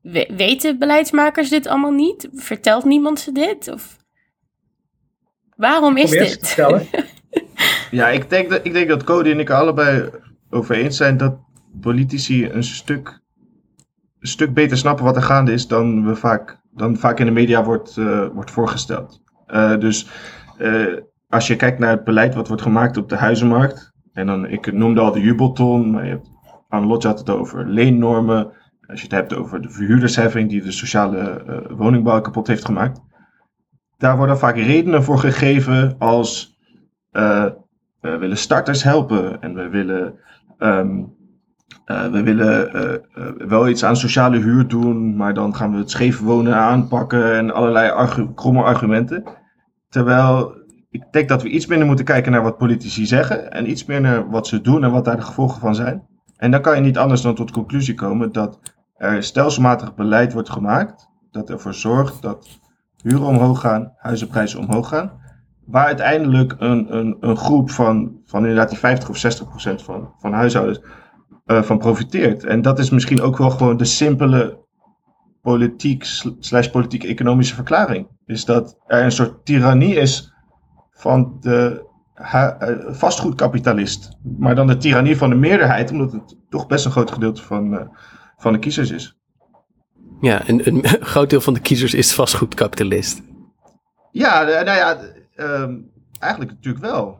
We- 0.02 0.30
weten 0.36 0.78
beleidsmakers 0.78 1.48
dit 1.48 1.66
allemaal 1.66 1.90
niet? 1.90 2.28
Vertelt 2.32 2.84
niemand 2.84 3.20
ze 3.20 3.32
dit? 3.32 3.72
Of 3.72 3.96
waarom 5.56 5.96
is 5.96 6.10
dit? 6.10 6.56
Ja, 7.90 8.08
ik 8.08 8.30
denk, 8.30 8.50
dat, 8.50 8.60
ik 8.62 8.72
denk 8.72 8.88
dat 8.88 9.04
Cody 9.04 9.30
en 9.30 9.40
ik 9.40 9.48
er 9.48 9.54
allebei 9.54 10.10
over 10.50 10.74
eens 10.74 10.96
zijn 10.96 11.16
dat 11.16 11.36
politici 11.80 12.50
een 12.50 12.64
stuk, 12.64 13.20
een 14.18 14.28
stuk 14.28 14.54
beter 14.54 14.76
snappen 14.76 15.04
wat 15.04 15.16
er 15.16 15.22
gaande 15.22 15.52
is 15.52 15.66
dan, 15.66 16.06
we 16.06 16.16
vaak, 16.16 16.60
dan 16.72 16.96
vaak 16.96 17.18
in 17.18 17.26
de 17.26 17.32
media 17.32 17.64
wordt, 17.64 17.96
eh, 17.96 18.26
wordt 18.32 18.50
voorgesteld. 18.50 19.22
Eh, 19.46 19.78
dus 19.78 20.08
eh, 20.58 20.96
als 21.28 21.46
je 21.46 21.56
kijkt 21.56 21.78
naar 21.78 21.90
het 21.90 22.04
beleid 22.04 22.34
wat 22.34 22.48
wordt 22.48 22.62
gemaakt 22.62 22.96
op 22.96 23.08
de 23.08 23.16
huizenmarkt, 23.16 23.92
en 24.12 24.26
dan, 24.26 24.46
ik 24.46 24.72
noemde 24.72 25.00
al 25.00 25.12
de 25.12 25.20
jubelton, 25.20 25.90
maar 25.90 26.04
je 26.04 26.10
hebt, 26.10 26.28
Anne-Lotje 26.68 27.08
had 27.08 27.18
het 27.18 27.30
over 27.30 27.68
leennormen, 27.68 28.52
als 28.86 29.00
je 29.00 29.06
het 29.06 29.16
hebt 29.16 29.34
over 29.34 29.62
de 29.62 29.70
verhuurdersheffing 29.70 30.48
die 30.48 30.62
de 30.62 30.72
sociale 30.72 31.18
eh, 31.18 31.76
woningbouw 31.76 32.20
kapot 32.20 32.46
heeft 32.46 32.64
gemaakt, 32.64 33.00
daar 34.04 34.16
worden 34.16 34.38
vaak 34.38 34.56
redenen 34.56 35.02
voor 35.02 35.18
gegeven 35.18 35.94
als 35.98 36.58
eh, 37.10 37.46
we 38.00 38.16
willen 38.18 38.36
starters 38.36 38.82
helpen 38.82 39.42
en 39.42 39.54
we 39.54 39.68
willen, 39.68 40.14
ehm, 40.58 41.02
eh, 41.84 42.06
we 42.06 42.22
willen 42.22 42.72
eh, 42.72 43.48
wel 43.48 43.68
iets 43.68 43.84
aan 43.84 43.96
sociale 43.96 44.38
huur 44.38 44.68
doen, 44.68 45.16
maar 45.16 45.34
dan 45.34 45.54
gaan 45.54 45.72
we 45.72 45.78
het 45.78 45.90
scheef 45.90 46.20
wonen 46.20 46.56
aanpakken 46.56 47.36
en 47.36 47.54
allerlei 47.54 48.08
kromme 48.34 48.62
argumenten. 48.62 49.24
Terwijl 49.88 50.54
ik 50.90 51.04
denk 51.10 51.28
dat 51.28 51.42
we 51.42 51.48
iets 51.48 51.66
minder 51.66 51.86
moeten 51.86 52.04
kijken 52.04 52.32
naar 52.32 52.42
wat 52.42 52.58
politici 52.58 53.06
zeggen 53.06 53.52
en 53.52 53.70
iets 53.70 53.84
meer 53.84 54.00
naar 54.00 54.30
wat 54.30 54.46
ze 54.46 54.60
doen 54.60 54.84
en 54.84 54.90
wat 54.90 55.04
daar 55.04 55.16
de 55.16 55.22
gevolgen 55.22 55.60
van 55.60 55.74
zijn. 55.74 56.06
En 56.36 56.50
dan 56.50 56.60
kan 56.60 56.74
je 56.74 56.80
niet 56.80 56.98
anders 56.98 57.22
dan 57.22 57.34
tot 57.34 57.50
conclusie 57.50 57.94
komen 57.94 58.32
dat 58.32 58.60
er 58.96 59.22
stelselmatig 59.22 59.94
beleid 59.94 60.32
wordt 60.32 60.50
gemaakt 60.50 61.08
dat 61.30 61.50
ervoor 61.50 61.74
zorgt 61.74 62.22
dat 62.22 62.62
huren 63.04 63.26
omhoog 63.26 63.60
gaan, 63.60 63.92
huizenprijzen 63.96 64.60
omhoog 64.60 64.88
gaan 64.88 65.22
waar 65.66 65.86
uiteindelijk 65.86 66.54
een, 66.58 66.96
een, 66.96 67.16
een 67.20 67.36
groep 67.36 67.70
van, 67.70 68.20
van 68.24 68.40
inderdaad 68.40 68.68
die 68.68 68.78
50 68.78 69.08
of 69.08 69.16
60 69.16 69.48
procent 69.48 69.82
van, 69.82 70.12
van 70.18 70.32
huishoudens 70.32 70.80
eh, 71.44 71.62
van 71.62 71.78
profiteert. 71.78 72.44
En 72.44 72.62
dat 72.62 72.78
is 72.78 72.90
misschien 72.90 73.20
ook 73.20 73.38
wel 73.38 73.50
gewoon 73.50 73.76
de 73.76 73.84
simpele 73.84 74.62
politiek 75.42 76.04
slash 76.38 76.68
politiek-economische 76.68 77.54
verklaring. 77.54 78.06
Is 78.26 78.44
dat 78.44 78.78
er 78.86 79.02
een 79.02 79.12
soort 79.12 79.44
tirannie 79.44 79.94
is 79.94 80.32
van 80.90 81.36
de 81.40 81.88
eh, 82.14 82.50
vastgoedkapitalist. 82.86 84.18
Maar 84.38 84.54
dan 84.54 84.66
de 84.66 84.76
tirannie 84.76 85.16
van 85.16 85.30
de 85.30 85.36
meerderheid, 85.36 85.90
omdat 85.90 86.12
het 86.12 86.36
toch 86.48 86.66
best 86.66 86.84
een 86.84 86.90
groot 86.90 87.10
gedeelte 87.10 87.42
van, 87.42 87.78
eh, 87.78 87.86
van 88.36 88.52
de 88.52 88.58
kiezers 88.58 88.90
is. 88.90 89.18
Ja, 90.20 90.48
een, 90.48 90.66
een 90.66 90.84
groot 91.12 91.30
deel 91.30 91.40
van 91.40 91.54
de 91.54 91.60
kiezers 91.60 91.94
is 91.94 92.12
vastgoedkapitalist. 92.12 93.22
Ja, 94.10 94.42
nou 94.42 94.64
ja, 94.64 94.98
ehm, 95.34 95.74
eigenlijk 96.18 96.52
natuurlijk 96.52 96.84
wel. 96.84 97.18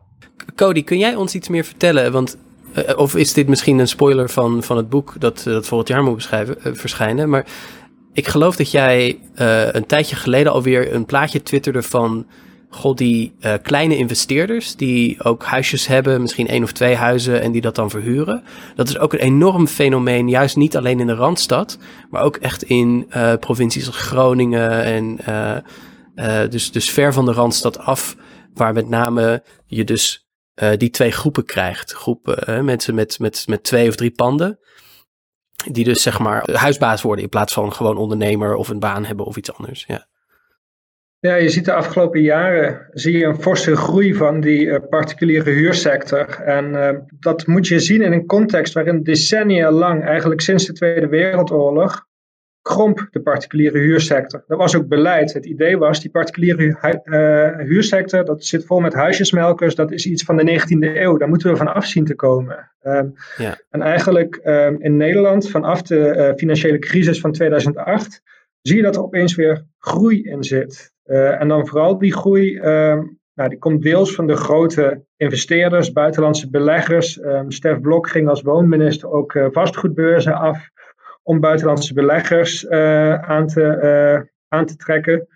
Cody, 0.55 0.84
kun 0.84 0.99
jij 0.99 1.14
ons 1.14 1.34
iets 1.34 1.49
meer 1.49 1.64
vertellen? 1.64 2.12
Want, 2.12 2.36
eh, 2.72 2.99
of 2.99 3.16
is 3.16 3.32
dit 3.32 3.49
misschien 3.49 3.78
een 3.78 3.88
spoiler 3.88 4.30
van, 4.30 4.62
van 4.62 4.76
het 4.76 4.88
boek 4.88 5.14
dat, 5.18 5.38
eh, 5.38 5.45
dat 5.45 5.66
volgend 5.66 5.88
jaar 5.88 6.03
moet 6.03 6.14
beschrijven, 6.14 6.61
eh, 6.61 6.72
verschijnen? 6.74 7.28
Maar 7.28 7.47
ik 8.12 8.28
geloof 8.28 8.57
dat 8.57 8.70
jij 8.70 9.18
een 9.72 9.86
tijdje 9.86 10.16
geleden 10.16 10.53
alweer 10.53 10.95
een 10.95 11.05
plaatje 11.05 11.42
twitterde 11.42 11.82
van... 11.82 12.26
God, 12.74 12.98
die 12.98 13.34
eh, 13.40 13.54
kleine 13.62 13.96
investeerders 13.96 14.76
die 14.76 15.22
ook 15.22 15.44
huisjes 15.44 15.86
hebben, 15.86 16.20
misschien 16.20 16.46
één 16.46 16.62
of 16.62 16.72
twee 16.72 16.94
huizen 16.94 17.40
en 17.40 17.52
die 17.52 17.60
dat 17.60 17.74
dan 17.74 17.90
verhuren. 17.90 18.42
Dat 18.74 18.88
is 18.88 18.98
ook 18.98 19.12
een 19.12 19.18
enorm 19.18 19.66
fenomeen, 19.66 20.28
juist 20.28 20.56
niet 20.56 20.76
alleen 20.76 21.00
in 21.00 21.06
de 21.06 21.14
Randstad, 21.14 21.78
maar 22.10 22.22
ook 22.22 22.36
echt 22.36 22.62
in 22.62 23.06
eh, 23.08 23.34
provincies 23.34 23.86
als 23.86 23.96
Groningen 23.96 24.82
en 24.82 25.18
eh, 26.14 26.50
dus, 26.50 26.72
dus 26.72 26.90
ver 26.90 27.12
van 27.12 27.24
de 27.24 27.32
Randstad 27.32 27.78
af, 27.78 28.16
waar 28.54 28.72
met 28.72 28.88
name 28.88 29.42
je 29.66 29.84
dus 29.84 30.22
die 30.78 30.90
twee 30.90 31.10
groepen 31.10 31.44
krijgt. 31.44 31.92
Groepen 31.92 32.64
mensen 32.64 32.94
met, 32.94 33.18
met, 33.18 33.44
met 33.48 33.62
twee 33.62 33.88
of 33.88 33.94
drie 33.94 34.10
panden. 34.10 34.58
Die 35.70 35.84
dus 35.84 36.02
zeg 36.02 36.18
maar 36.18 36.50
huisbaas 36.52 37.02
worden 37.02 37.24
in 37.24 37.30
plaats 37.30 37.52
van 37.52 37.72
gewoon 37.72 37.96
ondernemer 37.96 38.54
of 38.54 38.68
een 38.68 38.78
baan 38.78 39.04
hebben 39.04 39.26
of 39.26 39.36
iets 39.36 39.52
anders. 39.52 39.84
Ja. 39.86 40.06
Ja, 41.24 41.34
je 41.34 41.48
ziet 41.48 41.64
de 41.64 41.72
afgelopen 41.72 42.20
jaren 42.22 42.86
zie 42.92 43.18
je 43.18 43.24
een 43.24 43.40
forse 43.42 43.76
groei 43.76 44.14
van 44.14 44.40
die 44.40 44.70
eh, 44.70 44.88
particuliere 44.88 45.50
huursector. 45.50 46.40
En 46.40 46.74
eh, 46.74 46.98
dat 47.20 47.46
moet 47.46 47.66
je 47.66 47.78
zien 47.78 48.02
in 48.02 48.12
een 48.12 48.26
context 48.26 48.74
waarin 48.74 49.02
decennia 49.02 49.70
lang, 49.70 50.04
eigenlijk 50.04 50.40
sinds 50.40 50.66
de 50.66 50.72
Tweede 50.72 51.08
Wereldoorlog, 51.08 52.06
kromp 52.62 53.08
de 53.10 53.20
particuliere 53.22 53.78
huursector. 53.78 54.44
Dat 54.46 54.58
was 54.58 54.76
ook 54.76 54.88
beleid. 54.88 55.32
Het 55.32 55.46
idee 55.46 55.78
was, 55.78 56.00
die 56.00 56.10
particuliere 56.10 56.76
hu- 56.80 57.16
eh, 57.16 57.66
huursector, 57.66 58.24
dat 58.24 58.44
zit 58.44 58.66
vol 58.66 58.80
met 58.80 58.94
huisjesmelkers, 58.94 59.74
dat 59.74 59.92
is 59.92 60.06
iets 60.06 60.22
van 60.22 60.36
de 60.36 60.44
19e 60.44 61.00
eeuw. 61.00 61.16
Daar 61.16 61.28
moeten 61.28 61.50
we 61.50 61.56
van 61.56 61.74
af 61.74 61.86
zien 61.86 62.04
te 62.04 62.14
komen. 62.14 62.70
Ehm, 62.80 63.08
Ja. 63.36 63.58
En 63.70 63.82
eigenlijk 63.82 64.36
ehm, 64.36 64.74
in 64.78 64.96
Nederland, 64.96 65.50
vanaf 65.50 65.82
de 65.82 66.32
financiële 66.36 66.78
crisis 66.78 67.20
van 67.20 67.32
2008, 67.32 68.22
zie 68.62 68.76
je 68.76 68.82
dat 68.82 68.96
er 68.96 69.02
opeens 69.02 69.34
weer 69.34 69.64
groei 69.78 70.22
in 70.22 70.44
zit. 70.44 70.92
Eh, 71.05 71.40
en 71.40 71.48
dan 71.48 71.66
vooral 71.66 71.98
die 71.98 72.12
groei, 72.12 72.59
ehm, 72.59 73.02
nou, 73.34 73.48
die 73.48 73.59
komt 73.59 73.82
deels 73.82 74.14
van 74.14 74.26
de 74.26 74.36
grote 74.36 75.05
investeerders, 75.16 75.92
buitenlandse 75.92 76.50
beleggers. 76.50 77.20
Ehm 77.20 77.50
Stef 77.50 77.80
Blok 77.80 78.09
ging 78.09 78.28
als 78.28 78.42
woonminister 78.42 79.11
ook 79.11 79.34
eh, 79.34 79.46
vastgoedbeurzen 79.50 80.34
af 80.34 80.68
om 81.22 81.40
buitenlandse 81.40 81.94
beleggers 81.94 82.66
eh, 82.66 83.14
aan, 83.14 83.46
te, 83.46 84.28
aan 84.48 84.66
te 84.66 84.76
trekken. 84.76 85.26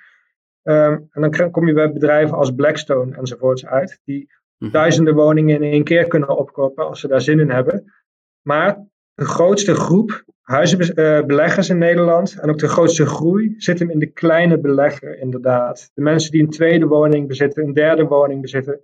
Ehm, 0.62 0.98
en 1.10 1.30
dan 1.30 1.50
kom 1.50 1.66
je 1.66 1.72
bij 1.72 1.92
bedrijven 1.92 2.36
als 2.36 2.54
Blackstone 2.54 3.16
enzovoorts 3.16 3.66
uit, 3.66 4.00
die 4.04 4.36
Mhm. 4.58 4.70
duizenden 4.72 5.14
woningen 5.14 5.62
in 5.62 5.70
één 5.72 5.84
keer 5.84 6.06
kunnen 6.06 6.36
opkopen 6.36 6.86
als 6.86 7.00
ze 7.00 7.08
daar 7.08 7.20
zin 7.20 7.40
in 7.40 7.50
hebben. 7.50 7.92
Maar 8.42 8.86
de 9.18 9.24
grootste 9.24 9.74
groep 9.74 10.24
huizenbeleggers 10.42 11.68
in 11.68 11.78
Nederland 11.78 12.38
en 12.40 12.50
ook 12.50 12.58
de 12.58 12.68
grootste 12.68 13.06
groei 13.06 13.54
zit 13.56 13.78
hem 13.78 13.90
in 13.90 13.98
de 13.98 14.06
kleine 14.12 14.58
belegger, 14.58 15.18
inderdaad. 15.18 15.90
De 15.94 16.02
mensen 16.02 16.30
die 16.30 16.42
een 16.42 16.50
tweede 16.50 16.86
woning 16.86 17.28
bezitten, 17.28 17.64
een 17.64 17.72
derde 17.72 18.04
woning 18.04 18.40
bezitten. 18.40 18.80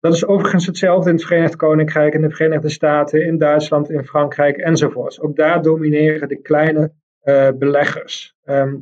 Dat 0.00 0.14
is 0.14 0.26
overigens 0.26 0.66
hetzelfde 0.66 1.10
in 1.10 1.16
het 1.16 1.24
Verenigd 1.24 1.56
Koninkrijk, 1.56 2.14
in 2.14 2.20
de 2.20 2.30
Verenigde 2.30 2.68
Staten, 2.68 3.26
in 3.26 3.38
Duitsland, 3.38 3.90
in 3.90 4.04
Frankrijk 4.04 4.56
enzovoort. 4.56 5.20
Ook 5.20 5.36
daar 5.36 5.62
domineren 5.62 6.28
de 6.28 6.40
kleine 6.40 6.92
eh, 7.20 7.48
beleggers. 7.58 8.36
Ehm, 8.42 8.76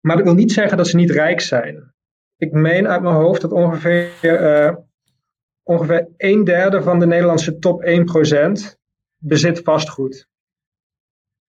maar 0.00 0.16
dat 0.16 0.24
wil 0.24 0.34
niet 0.34 0.52
zeggen 0.52 0.76
dat 0.76 0.86
ze 0.86 0.96
niet 0.96 1.10
rijk 1.10 1.40
zijn. 1.40 1.94
Ik 2.36 2.52
meen 2.52 2.88
uit 2.88 3.02
mijn 3.02 3.14
hoofd 3.14 3.40
dat 3.40 3.52
ongeveer, 3.52 4.08
eh, 4.22 4.76
ongeveer 5.62 6.08
een 6.16 6.44
derde 6.44 6.82
van 6.82 6.98
de 6.98 7.06
Nederlandse 7.06 7.58
top 7.58 7.82
1% 7.82 8.79
bezit 9.20 9.60
vastgoed. 9.60 10.28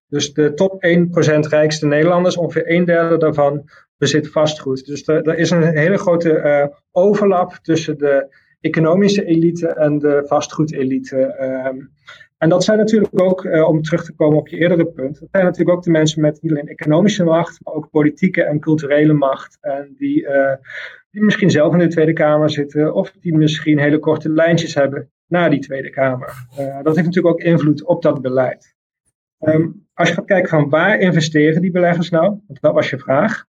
Dus 0.07 0.34
de 0.34 0.53
top 0.53 0.86
1% 0.86 1.49
rijkste 1.49 1.88
Nederlanders, 1.88 2.38
ongeveer 2.38 2.72
een 2.72 2.86
derde 2.86 3.17
daarvan 3.17 3.69
bezit 3.97 4.32
vastgoed. 4.32 4.86
Dus 4.86 5.07
er, 5.07 5.38
is 5.38 5.49
een 5.49 5.63
hele 5.63 5.97
grote 5.97 6.34
eh, 6.34 6.67
overlap 6.91 7.53
tussen 7.61 7.97
de 7.97 8.36
economische 8.59 9.26
elite 9.26 9.67
en 9.67 9.99
de 9.99 10.24
vastgoedelite. 10.26 11.17
ehm. 11.17 11.78
en 12.38 12.49
dat 12.49 12.63
zijn 12.63 12.78
natuurlijk 12.78 13.22
ook, 13.22 13.45
eh, 13.45 13.67
om 13.67 13.82
terug 13.82 14.03
te 14.03 14.13
komen 14.13 14.38
op 14.38 14.47
je 14.47 14.57
eerdere 14.57 14.86
punt, 14.86 15.19
dat 15.19 15.30
zijn 15.32 15.43
natuurlijk 15.43 15.78
ook 15.78 15.84
de 15.84 15.91
mensen 15.91 16.22
met 16.22 16.41
niet 16.41 16.51
alleen 16.51 16.67
economische 16.67 17.24
macht, 17.24 17.59
maar 17.63 17.74
ook 17.74 17.89
politieke 17.89 18.43
en 18.43 18.59
culturele 18.59 19.13
macht. 19.13 19.57
En 19.61 19.93
die, 19.97 20.28
eh, 20.28 20.55
die 21.11 21.24
misschien 21.24 21.51
zelf 21.51 21.74
in 21.74 21.80
de 21.80 21.88
Tweede 21.88 22.13
Kamer 22.13 22.49
zitten, 22.49 22.93
of 22.93 23.11
die 23.11 23.38
misschien 23.38 23.80
hele 23.80 23.99
korte 23.99 24.30
lijntjes 24.30 24.76
hebben 24.76 25.11
naar 25.32 25.49
die 25.49 25.59
Tweede 25.59 25.89
Kamer. 25.89 26.47
Eh, 26.57 26.84
dat 26.84 26.95
heeft 26.95 27.07
natuurlijk 27.07 27.34
ook 27.36 27.41
invloed 27.41 27.84
op 27.84 28.01
dat 28.01 28.21
beleid. 28.21 28.75
Ehm, 29.39 29.67
als 29.93 30.07
je 30.09 30.13
gaat 30.15 30.25
kijken 30.25 30.49
van 30.49 30.69
waar 30.69 30.99
investeren 30.99 31.61
die 31.61 31.71
beleggers 31.71 32.09
nou, 32.09 32.25
want 32.47 32.61
dat 32.61 32.73
was 32.73 32.89
je 32.89 32.97
vraag. 32.99 33.45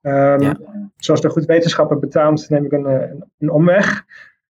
Ehm, 0.00 0.40
Ja. 0.42 0.56
Zoals 0.96 1.20
de 1.20 1.28
goed 1.30 1.44
wetenschapper 1.44 1.98
betaamt, 1.98 2.48
neem 2.50 2.64
ik 2.64 2.72
een, 2.72 2.86
eh, 2.86 3.10
een, 3.10 3.24
een 3.38 3.50
omweg. 3.50 4.04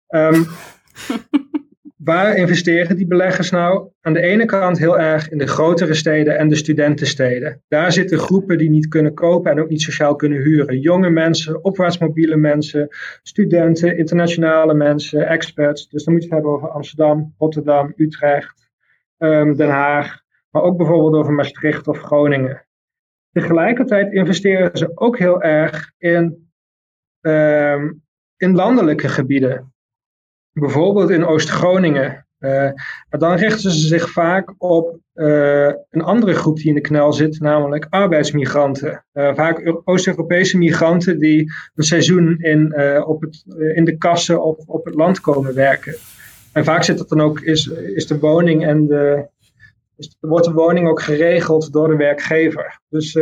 Ehm, 0.06 0.42
waar 2.06 2.36
investeren 2.36 2.96
die 2.96 3.06
beleggers 3.06 3.50
nou? 3.50 3.88
Aan 4.00 4.12
de 4.12 4.20
ene 4.20 4.44
kant 4.44 4.78
heel 4.78 4.98
erg 4.98 5.28
in 5.28 5.38
de 5.38 5.46
grotere 5.46 5.94
steden 5.94 6.38
en 6.38 6.48
de 6.48 6.54
studentensteden. 6.54 7.62
Daar 7.68 7.92
zitten 7.92 8.18
groepen 8.18 8.58
die 8.58 8.70
niet 8.70 8.88
kunnen 8.88 9.14
kopen 9.14 9.50
en 9.50 9.60
ook 9.60 9.68
niet 9.68 9.82
sociaal 9.82 10.16
kunnen 10.16 10.38
huren. 10.38 10.80
Jonge 10.80 11.10
mensen, 11.10 11.64
opwaartsmobiele 11.64 12.36
mensen, 12.36 12.88
studenten, 13.22 13.98
internationale 13.98 14.74
mensen, 14.74 15.28
experts. 15.28 15.88
Dus 15.88 16.04
dan 16.04 16.14
moet 16.14 16.22
je 16.22 16.28
het 16.28 16.38
hebben 16.38 16.56
over 16.56 16.70
Amsterdam, 16.70 17.34
Rotterdam, 17.38 17.92
Utrecht, 17.96 18.70
ehm, 19.18 19.54
Den 19.54 19.70
Haag. 19.70 20.24
maar 20.50 20.62
ook 20.62 20.76
bijvoorbeeld 20.76 21.14
over 21.14 21.32
Maastricht 21.32 21.88
of 21.88 21.98
Groningen. 21.98 22.66
Tegelijkertijd 23.32 24.12
investeren 24.12 24.78
ze 24.78 24.90
ook 24.94 25.18
heel 25.18 25.42
erg 25.42 25.92
in, 25.98 26.50
ehm, 27.20 27.92
in 28.36 28.54
landelijke 28.54 29.08
gebieden. 29.08 29.74
Bijvoorbeeld 30.58 31.10
in 31.10 31.26
Oost-Groningen. 31.26 32.26
Uh, 32.40 32.70
dan 33.08 33.34
richten 33.36 33.70
ze 33.70 33.86
zich 33.86 34.10
vaak 34.10 34.54
op 34.58 34.98
uh, 35.14 35.72
een 35.90 36.02
andere 36.02 36.34
groep 36.34 36.56
die 36.56 36.68
in 36.68 36.74
de 36.74 36.80
knel 36.80 37.12
zit, 37.12 37.40
namelijk 37.40 37.86
arbeidsmigranten. 37.90 39.04
Uh, 39.12 39.34
vaak 39.34 39.80
Oost-Europese 39.84 40.58
migranten 40.58 41.18
die 41.18 41.52
een 41.74 41.84
seizoen 41.84 42.38
in, 42.38 42.80
op 43.06 43.20
het, 43.20 43.44
in 43.74 43.84
de 43.84 43.96
kassen 43.96 44.42
of 44.42 44.56
op 44.66 44.84
het 44.84 44.94
land 44.94 45.20
komen 45.20 45.54
werken. 45.54 45.94
En 46.52 46.64
vaak 46.64 46.82
zit 46.82 46.98
dat 46.98 47.08
dan 47.08 47.20
ook, 47.20 47.40
is, 47.40 47.66
is 47.66 48.06
de 48.06 48.18
woning 48.18 48.66
en 48.66 48.86
de, 48.86 49.28
is, 49.96 50.16
wordt 50.20 50.46
de 50.46 50.52
woning 50.52 50.88
ook 50.88 51.02
geregeld 51.02 51.72
door 51.72 51.88
de 51.88 51.96
werkgever. 51.96 52.80
Dus 52.88 53.18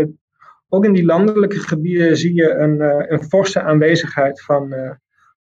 ook 0.68 0.84
in 0.84 0.92
die 0.92 1.04
landelijke 1.04 1.58
gebieden 1.58 2.16
zie 2.16 2.34
je 2.34 2.50
een, 2.50 2.80
een 3.12 3.22
forse 3.22 3.60
aanwezigheid 3.62 4.42
van, 4.42 4.74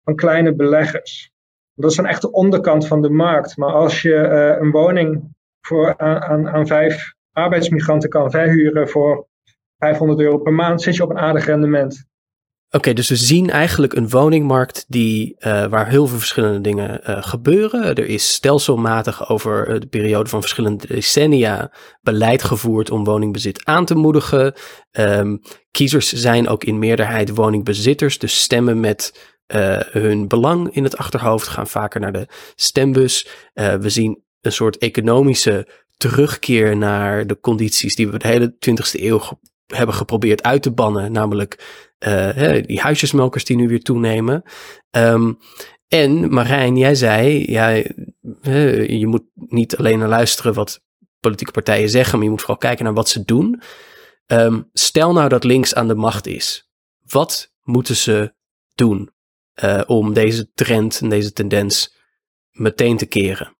van 0.03 0.15
kleine 0.15 0.55
beleggers. 0.55 1.32
Dat 1.75 1.89
is 1.89 1.97
dan 1.97 2.05
echt 2.05 2.21
de 2.21 2.31
onderkant 2.31 2.87
van 2.87 3.01
de 3.01 3.09
markt. 3.09 3.57
Maar 3.57 3.73
als 3.73 4.01
je 4.01 4.09
uh, 4.09 4.61
een 4.61 4.71
woning 4.71 5.35
voor, 5.61 5.97
aan, 5.97 6.49
aan 6.49 6.67
vijf 6.67 7.13
arbeidsmigranten 7.31 8.09
kan 8.09 8.31
verhuren 8.31 8.89
voor 8.89 9.27
500 9.77 10.19
euro 10.19 10.37
per 10.37 10.53
maand, 10.53 10.81
zit 10.81 10.95
je 10.95 11.03
op 11.03 11.09
een 11.09 11.19
aardig 11.19 11.45
rendement. 11.45 12.05
Oké, 12.75 12.93
dus 12.93 13.09
we 13.09 13.15
zien 13.15 13.49
eigenlijk 13.49 13.93
een 13.93 14.09
woningmarkt 14.09 14.85
die, 14.87 15.35
uh, 15.39 15.65
waar 15.65 15.89
heel 15.89 16.07
veel 16.07 16.17
verschillende 16.17 16.61
dingen 16.61 17.01
uh, 17.09 17.23
gebeuren. 17.23 17.95
Er 17.95 18.07
is 18.07 18.33
stelselmatig 18.33 19.29
over 19.29 19.79
de 19.79 19.87
periode 19.87 20.29
van 20.29 20.41
verschillende 20.41 20.87
decennia 20.87 21.71
beleid 22.01 22.43
gevoerd 22.43 22.91
om 22.91 23.03
woningbezit 23.03 23.65
aan 23.65 23.85
te 23.85 23.95
moedigen. 23.95 24.53
Um, 24.91 25.41
kiezers 25.71 26.11
zijn 26.11 26.47
ook 26.47 26.63
in 26.63 26.79
meerderheid 26.79 27.35
woningbezitters, 27.35 28.19
dus 28.19 28.41
stemmen 28.41 28.79
met 28.79 29.32
uh, 29.47 29.79
hun 29.79 30.27
belang 30.27 30.75
in 30.75 30.83
het 30.83 30.97
achterhoofd, 30.97 31.47
gaan 31.47 31.67
vaker 31.67 31.99
naar 31.99 32.11
de 32.11 32.27
stembus. 32.55 33.27
Uh, 33.53 33.75
we 33.75 33.89
zien 33.89 34.23
een 34.41 34.51
soort 34.51 34.77
economische 34.77 35.67
terugkeer 35.97 36.77
naar 36.77 37.27
de 37.27 37.39
condities 37.39 37.95
die 37.95 38.07
we 38.07 38.17
de 38.17 38.27
hele 38.27 38.55
20e 38.69 39.01
eeuw 39.01 39.21
hebben 39.67 39.95
geprobeerd 39.95 40.43
uit 40.43 40.61
te 40.61 40.71
bannen, 40.71 41.11
namelijk 41.11 41.65
uh, 42.07 42.63
die 42.65 42.79
huisjesmelkers 42.79 43.45
die 43.45 43.55
nu 43.55 43.67
weer 43.67 43.81
toenemen. 43.81 44.43
Um, 44.91 45.37
en 45.87 46.33
Marijn, 46.33 46.77
jij 46.77 46.95
zei, 46.95 47.51
ja, 47.51 47.67
je 48.87 49.07
moet 49.07 49.23
niet 49.33 49.77
alleen 49.77 49.99
naar 49.99 50.07
luisteren 50.07 50.53
wat 50.53 50.81
politieke 51.19 51.51
partijen 51.51 51.89
zeggen, 51.89 52.15
maar 52.15 52.23
je 52.23 52.29
moet 52.29 52.39
vooral 52.39 52.57
kijken 52.57 52.85
naar 52.85 52.93
wat 52.93 53.09
ze 53.09 53.25
doen. 53.25 53.61
Um, 54.27 54.69
stel 54.73 55.13
nou 55.13 55.29
dat 55.29 55.43
links 55.43 55.75
aan 55.75 55.87
de 55.87 55.95
macht 55.95 56.27
is. 56.27 56.69
Wat 57.05 57.53
moeten 57.63 57.95
ze 57.95 58.33
doen? 58.75 59.11
Uh, 59.63 59.81
om 59.85 60.13
deze 60.13 60.51
trend 60.53 60.99
en 61.01 61.09
deze 61.09 61.31
tendens 61.31 61.97
meteen 62.51 62.97
te 62.97 63.05
keren? 63.05 63.55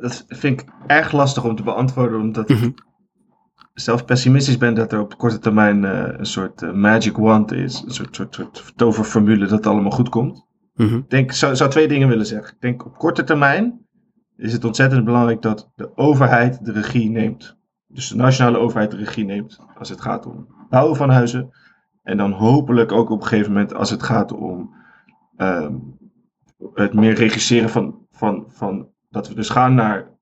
Dat 0.00 0.24
vind 0.28 0.60
ik 0.60 0.68
erg 0.86 1.12
lastig 1.12 1.44
om 1.44 1.56
te 1.56 1.62
beantwoorden, 1.62 2.20
omdat 2.20 2.48
mm 2.48 2.56
-hmm. 2.56 2.68
ik 2.68 2.84
zelf 3.74 4.04
pessimistisch 4.04 4.58
ben 4.58 4.74
dat 4.74 4.92
er 4.92 5.00
op 5.00 5.18
korte 5.18 5.38
termijn 5.38 5.82
uh, 5.82 6.04
een 6.06 6.26
soort 6.26 6.62
uh, 6.62 6.72
magic 6.72 7.16
wand 7.16 7.52
is, 7.52 7.82
een 7.86 7.90
soort, 7.90 8.16
soort, 8.16 8.34
soort 8.34 8.72
toverformule 8.76 9.46
dat 9.46 9.50
het 9.50 9.66
allemaal 9.66 9.90
goed 9.90 10.08
komt. 10.08 10.46
Mm 10.74 10.88
-hmm. 10.88 10.98
Ik 10.98 11.10
denk, 11.10 11.32
zou, 11.32 11.56
zou 11.56 11.70
twee 11.70 11.88
dingen 11.88 12.08
willen 12.08 12.26
zeggen. 12.26 12.54
Ik 12.54 12.60
denk 12.60 12.86
op 12.86 12.98
korte 12.98 13.24
termijn 13.24 13.86
is 14.36 14.52
het 14.52 14.64
ontzettend 14.64 15.04
belangrijk 15.04 15.42
dat 15.42 15.72
de 15.74 15.96
overheid 15.96 16.64
de 16.64 16.72
regie 16.72 17.10
neemt. 17.10 17.56
Dus 17.86 18.08
de 18.08 18.16
nationale 18.16 18.58
overheid 18.58 18.90
de 18.90 18.96
regie 18.96 19.24
neemt 19.24 19.58
als 19.78 19.88
het 19.88 20.00
gaat 20.00 20.26
om 20.26 20.46
bouwen 20.70 20.96
van 20.96 21.10
huizen. 21.10 21.50
En 22.02 22.16
dan 22.16 22.32
hopelijk 22.32 22.92
ook 22.92 23.10
op 23.10 23.20
een 23.20 23.26
gegeven 23.26 23.52
moment 23.52 23.74
als 23.74 23.90
het 23.90 24.02
gaat 24.02 24.32
om 24.32 24.74
het 26.74 26.94
meer 26.94 27.14
regisseren 27.14 27.70
van, 27.70 28.06
van, 28.10 28.44
van 28.48 28.88
dat 29.10 29.28
we 29.28 29.34
dus 29.34 29.48
gaan 29.48 29.74
naar 29.74 30.16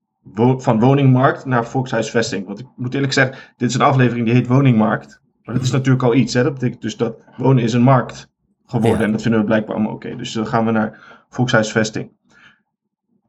van 0.57 0.81
woningmarkt 0.81 1.45
naar 1.45 1.67
volkshuisvesting. 1.67 2.47
Want 2.47 2.59
ik 2.59 2.67
moet 2.77 2.95
eerlijk 2.95 3.13
zeggen, 3.13 3.37
dit 3.57 3.69
is 3.69 3.75
een 3.75 3.81
aflevering 3.81 4.27
die 4.27 4.35
heet 4.35 4.47
woningmarkt. 4.47 5.21
Maar 5.43 5.55
dat 5.55 5.65
is 5.65 5.71
natuurlijk 5.71 6.03
al 6.03 6.15
iets. 6.15 6.35
Hè? 6.35 6.43
Dat 6.43 6.53
betekent 6.53 6.83
dus 6.83 6.97
dat 6.97 7.19
wonen 7.37 7.63
is 7.63 7.73
een 7.73 7.83
markt 7.83 8.31
geworden. 8.67 9.01
En 9.01 9.13
dat 9.13 9.23
vinden 9.23 9.41
we 9.41 9.47
blijkbaar 9.47 9.75
allemaal 9.75 9.95
oké. 9.95 10.17
Dus 10.17 10.33
dan 10.33 10.47
gaan 10.47 10.65
we 10.65 10.71
naar 10.71 11.25
volkshuisvesting. 11.29 12.11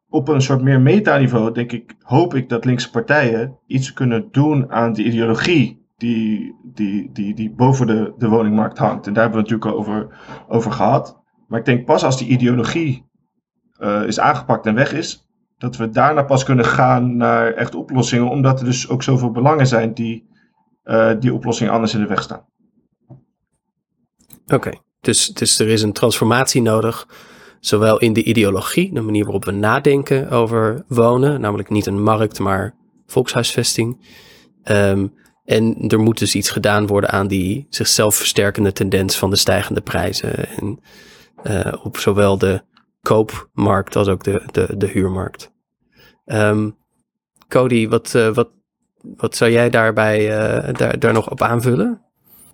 Op 0.10 0.28
een 0.28 0.42
soort 0.42 0.62
meer 0.62 0.82
metaniveau, 0.82 1.54
denk 1.54 1.72
ik, 1.72 1.96
hoop 2.02 2.34
ik 2.34 2.50
dat 2.50 2.66
linkse 2.66 2.90
partijen 2.90 3.58
iets 3.68 3.94
kunnen 3.94 4.28
doen 4.32 4.72
aan 4.72 4.94
die 4.94 5.06
ideologie 5.06 5.86
die, 5.98 6.56
die, 6.64 7.10
die, 7.12 7.34
die 7.34 7.52
boven 7.52 7.88
de, 7.88 8.14
de 8.18 8.30
woningmarkt 8.30 8.78
hangt. 8.78 9.08
En 9.08 9.14
daar 9.14 9.24
hebben 9.24 9.44
we 9.44 9.50
het 9.50 9.62
natuurlijk 9.62 9.88
al 9.90 9.94
over, 9.94 10.18
over 10.48 10.72
gehad. 10.72 11.22
Maar 11.48 11.60
ik 11.60 11.66
denk 11.66 11.86
pas 11.86 12.04
als 12.04 12.18
die 12.18 12.28
ideologie 12.28 13.06
uh, 13.80 14.04
is 14.08 14.20
aangepakt 14.20 14.66
en 14.66 14.76
weg 14.76 14.94
is, 14.94 15.28
dat 15.58 15.78
we 15.78 15.90
daarna 15.90 16.24
pas 16.24 16.44
kunnen 16.44 16.66
gaan 16.66 17.18
naar 17.18 17.54
echt 17.54 17.76
oplossingen, 17.76 18.30
omdat 18.30 18.60
er 18.60 18.66
dus 18.66 18.90
ook 18.90 19.04
zoveel 19.04 19.32
belangen 19.32 19.68
zijn 19.68 19.94
die 19.94 20.28
uh, 20.86 21.12
die 21.20 21.34
oplossingen 21.34 21.74
anders 21.74 21.94
in 21.94 22.00
de 22.00 22.08
weg 22.08 22.22
staan. 22.22 22.46
Oké, 24.48 24.72
dus, 25.02 25.28
dus 25.28 25.60
er 25.60 25.68
is 25.68 25.82
een 25.82 25.94
transformatie 25.94 26.62
nodig, 26.62 27.08
zowel 27.60 28.00
in 28.00 28.14
de 28.14 28.24
ideologie, 28.24 28.94
de 28.94 29.02
manier 29.02 29.24
waarop 29.24 29.46
we 29.46 29.52
nadenken 29.52 30.30
over 30.30 30.84
wonen, 30.88 31.42
namelijk 31.42 31.70
niet 31.70 31.86
een 31.86 32.04
markt, 32.04 32.40
maar 32.40 32.76
volkshuisvesting. 33.06 34.06
Um, 34.64 35.14
en 35.46 35.88
er 35.88 36.00
moet 36.00 36.18
dus 36.18 36.36
iets 36.36 36.50
gedaan 36.50 36.88
worden 36.88 37.10
aan 37.10 37.28
die 37.28 37.68
zichzelf 37.70 38.16
versterkende 38.16 38.72
tendens 38.72 39.18
van 39.18 39.30
de 39.30 39.36
stijgende 39.36 39.82
prijzen. 39.82 40.48
En 40.58 40.80
uh, 41.44 41.74
op 41.84 41.98
zowel 41.98 42.38
de 42.38 42.62
koopmarkt 43.02 43.96
als 43.96 44.08
ook 44.08 44.24
de, 44.24 44.44
de, 44.52 44.78
de 44.78 44.88
huurmarkt. 44.88 45.52
Um, 46.26 46.78
Cody, 47.48 47.88
wat, 47.88 48.14
uh, 48.16 48.34
wat, 48.34 48.50
wat 49.02 49.36
zou 49.36 49.52
jij 49.52 49.70
daarbij 49.70 50.20
uh, 50.30 50.74
daar, 50.74 51.00
daar 51.00 51.14
nog 51.14 51.32
op 51.32 51.42
aanvullen? 51.42 52.02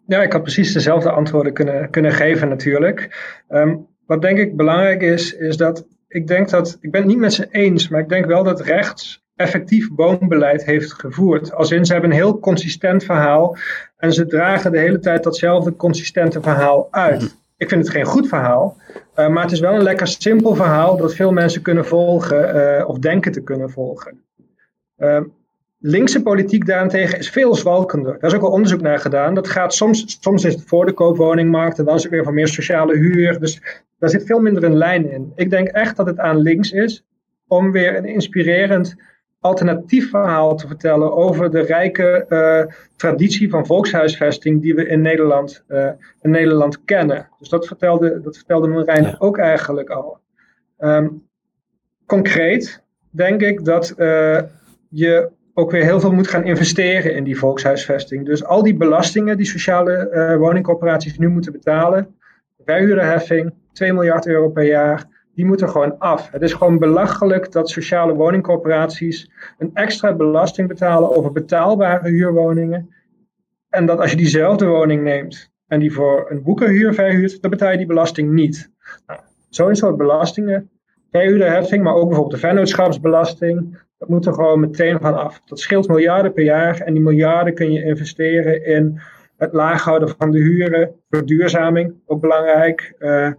Ja, 0.07 0.21
ik 0.21 0.31
had 0.31 0.41
precies 0.41 0.73
dezelfde 0.73 1.11
antwoorden 1.11 1.53
kunnen, 1.53 1.89
kunnen 1.89 2.11
geven 2.11 2.49
natuurlijk. 2.49 3.15
Um, 3.49 3.87
wat 4.05 4.21
denk 4.21 4.37
ik 4.37 4.55
belangrijk 4.55 5.01
is, 5.01 5.33
is 5.33 5.57
dat 5.57 5.87
ik 6.07 6.27
denk 6.27 6.49
dat, 6.49 6.77
ik 6.81 6.91
ben 6.91 7.01
het 7.01 7.09
niet 7.09 7.19
met 7.19 7.33
ze 7.33 7.47
eens, 7.51 7.87
maar 7.87 8.01
ik 8.01 8.09
denk 8.09 8.25
wel 8.25 8.43
dat 8.43 8.61
rechts 8.61 9.23
effectief 9.35 9.89
woonbeleid 9.95 10.65
heeft 10.65 10.93
gevoerd. 10.93 11.53
Als 11.53 11.71
in, 11.71 11.85
ze 11.85 11.93
hebben 11.93 12.11
een 12.11 12.17
heel 12.17 12.39
consistent 12.39 13.03
verhaal 13.03 13.57
en 13.97 14.13
ze 14.13 14.25
dragen 14.25 14.71
de 14.71 14.79
hele 14.79 14.99
tijd 14.99 15.23
datzelfde 15.23 15.75
consistente 15.75 16.41
verhaal 16.41 16.87
uit. 16.91 17.42
Ik 17.57 17.69
vind 17.69 17.83
het 17.83 17.93
geen 17.93 18.05
goed 18.05 18.27
verhaal, 18.27 18.77
uh, 19.15 19.27
maar 19.27 19.43
het 19.43 19.51
is 19.51 19.59
wel 19.59 19.73
een 19.73 19.83
lekker 19.83 20.07
simpel 20.07 20.55
verhaal 20.55 20.97
dat 20.97 21.15
veel 21.15 21.31
mensen 21.31 21.61
kunnen 21.61 21.85
volgen 21.85 22.55
uh, 22.55 22.89
of 22.89 22.99
denken 22.99 23.31
te 23.31 23.43
kunnen 23.43 23.69
volgen. 23.69 24.21
Uh, 24.97 25.21
linkse 25.79 26.21
politiek 26.21 26.65
daarentegen 26.65 27.19
is 27.19 27.29
veel 27.29 27.55
zwalkender. 27.55 28.19
Daar 28.19 28.29
is 28.29 28.35
ook 28.35 28.43
al 28.43 28.51
onderzoek 28.51 28.81
naar 28.81 28.99
gedaan. 28.99 29.33
Dat 29.33 29.47
gaat 29.47 29.73
soms, 29.73 30.17
soms 30.21 30.43
is 30.43 30.53
het 30.53 30.63
voor 30.65 30.85
de 30.85 30.93
koopwoningmarkt 30.93 31.79
en 31.79 31.85
dan 31.85 31.95
is 31.95 32.03
het 32.03 32.11
weer 32.11 32.23
van 32.23 32.33
meer 32.33 32.47
sociale 32.47 32.97
huur. 32.97 33.39
Dus 33.39 33.61
daar 33.99 34.09
zit 34.09 34.25
veel 34.25 34.39
minder 34.39 34.63
een 34.63 34.77
lijn 34.77 35.11
in. 35.11 35.31
Ik 35.35 35.49
denk 35.49 35.67
echt 35.67 35.95
dat 35.95 36.05
het 36.05 36.19
aan 36.19 36.37
links 36.37 36.71
is 36.71 37.05
om 37.47 37.71
weer 37.71 37.97
een 37.97 38.05
inspirerend 38.05 38.95
alternatief 39.43 40.09
verhaal 40.09 40.55
te 40.55 40.67
vertellen 40.67 41.13
over 41.13 41.51
de 41.51 41.61
rijke 41.61 42.25
uh, 42.29 42.75
traditie 42.95 43.49
van 43.49 43.65
volkshuisvesting 43.65 44.61
die 44.61 44.75
we 44.75 44.87
in 44.87 45.01
Nederland, 45.01 45.63
uh, 45.67 45.89
in 46.21 46.29
Nederland 46.29 46.83
kennen. 46.83 47.29
Dus 47.39 47.49
dat 47.49 47.67
vertelde, 47.67 48.21
dat 48.21 48.35
vertelde 48.35 48.67
Marijn 48.67 49.03
ja. 49.03 49.15
ook 49.19 49.37
eigenlijk 49.37 49.89
al. 49.89 50.19
Um, 50.79 51.27
concreet 52.05 52.83
denk 53.09 53.41
ik 53.41 53.65
dat 53.65 53.93
uh, 53.97 54.41
je 54.89 55.29
ook 55.53 55.71
weer 55.71 55.83
heel 55.83 55.99
veel 55.99 56.11
moet 56.11 56.27
gaan 56.27 56.45
investeren 56.45 57.15
in 57.15 57.23
die 57.23 57.37
volkshuisvesting. 57.37 58.25
Dus 58.25 58.45
al 58.45 58.63
die 58.63 58.75
belastingen 58.75 59.37
die 59.37 59.45
sociale 59.45 60.35
woningcorporaties 60.39 61.17
nu 61.17 61.27
moeten 61.27 61.51
betalen, 61.51 62.15
verhuurderheffing, 62.65 63.53
2 63.73 63.93
miljard 63.93 64.27
euro 64.27 64.49
per 64.49 64.65
jaar, 64.65 65.12
die 65.35 65.45
moeten 65.45 65.69
gewoon 65.69 65.97
af. 65.97 66.31
Het 66.31 66.41
is 66.41 66.53
gewoon 66.53 66.79
belachelijk 66.79 67.51
dat 67.51 67.69
sociale 67.69 68.13
woningcorporaties 68.13 69.31
een 69.57 69.71
extra 69.73 70.15
belasting 70.15 70.67
betalen 70.67 71.15
over 71.15 71.31
betaalbare 71.31 72.09
huurwoningen. 72.09 72.93
En 73.69 73.85
dat 73.85 73.99
als 73.99 74.11
je 74.11 74.17
diezelfde 74.17 74.65
woning 74.65 75.03
neemt 75.03 75.51
en 75.67 75.79
die 75.79 75.93
voor 75.93 76.31
een 76.31 76.43
boekenhuur 76.43 76.93
verhuurt, 76.93 77.41
dan 77.41 77.51
betaal 77.51 77.71
je 77.71 77.77
die 77.77 77.85
belasting 77.85 78.31
niet. 78.31 78.71
Nou, 79.07 79.19
Zo'n 79.49 79.75
soort 79.75 79.97
belastingen, 79.97 80.69
verhuurderheffing, 81.11 81.83
maar 81.83 81.93
ook 81.93 82.07
bijvoorbeeld 82.07 82.41
de 82.41 82.47
vennootschapsbelasting, 82.47 83.79
dat 83.97 84.09
moet 84.09 84.25
er 84.25 84.33
gewoon 84.33 84.59
meteen 84.59 84.99
van 84.99 85.15
af. 85.15 85.41
Dat 85.45 85.59
scheelt 85.59 85.87
miljarden 85.87 86.33
per 86.33 86.43
jaar 86.43 86.79
en 86.79 86.93
die 86.93 87.03
miljarden 87.03 87.53
kun 87.53 87.71
je 87.71 87.83
investeren 87.83 88.65
in 88.65 88.99
het 89.37 89.53
laag 89.53 89.83
houden 89.83 90.09
van 90.09 90.31
de 90.31 90.37
huren, 90.37 90.95
verduurzaming, 91.09 91.93
ook 92.05 92.21
belangrijk, 92.21 92.95
uh, 92.99 93.31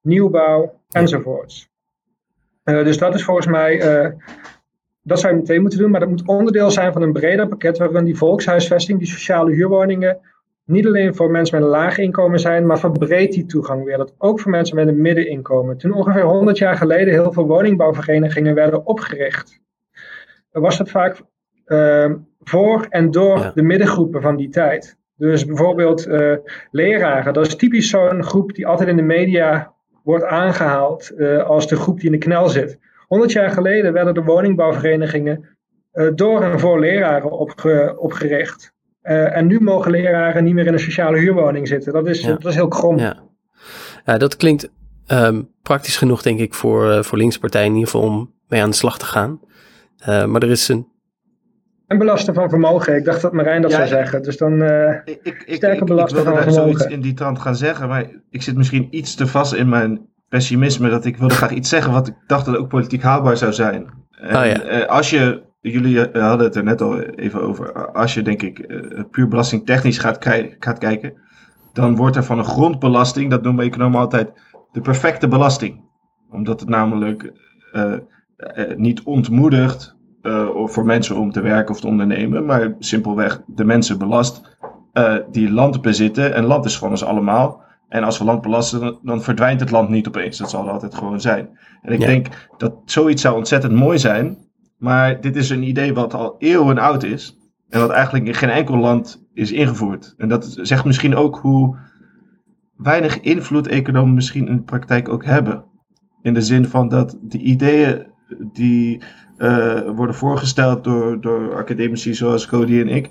nieuwbouw 0.00 0.80
enzovoorts. 0.92 1.70
Uh, 2.64 2.84
dus 2.84 2.98
dat 2.98 3.14
is 3.14 3.24
volgens 3.24 3.46
mij 3.46 4.02
uh, 4.02 4.10
dat 5.02 5.20
zou 5.20 5.32
je 5.32 5.38
meteen 5.38 5.60
moeten 5.60 5.78
doen, 5.78 5.90
maar 5.90 6.00
dat 6.00 6.08
moet 6.08 6.26
onderdeel 6.26 6.70
zijn 6.70 6.92
van 6.92 7.02
een 7.02 7.12
breder 7.12 7.48
pakket 7.48 7.78
waarin 7.78 8.04
die 8.04 8.16
volkshuisvesting, 8.16 8.98
die 8.98 9.08
sociale 9.08 9.52
huurwoningen, 9.52 10.18
niet 10.64 10.86
alleen 10.86 11.14
voor 11.14 11.30
mensen 11.30 11.54
met 11.56 11.64
een 11.64 11.70
laag 11.74 11.98
inkomen 11.98 12.40
zijn, 12.40 12.66
maar 12.66 12.78
verbreedt 12.78 13.32
die 13.32 13.46
toegang 13.46 13.84
weer. 13.84 13.96
Dat 13.96 14.14
ook 14.18 14.40
voor 14.40 14.50
mensen 14.50 14.76
met 14.76 14.88
een 14.88 15.00
middeninkomen. 15.00 15.76
Toen 15.76 15.92
ongeveer 15.92 16.22
100 16.22 16.58
jaar 16.58 16.76
geleden 16.76 17.12
heel 17.12 17.32
veel 17.32 17.46
woningbouwverenigingen 17.46 18.54
werden 18.54 18.86
opgericht, 18.86 19.60
was 20.50 20.78
dat 20.78 20.90
vaak 20.90 21.20
uh, 21.66 22.12
voor 22.40 22.86
en 22.88 23.10
door 23.10 23.38
Ja. 23.38 23.52
de 23.54 23.62
middengroepen 23.62 24.22
van 24.22 24.36
die 24.36 24.48
tijd. 24.48 24.96
Dus 25.16 25.44
bijvoorbeeld 25.44 26.06
eh, 26.06 26.36
leraren, 26.70 27.32
dat 27.32 27.46
is 27.46 27.56
typisch 27.56 27.88
zo'n 27.90 28.22
groep 28.22 28.54
die 28.54 28.66
altijd 28.66 28.88
in 28.88 28.96
de 28.96 29.02
media 29.02 29.72
wordt 30.04 30.24
aangehaald 30.24 31.10
eh, 31.10 31.42
als 31.42 31.66
de 31.68 31.76
groep 31.76 31.96
die 31.96 32.06
in 32.06 32.12
de 32.12 32.18
knel 32.18 32.48
zit. 32.48 32.78
100 33.06 33.32
jaar 33.32 33.50
geleden 33.50 33.92
werden 33.92 34.14
de 34.14 34.22
woningbouwverenigingen 34.22 35.48
eh, 35.92 36.08
door 36.14 36.42
en 36.42 36.60
voor 36.60 36.80
leraren 36.80 37.30
opge- 37.30 37.94
opgericht. 37.98 38.72
Eh, 39.00 39.36
en 39.36 39.46
nu 39.46 39.60
mogen 39.60 39.90
leraren 39.90 40.44
niet 40.44 40.54
meer 40.54 40.66
in 40.66 40.72
een 40.72 40.78
sociale 40.78 41.18
huurwoning 41.18 41.68
zitten. 41.68 41.92
Dat 41.92 42.06
is, 42.06 42.20
Ja. 42.20 42.28
dat 42.32 42.44
is 42.44 42.54
heel 42.54 42.68
krom. 42.68 42.98
Ja, 42.98 43.22
ja 44.04 44.18
dat 44.18 44.36
klinkt 44.36 44.70
ehm, 45.06 45.42
praktisch 45.62 45.96
genoeg, 45.96 46.22
denk 46.22 46.38
ik, 46.40 46.54
voor, 46.54 47.04
voor 47.04 47.18
linkse 47.18 47.38
partijen 47.40 47.66
in 47.68 47.74
ieder 47.74 47.90
geval 47.90 48.06
om 48.08 48.34
mee 48.48 48.62
aan 48.62 48.70
de 48.70 48.76
slag 48.76 48.98
te 48.98 49.04
gaan. 49.04 49.40
Maar 50.06 50.42
er 50.42 50.50
is 50.50 50.68
een. 50.68 50.86
En 51.92 51.98
belasten 51.98 52.34
van 52.34 52.48
vermogen. 52.48 52.96
Ik 52.96 53.04
dacht 53.04 53.20
dat 53.22 53.32
Marijn 53.32 53.62
dat 53.62 53.70
Ja, 53.70 53.76
zou 53.76 53.88
ik- 53.88 53.94
zeggen. 53.94 54.22
Dus 54.22 54.36
dan. 54.36 54.62
eh, 54.62 54.90
Ik, 55.04 55.20
ik, 55.22 55.42
ik, 55.46 55.54
Sterke 55.54 55.74
ik, 55.74 55.80
ik 55.80 55.86
belasting 55.86 56.22
wilde 56.22 56.38
daar 56.40 56.52
zoiets 56.52 56.70
vermogen. 56.70 56.90
in 56.90 57.00
die 57.00 57.14
trant 57.14 57.38
gaan 57.38 57.56
zeggen, 57.56 57.88
maar 57.88 58.04
ik 58.30 58.42
zit 58.42 58.56
misschien 58.56 58.86
iets 58.90 59.14
te 59.14 59.26
vast 59.26 59.52
in 59.54 59.68
mijn 59.68 60.00
pessimisme 60.28 60.88
dat 60.90 61.04
ik 61.04 61.16
wilde 61.16 61.34
graag 61.34 61.50
iets 61.50 61.68
zeggen 61.68 61.92
wat 61.92 62.06
ik 62.08 62.14
dacht 62.26 62.46
dat 62.46 62.56
ook 62.56 62.68
politiek 62.68 63.02
haalbaar 63.02 63.36
zou 63.36 63.52
zijn. 63.52 63.86
En, 64.10 64.36
Oh 64.36 64.44
ja. 64.46 64.60
eh, 64.62 64.88
als 64.88 65.10
je, 65.10 65.42
jullie 65.60 66.08
eh, 66.10 66.22
hadden 66.28 66.46
het 66.46 66.56
er 66.56 66.64
net 66.64 66.80
al 66.80 67.00
even 67.00 67.42
over, 67.42 67.72
als 67.92 68.14
je 68.14 68.22
denk 68.22 68.42
ik 68.42 68.66
puur 69.10 69.28
belastingtechnisch 69.28 69.98
gaat, 69.98 70.26
gaat 70.58 70.78
kijken, 70.78 71.12
dan 71.72 71.96
wordt 71.96 72.16
er 72.16 72.24
van 72.24 72.38
een 72.38 72.44
grondbelasting, 72.44 73.30
dat 73.30 73.42
noemen 73.42 73.64
economen 73.64 74.00
altijd 74.00 74.30
de 74.72 74.80
perfecte 74.80 75.28
belasting. 75.28 75.80
Omdat 76.30 76.60
het 76.60 76.68
namelijk 76.68 77.32
niet 78.76 79.02
ontmoedigt 79.02 79.96
eh, 80.22 80.48
voor 80.64 80.84
mensen 80.84 81.16
om 81.16 81.32
te 81.32 81.40
werken 81.40 81.74
of 81.74 81.80
te 81.80 81.86
ondernemen, 81.86 82.44
maar 82.44 82.74
simpelweg 82.78 83.42
de 83.46 83.64
mensen 83.64 83.98
belast 83.98 84.56
eh, 84.92 85.14
die 85.30 85.50
land 85.52 85.82
bezitten. 85.82 86.34
En 86.34 86.44
land 86.44 86.64
is 86.64 86.78
van 86.78 86.90
ons 86.90 87.04
allemaal. 87.04 87.62
En 87.88 88.04
als 88.04 88.18
we 88.18 88.24
land 88.24 88.40
belasten, 88.40 88.80
dan, 88.80 88.98
dan 89.02 89.22
verdwijnt 89.22 89.60
het 89.60 89.70
land 89.70 89.88
niet 89.88 90.08
opeens. 90.08 90.38
Dat 90.38 90.50
zal 90.50 90.64
er 90.66 90.72
altijd 90.72 90.94
gewoon 90.94 91.20
zijn. 91.20 91.58
En 91.82 91.92
ik 91.92 92.00
Ja. 92.00 92.06
denk 92.06 92.48
dat 92.56 92.74
zoiets 92.84 93.22
zou 93.22 93.36
ontzettend 93.36 93.72
mooi 93.72 93.98
zijn. 93.98 94.38
Maar 94.78 95.20
dit 95.20 95.36
is 95.36 95.50
een 95.50 95.62
idee 95.62 95.94
wat 95.94 96.14
al 96.14 96.34
eeuwen 96.38 96.78
oud 96.78 97.02
is. 97.02 97.36
En 97.68 97.80
wat 97.80 97.90
eigenlijk 97.90 98.26
in 98.26 98.34
geen 98.34 98.50
enkel 98.50 98.76
land 98.76 99.24
is 99.34 99.52
ingevoerd. 99.52 100.14
En 100.16 100.28
dat 100.28 100.58
zegt 100.60 100.84
misschien 100.84 101.14
ook 101.16 101.36
hoe 101.38 101.76
weinig 102.76 103.20
invloed 103.20 103.66
economen 103.66 104.14
misschien 104.14 104.48
in 104.48 104.56
de 104.56 104.62
praktijk 104.62 105.08
ook 105.08 105.24
hebben. 105.24 105.64
In 106.22 106.34
de 106.34 106.42
zin 106.42 106.66
van 106.66 106.88
dat 106.88 107.18
de 107.22 107.38
ideeën 107.38 108.06
die 108.52 109.02
eh, 109.36 109.80
worden 109.94 110.14
voorgesteld 110.14 110.84
door, 110.84 111.20
door 111.20 111.56
academici 111.56 112.14
zoals 112.14 112.46
Cody 112.46 112.80
en 112.80 112.88
ik, 112.88 113.08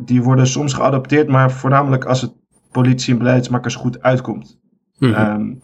die 0.00 0.22
worden 0.22 0.46
soms 0.46 0.72
geadopteerd, 0.72 1.28
maar 1.28 1.50
voornamelijk 1.50 2.04
als 2.04 2.20
het 2.20 2.32
politie 2.70 3.12
en 3.12 3.18
beleidsmakers 3.18 3.74
goed 3.74 4.02
uitkomt. 4.02 4.58
Mhm. 4.98 5.12
Ehm, 5.14 5.54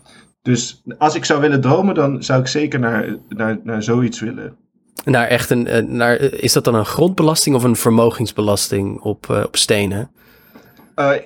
dus 0.43 0.83
als 0.99 1.15
ik 1.15 1.25
zou 1.25 1.41
willen 1.41 1.61
dromen, 1.61 1.95
dan 1.95 2.23
zou 2.23 2.41
ik 2.41 2.47
zeker 2.47 2.79
naar, 2.79 3.17
naar, 3.29 3.61
naar 3.63 3.83
zoiets 3.83 4.21
willen. 4.21 4.57
Naar 5.05 5.27
echt 5.27 5.51
een, 5.51 5.67
eh, 5.67 5.85
naar, 5.85 6.17
is 6.17 6.53
dat 6.53 6.65
dan 6.65 6.75
een 6.75 6.87
grondbelasting 6.87 7.57
of 7.57 7.65
een 7.65 7.77
vermogensbelasting 7.77 9.01
op, 9.01 9.31
eh, 9.31 9.43
op 9.47 9.57
stenen? 9.57 10.11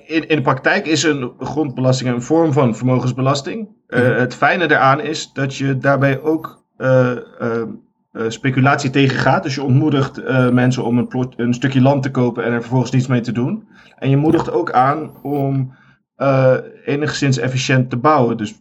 In, 0.07 0.29
in 0.29 0.37
de 0.37 0.43
praktijk 0.43 0.87
is 0.87 1.03
een 1.03 1.33
grondbelasting 1.39 2.11
een 2.11 2.23
vorm 2.23 2.53
van 2.53 2.77
vermogensbelasting. 2.77 3.69
Mhm. 3.89 4.03
Het 4.03 4.35
fijne 4.35 4.67
daaraan 4.67 5.01
is 5.01 5.33
dat 5.33 5.57
je 5.57 5.79
daarbij 5.79 6.21
ook 6.21 6.58
speculatie 8.29 8.91
tegengaat. 8.91 9.43
Dus 9.43 9.55
je 9.55 9.63
ontmoedigt 9.63 10.19
eh, 10.19 10.51
mensen 10.51 10.85
om 10.85 10.99
een, 10.99 11.09
een 11.37 11.55
stukje 11.55 11.81
land 11.81 12.03
te 12.03 12.11
kopen 12.11 12.45
en 12.45 12.53
er 12.53 12.61
vervolgens 12.61 12.91
niets 12.91 13.07
mee 13.07 13.21
te 13.21 13.33
doen. 13.33 13.69
En 13.97 14.11
je 14.11 14.17
moedigt 14.17 14.51
ook 14.51 14.73
aan 14.73 15.23
om 15.23 15.73
eh, 16.17 16.57
enigszins 16.85 17.39
efficiënt 17.39 17.91
te 17.91 17.97
bouwen. 17.97 18.37
Dus 18.37 18.61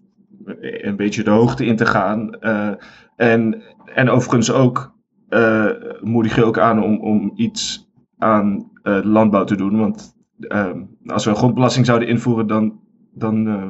een 0.62 0.96
beetje 0.96 1.24
de 1.24 1.30
hoogte 1.30 1.66
in 1.66 1.76
te 1.76 1.86
gaan. 1.86 2.34
eh, 2.40 2.72
en, 3.16 3.62
en 3.86 4.10
overigens 4.10 4.52
ook 4.52 4.96
eh, 5.30 5.66
moedig 6.02 6.36
je 6.36 6.44
ook 6.46 6.60
aan 6.60 6.84
om, 6.84 7.00
om 7.00 7.32
iets 7.36 7.90
aan 8.18 8.72
eh, 8.84 9.00
landbouw 9.04 9.44
te 9.44 9.56
doen. 9.56 9.78
Want 9.78 10.16
Ehm, 10.40 10.82
als 11.06 11.24
we 11.24 11.30
een 11.30 11.36
grondbelasting 11.36 11.86
zouden 11.86 12.08
invoeren, 12.08 12.48
dan, 12.48 12.80
dan, 13.14 13.48
eh, 13.48 13.68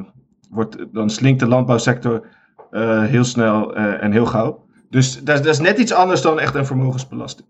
wordt, 0.50 0.86
dan 0.92 1.10
slinkt 1.10 1.40
de 1.40 1.48
landbouwsector 1.48 2.26
eh, 2.70 3.04
heel 3.04 3.24
snel 3.24 3.74
eh, 3.74 4.02
en 4.02 4.12
heel 4.12 4.26
gauw. 4.26 4.66
Dus 4.90 5.22
dat, 5.22 5.38
is- 5.38 5.44
dat 5.44 5.52
is 5.54 5.60
net 5.60 5.78
iets 5.78 5.92
anders 5.92 6.20
dan 6.22 6.40
echt 6.40 6.54
een 6.54 6.66
vermogensbelasting. 6.66 7.48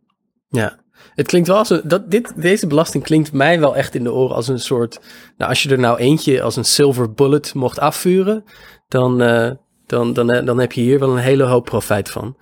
Ja, 0.49 0.79
het 1.15 1.27
klinkt 1.27 1.49
wel 1.49 1.57
als 1.57 1.71
een, 1.71 1.81
dat, 1.85 2.11
dit, 2.11 2.43
deze 2.43 2.67
belasting 2.67 3.05
klinkt 3.05 3.33
mij 3.33 3.61
wel 3.61 3.77
echt 3.77 3.95
in 3.95 4.03
de 4.05 4.13
oren 4.13 4.37
als 4.37 4.49
een 4.49 4.61
soort, 4.61 5.01
nou 5.37 5.51
als 5.51 5.63
je 5.63 5.71
er 5.71 5.79
nou 5.79 5.99
eentje 5.99 6.43
als 6.43 6.57
een 6.57 6.65
silver 6.65 7.13
bullet 7.13 7.55
mocht 7.55 7.79
afvuren, 7.79 8.45
dan, 8.89 9.21
eh, 9.23 9.51
dan, 9.87 10.13
dan, 10.13 10.27
dan 10.45 10.59
heb 10.59 10.73
je 10.73 10.81
hier 10.81 10.99
wel 10.99 11.11
een 11.13 11.23
hele 11.23 11.43
hoop 11.45 11.65
profijt 11.65 12.11
van. 12.11 12.37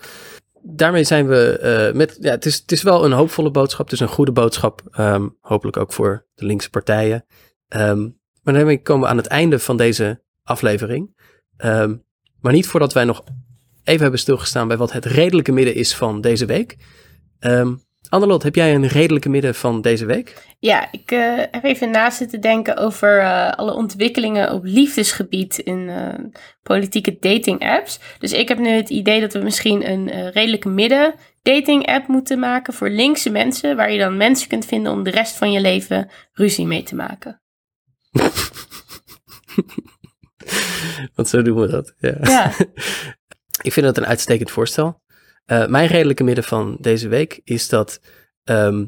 Daarmee 0.62 1.04
zijn 1.04 1.26
we 1.26 1.90
met, 1.94 2.16
ja, 2.20 2.30
het 2.30 2.46
is, 2.46 2.56
het 2.56 2.72
is 2.72 2.82
wel 2.82 3.04
een 3.04 3.12
hoopvolle 3.12 3.50
boodschap, 3.50 3.84
het 3.84 3.94
is 3.94 4.00
een 4.00 4.08
goede 4.08 4.32
boodschap, 4.32 4.80
ehm, 4.90 5.28
hopelijk 5.40 5.76
ook 5.76 5.92
voor 5.92 6.26
de 6.34 6.44
linkse 6.46 6.70
partijen. 6.70 7.24
Ehm, 7.68 8.08
maar 8.42 8.54
daarmee 8.54 8.82
komen 8.82 9.02
we 9.02 9.08
aan 9.08 9.16
het 9.16 9.26
einde 9.26 9.58
van 9.58 9.76
deze 9.76 10.22
aflevering. 10.42 11.14
Ehm, 11.56 11.94
maar 12.46 12.54
niet 12.54 12.66
voordat 12.66 12.92
wij 12.92 13.04
nog 13.04 13.24
even 13.84 14.02
hebben 14.02 14.20
stilgestaan 14.20 14.68
bij 14.68 14.76
wat 14.76 14.92
het 14.92 15.04
redelijke 15.04 15.52
midden 15.52 15.74
is 15.74 15.94
van 15.94 16.20
deze 16.20 16.46
week. 16.46 16.76
Ehm 17.38 17.74
Annelot, 18.08 18.42
heb 18.42 18.54
jij 18.54 18.74
een 18.74 18.86
redelijke 18.86 19.28
midden 19.28 19.54
van 19.54 19.80
deze 19.80 20.04
week? 20.04 20.54
Ja, 20.58 20.88
ik 20.92 21.10
eh, 21.10 21.36
heb 21.50 21.64
even 21.64 21.90
na 21.90 22.10
zitten 22.10 22.40
denken 22.40 22.76
over 22.76 23.18
eh, 23.18 23.50
alle 23.50 23.74
ontwikkelingen 23.74 24.52
op 24.52 24.64
liefdesgebied 24.64 25.58
in 25.58 25.88
eh, 25.88 26.24
politieke 26.62 27.16
dating 27.20 27.60
apps. 27.60 28.00
Dus 28.18 28.32
ik 28.32 28.48
heb 28.48 28.58
nu 28.58 28.68
het 28.68 28.90
idee 28.90 29.20
dat 29.20 29.32
we 29.32 29.38
misschien 29.38 29.90
een 29.90 30.30
redelijke 30.30 30.68
midden 30.68 31.14
dating 31.42 31.86
app 31.86 32.08
moeten 32.08 32.38
maken 32.38 32.74
voor 32.74 32.88
linkse 32.88 33.30
mensen, 33.30 33.76
waar 33.76 33.92
je 33.92 33.98
dan 33.98 34.16
mensen 34.16 34.48
kunt 34.48 34.64
vinden 34.64 34.92
om 34.92 35.02
de 35.02 35.10
rest 35.10 35.36
van 35.36 35.52
je 35.52 35.60
leven 35.60 36.10
ruzie 36.32 36.66
mee 36.66 36.82
te 36.82 36.94
maken. 36.94 37.40
Want 41.14 41.28
zo 41.28 41.42
doen 41.42 41.60
we 41.60 41.68
dat. 41.68 41.94
Ja. 41.98 42.16
Ja, 42.22 42.52
Ik 43.66 43.72
vind 43.72 43.86
dat 43.86 43.96
een 43.96 44.06
uitstekend 44.06 44.50
voorstel. 44.50 45.02
Eh, 45.44 45.66
mijn 45.66 45.88
redelijke 45.88 46.24
midden 46.24 46.44
van 46.44 46.76
deze 46.80 47.08
week 47.08 47.40
is 47.44 47.68
dat 47.68 48.00
ehm, 48.44 48.86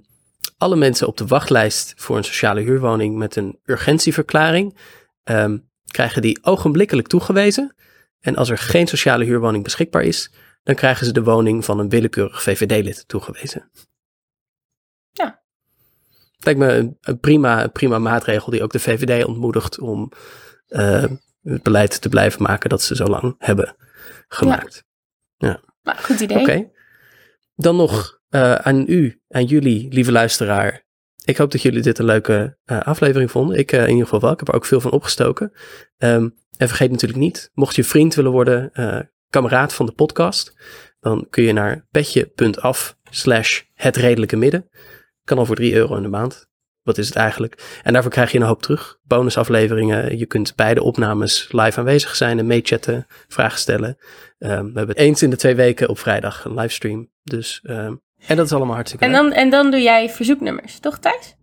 alle 0.57 0.77
mensen 0.77 1.07
op 1.07 1.17
de 1.17 1.27
wachtlijst 1.27 1.93
voor 1.97 2.17
een 2.17 2.25
sociale 2.25 2.61
huurwoning 2.61 3.17
met 3.17 3.37
een 3.37 3.59
urgentieverklaring 3.65 4.79
ehm, 5.23 5.59
krijgen 5.91 6.23
die 6.23 6.45
ogenblikkelijk 6.45 7.09
toegewezen. 7.09 7.75
En 8.21 8.37
als 8.37 8.49
er 8.49 8.59
geen 8.59 8.87
sociale 8.87 9.25
huurwoning 9.25 9.65
beschikbaar 9.65 10.03
is, 10.03 10.33
dan 10.63 10.75
krijgen 10.75 11.07
ze 11.07 11.13
de 11.13 11.23
woning 11.23 11.65
van 11.65 11.79
een 11.79 11.89
willekeurig 11.89 12.43
VVD-lid 12.43 13.09
toegewezen. 13.09 13.71
Ja. 15.11 15.43
Lijkt 16.39 16.61
me 16.61 16.73
een, 16.73 16.97
een 17.01 17.21
prima, 17.21 17.63
een 17.63 17.73
prima 17.73 17.99
maatregel 17.99 18.51
die 18.51 18.63
ook 18.63 18.73
de 18.73 18.81
VVD 18.81 19.25
ontmoedigt 19.25 19.79
om 19.79 20.13
eh, 20.67 21.05
het 21.43 21.63
beleid 21.63 22.01
te 22.01 22.09
blijven 22.09 22.43
maken 22.43 22.71
dat 22.71 22.83
ze 22.83 22.97
zo 22.97 23.05
lang 23.05 23.35
hebben 23.39 23.77
gemaakt. 24.29 24.85
maar 25.83 25.97
goed 25.97 26.21
idee. 26.21 26.39
Oké. 26.39 26.71
Dan 27.55 27.77
nog 27.77 28.21
eh, 28.29 28.55
aan 28.55 28.85
u, 28.87 29.21
aan 29.29 29.45
jullie, 29.45 29.93
lieve 29.93 30.13
luisteraar. 30.13 30.87
Ik 31.25 31.37
hoop 31.37 31.51
dat 31.51 31.63
jullie 31.63 31.83
dit 31.83 31.99
een 31.99 32.05
leuke 32.05 32.59
eh, 32.65 32.81
aflevering 32.81 33.31
vonden. 33.31 33.59
Ik 33.59 33.73
eh, 33.73 33.83
in 33.83 33.89
ieder 33.89 34.05
geval 34.05 34.21
wel. 34.21 34.33
Ik 34.33 34.39
heb 34.39 34.49
er 34.49 34.55
ook 34.55 34.65
veel 34.65 34.81
van 34.81 34.91
opgestoken. 34.91 35.53
Ehm, 35.97 36.29
en 36.57 36.69
vergeet 36.69 36.91
natuurlijk 36.91 37.21
niet, 37.21 37.51
mocht 37.55 37.77
je 37.77 37.85
vriend 37.85 38.15
willen 38.15 38.33
worden, 38.33 38.73
kameraad 39.31 39.75
van 39.75 39.87
de 39.87 39.93
podcast, 39.93 40.55
dan 41.01 41.27
kun 41.31 41.43
je 41.43 41.53
naar 41.53 41.87
petje.af 41.91 42.97
slash 43.11 43.63
het 43.75 43.97
redelijke 43.97 44.37
midden. 44.37 44.69
Kan 45.25 45.39
al 45.39 45.47
voor 45.47 45.57
3 45.57 45.75
euro 45.75 45.97
in 45.97 46.03
de 46.03 46.09
maand. 46.09 46.48
Wat 46.89 46.99
is 46.99 47.07
het 47.07 47.17
eigenlijk? 47.17 47.81
En 47.83 47.93
daarvoor 47.93 48.11
krijg 48.11 48.33
je 48.33 48.39
een 48.39 48.45
hoop 48.45 48.63
terug. 48.63 48.99
Bonusafleveringen. 49.03 50.19
Je 50.19 50.27
kunt 50.27 50.55
bij 50.57 50.75
de 50.75 50.83
opnames 50.83 51.49
live 51.53 51.79
aanwezig 51.79 52.17
zijn 52.17 52.39
en 52.39 52.47
meechatten, 52.47 53.07
vragen 53.29 53.59
stellen. 53.59 53.97
Ehm, 54.39 54.65
we 54.65 54.79
hebben 54.79 54.97
eens 54.97 55.23
in 55.23 55.31
de 55.31 55.37
twee 55.37 55.55
weken 55.55 55.89
op 55.89 55.99
vrijdag 55.99 56.45
een 56.45 56.55
livestream. 56.55 57.09
Dus, 57.23 57.61
ehm, 57.63 57.95
en 58.27 58.37
dat 58.37 58.47
is 58.47 58.53
allemaal 58.53 58.75
hartstikke 58.75 59.05
En 59.05 59.11
leuk. 59.11 59.21
dan, 59.21 59.33
en 59.33 59.51
dan 59.51 59.71
doe 59.71 59.81
jij 59.81 60.11
verzoeknummers, 60.11 60.79
toch 60.79 60.99
Thijs? 60.99 61.37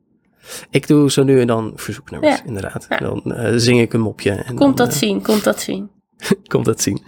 Ik 0.70 0.88
doe 0.88 1.12
zo 1.12 1.24
nu 1.24 1.40
en 1.42 1.48
dan 1.48 1.74
verzoeknummers, 1.76 2.38
Ja. 2.38 2.44
inderdaad. 2.46 2.86
Ja. 2.90 2.98
Dan 2.98 3.22
eh, 3.34 3.54
zing 3.56 3.80
ik 3.82 3.94
een 3.94 4.02
mopje. 4.02 4.32
En 4.32 4.56
Komt 4.56 4.60
dan, 4.60 4.86
dat 4.86 4.88
eh, 4.88 4.94
zien, 4.94 5.22
komt 5.22 5.44
dat 5.44 5.62
zien. 5.62 5.90
komt 6.48 6.66
dat 6.66 6.82
zien. 6.82 7.04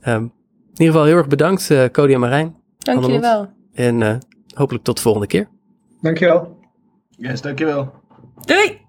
Ehm, 0.00 0.22
in 0.22 0.30
ieder 0.72 0.86
geval 0.86 1.04
heel 1.04 1.16
erg 1.16 1.28
bedankt, 1.28 1.70
eh 1.70 1.84
Cody 1.92 2.12
en 2.12 2.20
Marijn. 2.20 2.56
Dank 2.78 3.00
jullie 3.04 3.20
wel. 3.20 3.50
En 3.74 4.02
eh, 4.02 4.16
hopelijk 4.54 4.84
tot 4.84 4.96
de 4.96 5.02
volgende 5.02 5.26
keer. 5.26 5.48
Dankjewel. 6.00 6.55
Yes, 7.18 7.40
dankjewel. 7.40 7.92
Doei! 8.44 8.84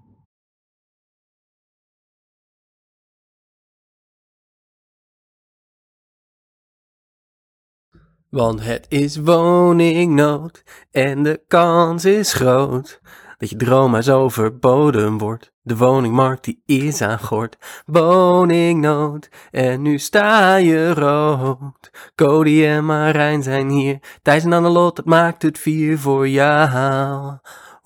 Want 8.30 8.64
het 8.64 8.86
is 8.90 9.18
woningnood 9.18 10.64
en 10.92 11.24
de 11.24 11.44
kans 11.48 12.06
is 12.06 12.34
groot 12.34 13.02
dat 13.38 13.50
je 13.50 13.56
droom 13.56 13.92
maar 13.92 14.04
zo 14.04 14.30
verboden 14.30 15.18
wordt. 15.18 15.52
De 15.62 15.78
woningmarkt 15.78 16.44
die 16.44 16.62
is 16.66 17.02
aan 17.02 17.20
gort. 17.20 17.84
Woningnood 17.86 19.30
en 19.52 19.82
nu 19.82 19.98
sta 19.98 20.56
je 20.56 20.94
rood. 20.94 22.12
Cody 22.16 22.66
en 22.66 22.86
Marijn 22.86 23.44
zijn 23.44 23.70
hier. 23.70 24.00
Thijs 24.22 24.44
en 24.44 24.54
Annelot, 24.54 24.96
dat 24.96 25.06
maakt 25.06 25.42
het 25.42 25.60
vier 25.60 26.00
voor 26.00 26.28
jou. 26.28 27.38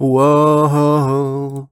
Whoa. 0.01 1.70